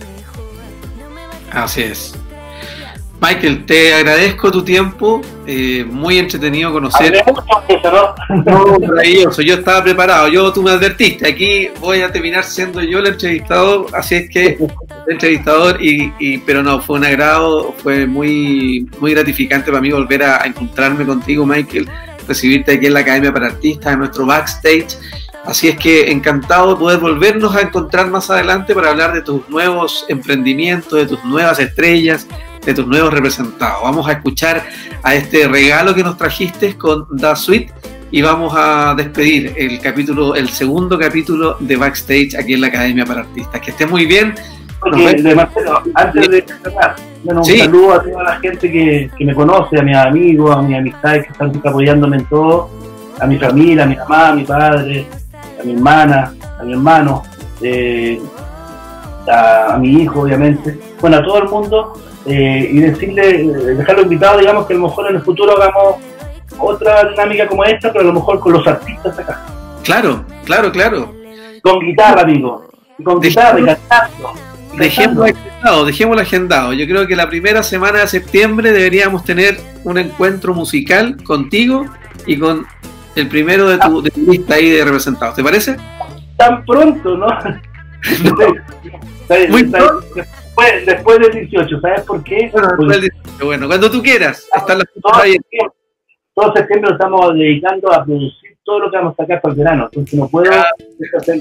Así 1.51 1.83
es. 1.83 2.15
Michael, 3.23 3.65
te 3.65 3.95
agradezco 3.95 4.51
tu 4.51 4.63
tiempo, 4.63 5.23
eh, 5.47 5.83
muy 5.89 6.19
entretenido 6.19 6.71
conocer. 6.73 7.25
¿no? 7.85 8.15
maravilloso, 8.87 9.41
yo 9.41 9.55
estaba 9.55 9.83
preparado, 9.83 10.29
yo 10.29 10.53
tú 10.53 10.63
me 10.63 10.73
advertiste, 10.73 11.27
aquí 11.27 11.69
voy 11.81 12.03
a 12.03 12.13
terminar 12.13 12.45
siendo 12.45 12.83
yo 12.83 12.99
el 12.99 13.07
entrevistador, 13.07 13.87
así 13.95 14.17
es 14.17 14.29
que 14.29 14.47
el 14.59 15.13
entrevistador, 15.13 15.79
y, 15.81 16.39
pero 16.39 16.63
no, 16.63 16.81
fue 16.81 16.99
un 16.99 17.07
agrado, 17.07 17.75
fue 17.79 18.07
muy, 18.07 18.91
muy 19.01 19.15
gratificante 19.15 19.71
para 19.71 19.81
mí 19.81 19.91
volver 19.91 20.23
a, 20.23 20.43
a 20.43 20.47
encontrarme 20.47 21.07
contigo, 21.07 21.47
Michael, 21.47 21.89
recibirte 22.29 22.73
aquí 22.73 22.87
en 22.87 22.95
la 22.95 23.01
Academia 23.01 23.33
para 23.33 23.47
Artistas, 23.47 23.95
en 23.95 24.01
nuestro 24.01 24.27
backstage 24.27 24.99
Así 25.47 25.69
es 25.69 25.77
que 25.77 26.11
encantado 26.11 26.75
de 26.75 26.77
poder 26.77 26.99
volvernos 27.01 27.55
a 27.55 27.61
encontrar 27.61 28.09
más 28.09 28.31
adelante 28.31 28.75
para 28.75 28.91
hablar 28.91 29.13
de 29.13 29.21
tus 29.21 29.47
nuevos 29.49 30.07
emprendimientos, 30.09 30.99
de 30.99 31.07
tus 31.07 31.23
nuevas 31.25 31.59
estrellas, 31.59 32.27
de 32.65 32.73
tus 32.73 32.87
nuevos 32.87 33.13
representados. 33.13 33.83
Vamos 33.83 34.09
a 34.09 34.13
escuchar 34.13 34.65
a 35.03 35.15
este 35.15 35.47
regalo 35.47 35.95
que 35.95 36.03
nos 36.03 36.17
trajiste 36.17 36.79
con 36.79 37.07
Da 37.11 37.37
Suite 37.37 37.73
y 38.11 38.23
vamos 38.23 38.55
a 38.57 38.95
despedir 38.97 39.53
el 39.57 39.81
capítulo, 39.81 40.35
el 40.35 40.49
segundo 40.49 40.99
capítulo 40.99 41.57
de 41.61 41.77
Backstage 41.77 42.37
aquí 42.39 42.55
en 42.55 42.63
la 42.63 42.69
Academia 42.69 43.05
para 43.05 43.21
Artistas. 43.21 43.61
Que 43.61 43.71
esté 43.71 43.87
muy 43.87 44.07
bien. 44.07 44.35
de 44.91 45.35
Marcelo, 45.35 45.83
antes 45.95 46.29
de 46.29 46.45
cerrar, 46.63 46.97
un 47.25 47.45
saludo 47.45 47.95
a 47.95 48.03
toda 48.03 48.23
la 48.23 48.41
gente 48.41 48.71
que, 48.71 49.11
me 49.19 49.35
conoce, 49.35 49.79
a 49.79 49.83
mis 49.83 49.97
amigos, 49.97 50.57
a 50.57 50.63
mis 50.63 50.79
amistades 50.79 51.27
que 51.27 51.33
están 51.33 51.53
apoyándome 51.65 52.19
en 52.19 52.25
todo, 52.27 52.71
a 53.21 53.27
mi 53.27 53.39
familia, 53.39 53.85
a 53.85 53.87
mi 53.87 53.97
mamá, 53.97 54.29
a 54.29 54.35
mi 54.35 54.45
padre, 54.45 55.07
a 55.65 55.67
mi 55.67 55.73
hermana, 55.75 56.35
a 56.61 56.63
mi 56.63 56.73
hermano, 56.73 57.23
eh, 57.63 58.21
a, 59.27 59.79
mi 59.79 60.03
hijo, 60.03 60.21
obviamente, 60.21 60.79
bueno, 61.01 61.17
a 61.17 61.25
todo 61.25 61.39
el 61.39 61.49
mundo, 61.49 62.01
eh, 62.27 62.69
y 62.71 62.81
decirle, 62.81 63.43
eh, 63.43 63.47
dejarlo 63.75 64.03
invitado, 64.03 64.39
digamos, 64.39 64.67
que 64.67 64.75
a 64.75 64.77
lo 64.77 64.89
mejor 64.89 65.11
en 65.11 65.17
el 65.17 65.23
futuro 65.23 65.57
hagamos 65.57 65.97
otra 66.59 67.09
dinámica 67.09 67.47
como 67.47 67.65
esta, 67.65 67.91
pero 67.91 68.05
a 68.05 68.07
lo 68.09 68.13
mejor 68.13 68.41
con 68.41 68.53
los 68.53 68.67
artistas 68.67 69.19
acá. 69.19 69.41
Claro, 69.83 70.25
claro, 70.45 70.71
claro. 70.71 71.15
Con 71.63 71.81
guitarra, 71.81 72.23
amigo. 72.23 72.67
Con 73.03 73.21
guitarra 73.21 73.61
y 73.61 73.65
cantando. 73.65 74.33
Dejémoslo 74.77 75.25
agendado, 75.25 75.85
dejémoslo 75.85 76.23
agendado. 76.23 76.73
Yo 76.73 76.87
creo 76.87 77.07
que 77.07 77.17
la 77.17 77.29
primera 77.29 77.63
semana 77.63 78.01
de 78.01 78.09
septiembre 78.09 78.73
deberíamos 78.73 79.25
tener 79.25 79.57
un 79.85 79.99
encuentro 79.99 80.53
musical 80.53 81.23
contigo 81.23 81.87
y 82.27 82.39
con 82.39 82.67
el 83.17 83.29
primero 83.29 83.69
de 83.69 83.79
tu, 83.79 84.03
lista 84.27 84.55
ahí 84.55 84.71
de 84.71 84.85
representados. 84.85 85.37
¿Te 85.37 85.43
parece? 85.43 85.77
Tan 86.37 86.65
pronto, 86.65 87.17
¿no? 87.17 87.27
Muy 89.51 89.63
Después, 89.63 90.87
después, 90.87 91.19
del 91.19 91.33
18, 91.49 91.81
¿sabes 91.81 92.03
por 92.03 92.23
qué? 92.23 92.49
Bueno, 92.53 92.69
después 92.69 92.89
del 92.89 93.01
18, 93.01 93.45
bueno, 93.47 93.67
cuando 93.67 93.91
tú 93.91 94.03
quieras. 94.03 94.47
Están 94.55 94.79
las 94.79 94.87
todo, 95.03 95.21
ahí. 95.21 95.37
todo 96.33 96.53
septiembre 96.55 96.91
lo 96.91 96.97
estamos 96.97 97.35
dedicando 97.35 97.93
a 97.93 98.05
producir 98.05 98.57
todo 98.65 98.81
lo 98.81 98.91
que 98.91 98.97
vamos 98.97 99.15
a 99.19 99.23
sacar 99.23 99.41
para 99.41 99.53
el 99.53 99.59
verano, 99.59 99.85
entonces 99.87 100.19
no 100.19 100.29
puedo 100.29 100.51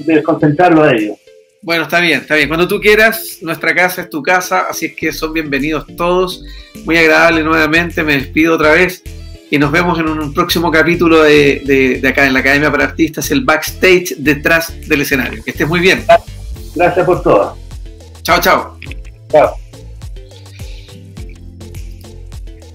desconcentrarlo 0.06 0.82
a 0.82 0.92
ellos. 0.92 1.16
Bueno, 1.62 1.84
está 1.84 2.00
bien, 2.00 2.20
está 2.20 2.34
bien. 2.34 2.48
Cuando 2.48 2.68
tú 2.68 2.80
quieras, 2.80 3.38
nuestra 3.40 3.74
casa 3.74 4.02
es 4.02 4.10
tu 4.10 4.22
casa, 4.22 4.66
así 4.68 4.86
es 4.86 4.96
que 4.96 5.12
son 5.12 5.32
bienvenidos 5.32 5.86
todos. 5.96 6.44
Muy 6.84 6.98
agradable 6.98 7.42
nuevamente, 7.42 8.02
me 8.02 8.14
despido 8.14 8.56
otra 8.56 8.72
vez 8.72 9.02
y 9.54 9.58
nos 9.58 9.70
vemos 9.70 9.96
en 10.00 10.08
un 10.08 10.34
próximo 10.34 10.68
capítulo 10.68 11.22
de, 11.22 12.02
acá 12.08 12.26
en 12.26 12.32
la 12.32 12.40
Academia 12.40 12.72
para 12.72 12.86
Artistas, 12.86 13.30
el 13.30 13.44
backstage 13.44 14.16
detrás 14.18 14.74
del 14.88 15.02
escenario. 15.02 15.44
Que 15.44 15.52
estés 15.52 15.68
muy 15.68 15.78
bien. 15.78 16.04
Gracias 16.74 17.06
por 17.06 17.22
todo. 17.22 17.56
Chao, 18.22 18.40
chao. 18.40 18.76
Chao. 19.30 19.54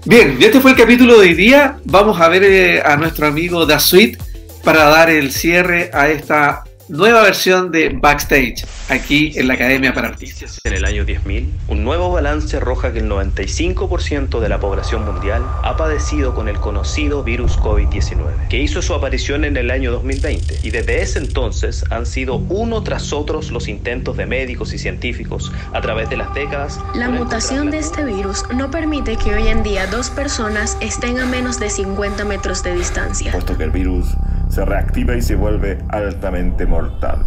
Bien, 0.06 0.38
este 0.40 0.58
fue 0.58 0.70
el 0.70 0.76
capítulo 0.78 1.20
de 1.20 1.28
hoy 1.28 1.34
día. 1.34 1.76
Vamos 1.84 2.18
a 2.18 2.30
ver 2.30 2.44
eh, 2.44 2.82
a 2.82 2.96
nuestro 2.96 3.26
amigo 3.26 3.66
Da 3.66 3.78
Sweet 3.78 4.16
para 4.64 4.84
dar 4.84 5.10
el 5.10 5.32
cierre 5.32 5.90
a 5.92 6.08
esta 6.08 6.64
nueva 6.90 7.22
versión 7.22 7.70
de 7.70 7.90
Backstage, 7.90 8.66
aquí 8.88 9.32
en 9.36 9.46
la 9.46 9.54
Academia 9.54 9.94
para 9.94 10.08
Artistas. 10.08 10.58
En 10.64 10.72
el 10.72 10.84
año 10.84 11.04
10.000, 11.04 11.46
un 11.68 11.84
nuevo 11.84 12.10
balance 12.10 12.56
arroja 12.56 12.92
que 12.92 12.98
el 12.98 13.08
95% 13.08 14.40
de 14.40 14.48
la 14.48 14.58
población 14.58 15.04
mundial 15.04 15.44
ha 15.62 15.76
padecido 15.76 16.34
con 16.34 16.48
el 16.48 16.58
conocido 16.58 17.22
virus 17.22 17.58
COVID-19, 17.58 18.48
que 18.48 18.58
hizo 18.58 18.82
su 18.82 18.92
aparición 18.92 19.44
en 19.44 19.56
el 19.56 19.70
año 19.70 19.92
2020, 19.92 20.58
y 20.64 20.70
desde 20.70 21.00
ese 21.00 21.20
entonces 21.20 21.84
han 21.90 22.06
sido 22.06 22.36
uno 22.48 22.82
tras 22.82 23.12
otros 23.12 23.52
los 23.52 23.68
intentos 23.68 24.16
de 24.16 24.26
médicos 24.26 24.72
y 24.72 24.78
científicos 24.78 25.52
a 25.72 25.80
través 25.80 26.10
de 26.10 26.16
las 26.16 26.34
décadas. 26.34 26.80
La 26.94 27.08
mutación 27.08 27.70
de 27.70 27.78
este 27.78 28.04
virus 28.04 28.44
no 28.52 28.70
permite 28.70 29.16
que 29.16 29.34
hoy 29.34 29.46
en 29.46 29.62
día 29.62 29.86
dos 29.86 30.10
personas 30.10 30.76
estén 30.80 31.20
a 31.20 31.26
menos 31.26 31.60
de 31.60 31.70
50 31.70 32.24
metros 32.24 32.64
de 32.64 32.74
distancia. 32.74 33.30
Puesto 33.30 33.56
que 33.56 33.64
el 33.64 33.70
virus 33.70 34.08
se 34.50 34.64
reactiva 34.64 35.16
y 35.16 35.22
se 35.22 35.36
vuelve 35.36 35.78
altamente 35.88 36.66
mortal. 36.66 37.24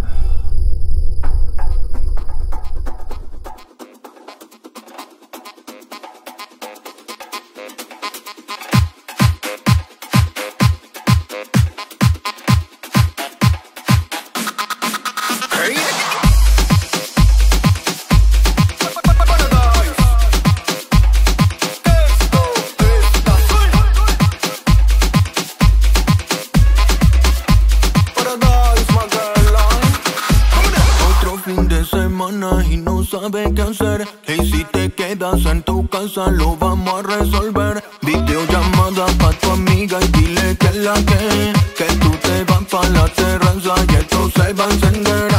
Lo 36.31 36.55
vamos 36.57 36.93
a 36.93 37.01
resolver. 37.01 37.83
Videollamada 38.01 39.05
pa' 39.19 39.33
tu 39.33 39.51
amiga 39.51 39.99
y 40.01 40.07
dile 40.07 40.57
que 40.57 40.71
la 40.79 40.93
que, 40.93 41.53
que 41.77 41.85
tú 42.01 42.11
te 42.21 42.43
vas 42.45 42.63
pa' 42.71 42.87
la 42.89 43.05
terraza 43.09 43.75
y 43.89 43.95
esto 43.95 44.29
se 44.35 44.53
va 44.53 44.65
a 44.65 44.69
encender. 44.69 45.31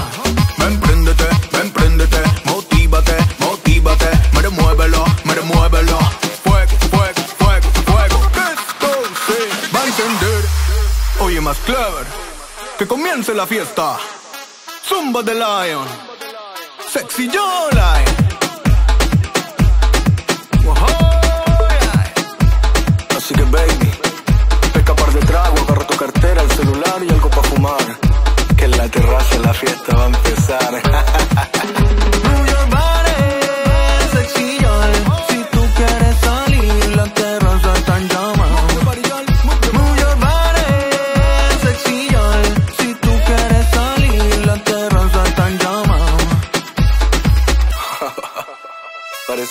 Ven, 0.59 0.81
préndete, 0.81 1.29
ven, 1.53 1.71
préndete, 1.71 2.23
motívate, 2.45 3.17
motívate, 3.39 4.11
me 4.33 4.43
remuévelo, 4.43 5.05
me 5.25 5.35
remuévelo. 5.35 5.99
Fuego, 6.45 6.77
fuego, 6.91 7.23
fuego, 7.39 7.69
fuego, 7.87 8.19
esto 8.53 8.91
se 9.27 9.75
va 9.75 9.81
a 9.81 9.87
encender. 9.87 10.45
Oye, 11.21 11.41
más 11.41 11.59
clever, 11.59 12.07
que 12.79 12.87
comience 12.87 13.35
la 13.35 13.47
fiesta. 13.47 13.97
Zumba 14.89 15.23
de 15.23 15.35
Lion, 15.35 15.87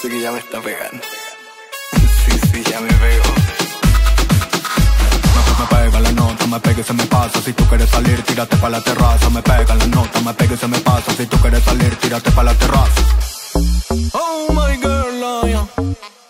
Parece 0.03 0.17
que 0.17 0.21
ya 0.21 0.31
me 0.33 0.39
está 0.39 0.59
pegando. 0.59 1.01
Sí, 2.25 2.37
sí, 2.51 2.63
ya 2.69 2.81
me 2.81 2.89
pegó. 2.89 3.23
Me, 5.59 5.65
pega 5.67 5.99
la 6.01 6.11
nota, 6.11 6.45
me 6.47 6.59
pega 6.59 6.81
y 6.81 6.83
se 6.83 6.93
me 6.93 7.05
pasa. 7.05 7.41
Si 7.41 7.53
tú 7.53 7.65
quieres 7.67 7.89
salir, 7.89 8.21
tírate 8.23 8.57
pa' 8.57 8.69
la 8.69 8.81
terraza. 8.81 9.29
Me 9.29 9.41
pega 9.41 9.75
la 9.75 9.87
nota, 9.87 10.19
me 10.19 10.33
pega 10.33 10.55
y 10.55 10.57
se 10.57 10.67
me 10.67 10.77
pasa. 10.79 11.09
Si 11.13 11.25
tú 11.25 11.37
quieres 11.37 11.63
salir, 11.63 11.95
tírate 11.95 12.31
pa' 12.31 12.43
la 12.43 12.53
terraza. 12.53 13.01
Oh 14.11 14.47
my 14.49 14.75
girl, 14.75 15.45
lion. 15.45 15.69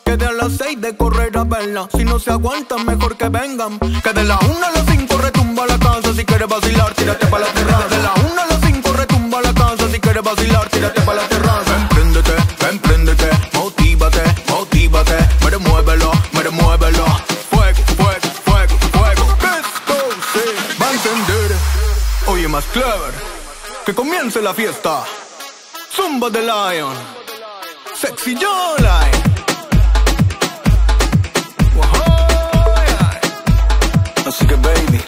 Que 0.06 0.18
de 0.18 0.34
las 0.34 0.52
seis 0.56 0.80
de 0.80 0.96
correr 0.96 1.36
a 1.36 1.44
verla. 1.44 1.88
Si 1.98 2.04
no 2.04 2.20
se 2.20 2.30
aguantan, 2.30 2.86
mejor 2.86 3.18
que 3.18 3.30
vengan. 3.30 3.80
Que 3.80 4.14
de 4.14 4.24
la 4.24 4.38
una 4.38 4.68
a 4.68 4.72
las 4.72 4.86
cinco 4.86 5.18
retumba 5.18 5.66
la 5.66 5.80
casa. 5.80 6.14
Si 6.14 6.24
quieres 6.24 6.48
vacilar, 6.48 6.94
tírate 6.94 7.26
pa' 7.26 7.40
la 7.40 7.48
terraza. 7.48 7.88
De 7.88 8.04
la 8.04 8.14
una 8.32 8.44
a 8.44 8.48
las 8.50 8.62
cinco 8.62 8.94
retumba 8.94 9.42
la 9.42 9.52
casa. 9.52 9.90
Si 9.92 10.00
quieres 10.00 10.22
vacilar, 10.22 10.70
tírate 10.70 11.02
clever. 22.74 23.14
Que 23.86 23.94
comience 23.94 24.42
la 24.42 24.54
fiesta. 24.54 25.04
Zumba 25.96 26.30
de 26.30 26.42
Lion. 26.42 26.96
Sexy 27.94 28.36
Jolie. 28.36 29.12
Así 34.26 34.48
que 34.48 34.56
baby, 34.56 35.00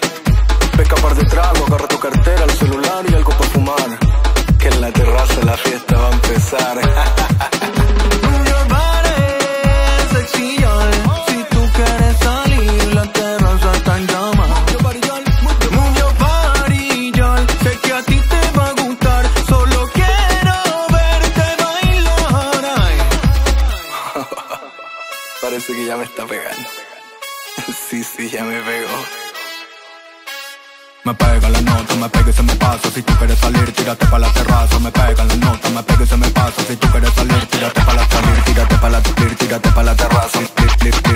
pesca 0.78 0.96
par 0.98 1.16
de 1.16 1.24
trago, 1.24 1.66
agarra 1.66 1.88
tu 1.88 1.98
cartera, 1.98 2.44
el 2.44 2.52
celular 2.52 3.04
y 3.10 3.16
algo 3.16 3.32
para 3.32 3.50
fumar. 3.50 4.00
Que 4.60 4.68
en 4.68 4.82
la 4.82 4.92
terraza 4.92 5.42
la 5.44 5.58
fiesta 5.58 5.98
va 5.98 6.10
a 6.10 6.12
empezar. 6.12 6.80
que 25.76 25.86
ya 25.86 25.98
me 25.98 26.06
está 26.06 26.26
pegando. 26.26 26.70
Sí, 27.90 28.04
sí, 28.04 28.30
ya 28.30 28.44
me 28.44 28.60
pegó. 28.62 28.98
Me 31.04 31.14
pega 31.14 31.50
la 31.50 31.62
nota, 31.62 31.96
me 31.96 32.10
pega 32.10 32.30
y 32.30 32.34
se 32.34 32.44
me 32.44 32.56
pasa. 32.56 32.90
Si 32.92 33.02
tú 33.02 33.14
quieres 33.18 33.40
salir, 33.40 33.72
tírate 33.74 34.06
pa' 34.08 34.20
la 34.20 34.32
terraza. 34.34 34.80
Me 34.80 34.92
pega 34.92 35.24
la 35.24 35.36
nota, 35.36 35.70
me 35.70 35.84
pega 35.84 36.04
y 36.04 36.08
se 36.08 36.18
me 36.18 36.28
pasa. 36.30 36.62
Si 36.68 36.76
tú 36.76 36.88
quieres 36.90 37.14
salir, 37.14 37.46
tírate 37.48 37.82
pa' 37.82 37.94
la 37.94 38.08
salir 38.08 38.44
Tírate 38.44 38.76
pa' 38.78 38.90
la 38.90 39.02
salir, 39.04 39.36
tírate 39.36 39.70
pa' 39.72 39.84
la 39.84 39.96
terraza. 39.96 40.40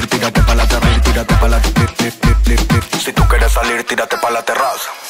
Tírate 0.10 0.42
pa' 0.42 0.56
la 0.56 0.68
salir, 0.68 1.02
tírate 1.02 1.36
pa' 1.36 1.48
la 1.48 1.62
Si 3.04 3.14
tú 3.14 3.24
quieres 3.28 3.52
salir, 3.52 3.84
tírate 3.84 4.18
pa' 4.18 4.30
la 4.30 4.42
terraza. 4.44 5.09